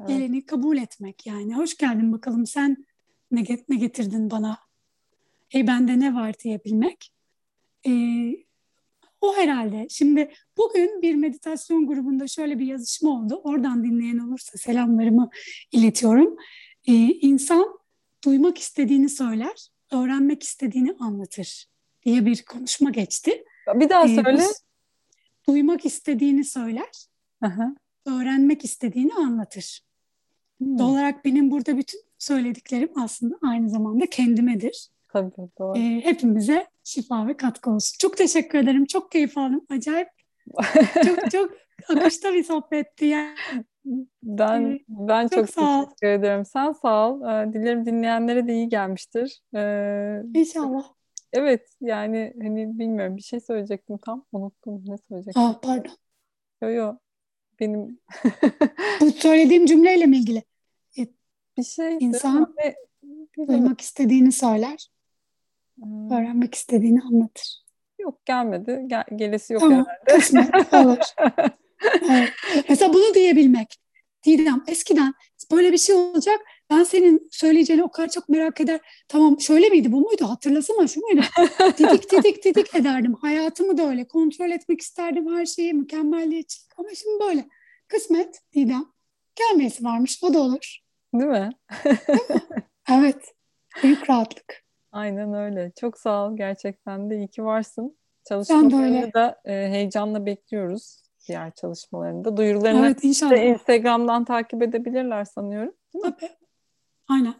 Evet. 0.00 0.10
Geleni 0.10 0.46
kabul 0.46 0.76
etmek 0.76 1.26
yani. 1.26 1.54
Hoş 1.54 1.76
geldin 1.76 2.12
bakalım 2.12 2.46
sen 2.46 2.86
ne, 3.30 3.44
ne 3.68 3.76
getirdin 3.76 4.30
bana? 4.30 4.58
E 5.54 5.66
bende 5.66 6.00
ne 6.00 6.14
var 6.14 6.34
diyebilmek. 6.44 7.12
E, 7.86 7.92
o 9.20 9.36
herhalde. 9.36 9.86
Şimdi 9.90 10.32
bugün 10.56 11.02
bir 11.02 11.14
meditasyon 11.14 11.86
grubunda 11.86 12.28
şöyle 12.28 12.58
bir 12.58 12.66
yazışma 12.66 13.10
oldu. 13.10 13.40
Oradan 13.44 13.84
dinleyen 13.84 14.18
olursa 14.18 14.58
selamlarımı 14.58 15.30
iletiyorum. 15.72 16.36
E, 16.86 16.92
insan 16.94 17.78
duymak 18.24 18.58
istediğini 18.58 19.08
söyler, 19.08 19.68
öğrenmek 19.92 20.42
istediğini 20.42 20.92
anlatır 21.00 21.66
diye 22.04 22.26
bir 22.26 22.44
konuşma 22.44 22.90
geçti. 22.90 23.44
Bir 23.74 23.88
daha 23.88 24.08
söyle. 24.08 24.42
E, 24.42 24.46
duymak 25.48 25.86
istediğini 25.86 26.44
söyler, 26.44 27.06
Aha. 27.42 27.74
öğrenmek 28.06 28.64
istediğini 28.64 29.14
anlatır. 29.14 29.80
Hmm. 30.58 30.78
Doğal 30.78 30.90
olarak 30.90 31.24
benim 31.24 31.50
burada 31.50 31.76
bütün 31.76 32.00
söylediklerim 32.20 32.90
aslında 32.98 33.38
aynı 33.42 33.70
zamanda 33.70 34.06
kendimedir. 34.06 34.88
Tabii 35.08 35.30
doğru. 35.58 35.78
E, 35.78 36.00
hepimize 36.04 36.66
şifa 36.84 37.26
ve 37.26 37.36
katkı 37.36 37.70
olsun. 37.70 37.96
Çok 37.98 38.16
teşekkür 38.16 38.58
ederim. 38.58 38.84
Çok 38.84 39.12
keyif 39.12 39.38
aldım. 39.38 39.66
Acayip 39.70 40.08
çok 41.06 41.30
çok 41.32 41.50
akışta 41.88 42.34
bir 42.34 42.44
sohbetti 42.44 43.04
yani. 43.04 43.34
Ben 44.22 44.62
ee, 44.62 44.80
ben 44.88 45.28
çok, 45.28 45.32
çok 45.32 45.46
teşekkür 45.46 46.08
ol. 46.08 46.12
ederim. 46.18 46.44
Sen 46.44 46.72
sağ 46.72 47.10
ol. 47.10 47.22
Ee, 47.22 47.52
dilerim 47.52 47.86
dinleyenlere 47.86 48.46
de 48.46 48.54
iyi 48.54 48.68
gelmiştir. 48.68 49.40
Ee, 49.54 50.22
İnşallah. 50.34 50.84
Evet 51.32 51.68
yani 51.80 52.34
hani 52.42 52.78
bilmiyorum 52.78 53.16
bir 53.16 53.22
şey 53.22 53.40
söyleyecektim 53.40 53.98
tam 53.98 54.24
unuttum 54.32 54.82
ne 54.86 54.98
söyleyecektim. 54.98 55.42
Aa 55.42 55.60
pardon. 55.62 55.92
Yo 56.62 56.70
yo 56.70 56.96
benim. 57.60 57.98
Bu 59.00 59.10
söylediğim 59.10 59.66
cümleyle 59.66 60.06
mi 60.06 60.16
ilgili? 60.16 60.42
Bir 61.60 61.64
şey. 61.64 61.96
İnsan 62.00 62.54
ve, 62.58 62.76
duymak 63.46 63.80
istediğini 63.80 64.32
söyler. 64.32 64.86
Hmm. 65.78 66.10
Öğrenmek 66.10 66.54
istediğini 66.54 67.00
anlatır. 67.02 67.62
Yok 67.98 68.26
gelmedi. 68.26 68.84
Gel, 68.86 69.04
gelesi 69.16 69.52
yok 69.52 69.60
tamam, 69.60 69.86
herhalde. 69.86 70.20
Kısmet 70.20 70.74
olur. 70.74 70.98
evet. 72.10 72.30
Mesela 72.68 72.92
bunu 72.92 73.14
diyebilmek. 73.14 73.76
Didem 74.26 74.64
eskiden 74.66 75.14
böyle 75.50 75.72
bir 75.72 75.78
şey 75.78 75.94
olacak 75.94 76.40
ben 76.70 76.84
senin 76.84 77.28
söyleyeceğini 77.30 77.84
o 77.84 77.90
kadar 77.90 78.08
çok 78.08 78.28
merak 78.28 78.60
eder. 78.60 78.80
Tamam 79.08 79.40
şöyle 79.40 79.68
miydi 79.68 79.92
bu 79.92 80.00
muydu 80.00 80.24
hatırlasana 80.24 80.88
şu 80.88 81.00
muydu? 81.00 81.22
Didik 81.78 82.12
didik 82.12 82.44
didik 82.44 82.74
ederdim. 82.74 83.14
Hayatımı 83.14 83.78
da 83.78 83.88
öyle 83.88 84.08
kontrol 84.08 84.50
etmek 84.50 84.80
isterdim 84.80 85.36
her 85.36 85.46
şeyi 85.46 85.74
mükemmelliyetçilik. 85.74 86.78
Ama 86.78 86.88
şimdi 86.94 87.24
böyle 87.24 87.48
kısmet 87.88 88.40
Didem 88.54 88.84
gelmesi 89.36 89.84
varmış 89.84 90.18
o 90.22 90.34
da 90.34 90.40
olur. 90.40 90.80
Değil 91.14 91.30
mi? 91.30 91.50
Evet. 92.92 93.34
Büyük 93.82 94.10
rahatlık. 94.10 94.64
Aynen 94.92 95.34
öyle. 95.34 95.72
Çok 95.80 95.98
sağ 95.98 96.26
ol 96.26 96.36
gerçekten 96.36 97.10
de. 97.10 97.16
iyi 97.16 97.28
ki 97.28 97.44
varsın. 97.44 97.96
Çalışmalarını 98.28 99.12
da 99.14 99.40
e, 99.44 99.52
heyecanla 99.52 100.26
bekliyoruz. 100.26 101.02
Diğer 101.28 101.50
çalışmalarında. 101.50 102.36
Duyurularını 102.36 102.86
evet, 102.86 103.04
inşallah. 103.04 103.36
Instagram'dan 103.36 104.24
takip 104.24 104.62
edebilirler 104.62 105.24
sanıyorum. 105.24 105.74
Değil 105.94 106.04
mi? 106.04 106.14
Tabii. 106.20 106.30
Aynen. 107.08 107.34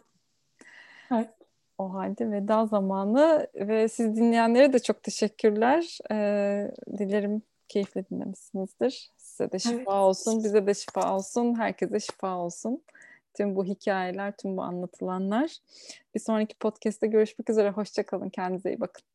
Evet. 1.11 1.29
O 1.77 1.93
halde 1.93 2.31
veda 2.31 2.65
zamanı 2.65 3.47
ve 3.55 3.87
siz 3.87 4.15
dinleyenlere 4.15 4.73
de 4.73 4.79
çok 4.79 5.03
teşekkürler. 5.03 5.97
Ee, 6.11 6.71
dilerim 6.97 7.41
keyifle 7.67 8.05
dinlemişsinizdir. 8.09 9.11
Size 9.17 9.51
de 9.51 9.59
şifa 9.59 9.75
evet. 9.75 9.87
olsun, 9.87 10.43
bize 10.43 10.67
de 10.67 10.73
şifa 10.73 11.15
olsun, 11.15 11.59
herkese 11.59 11.99
şifa 11.99 12.37
olsun. 12.37 12.83
Tüm 13.33 13.55
bu 13.55 13.65
hikayeler, 13.65 14.33
tüm 14.37 14.57
bu 14.57 14.61
anlatılanlar. 14.61 15.57
Bir 16.15 16.19
sonraki 16.19 16.55
podcast'te 16.55 17.07
görüşmek 17.07 17.49
üzere. 17.49 17.69
Hoşçakalın. 17.69 18.29
Kendinize 18.29 18.69
iyi 18.69 18.79
bakın. 18.79 19.10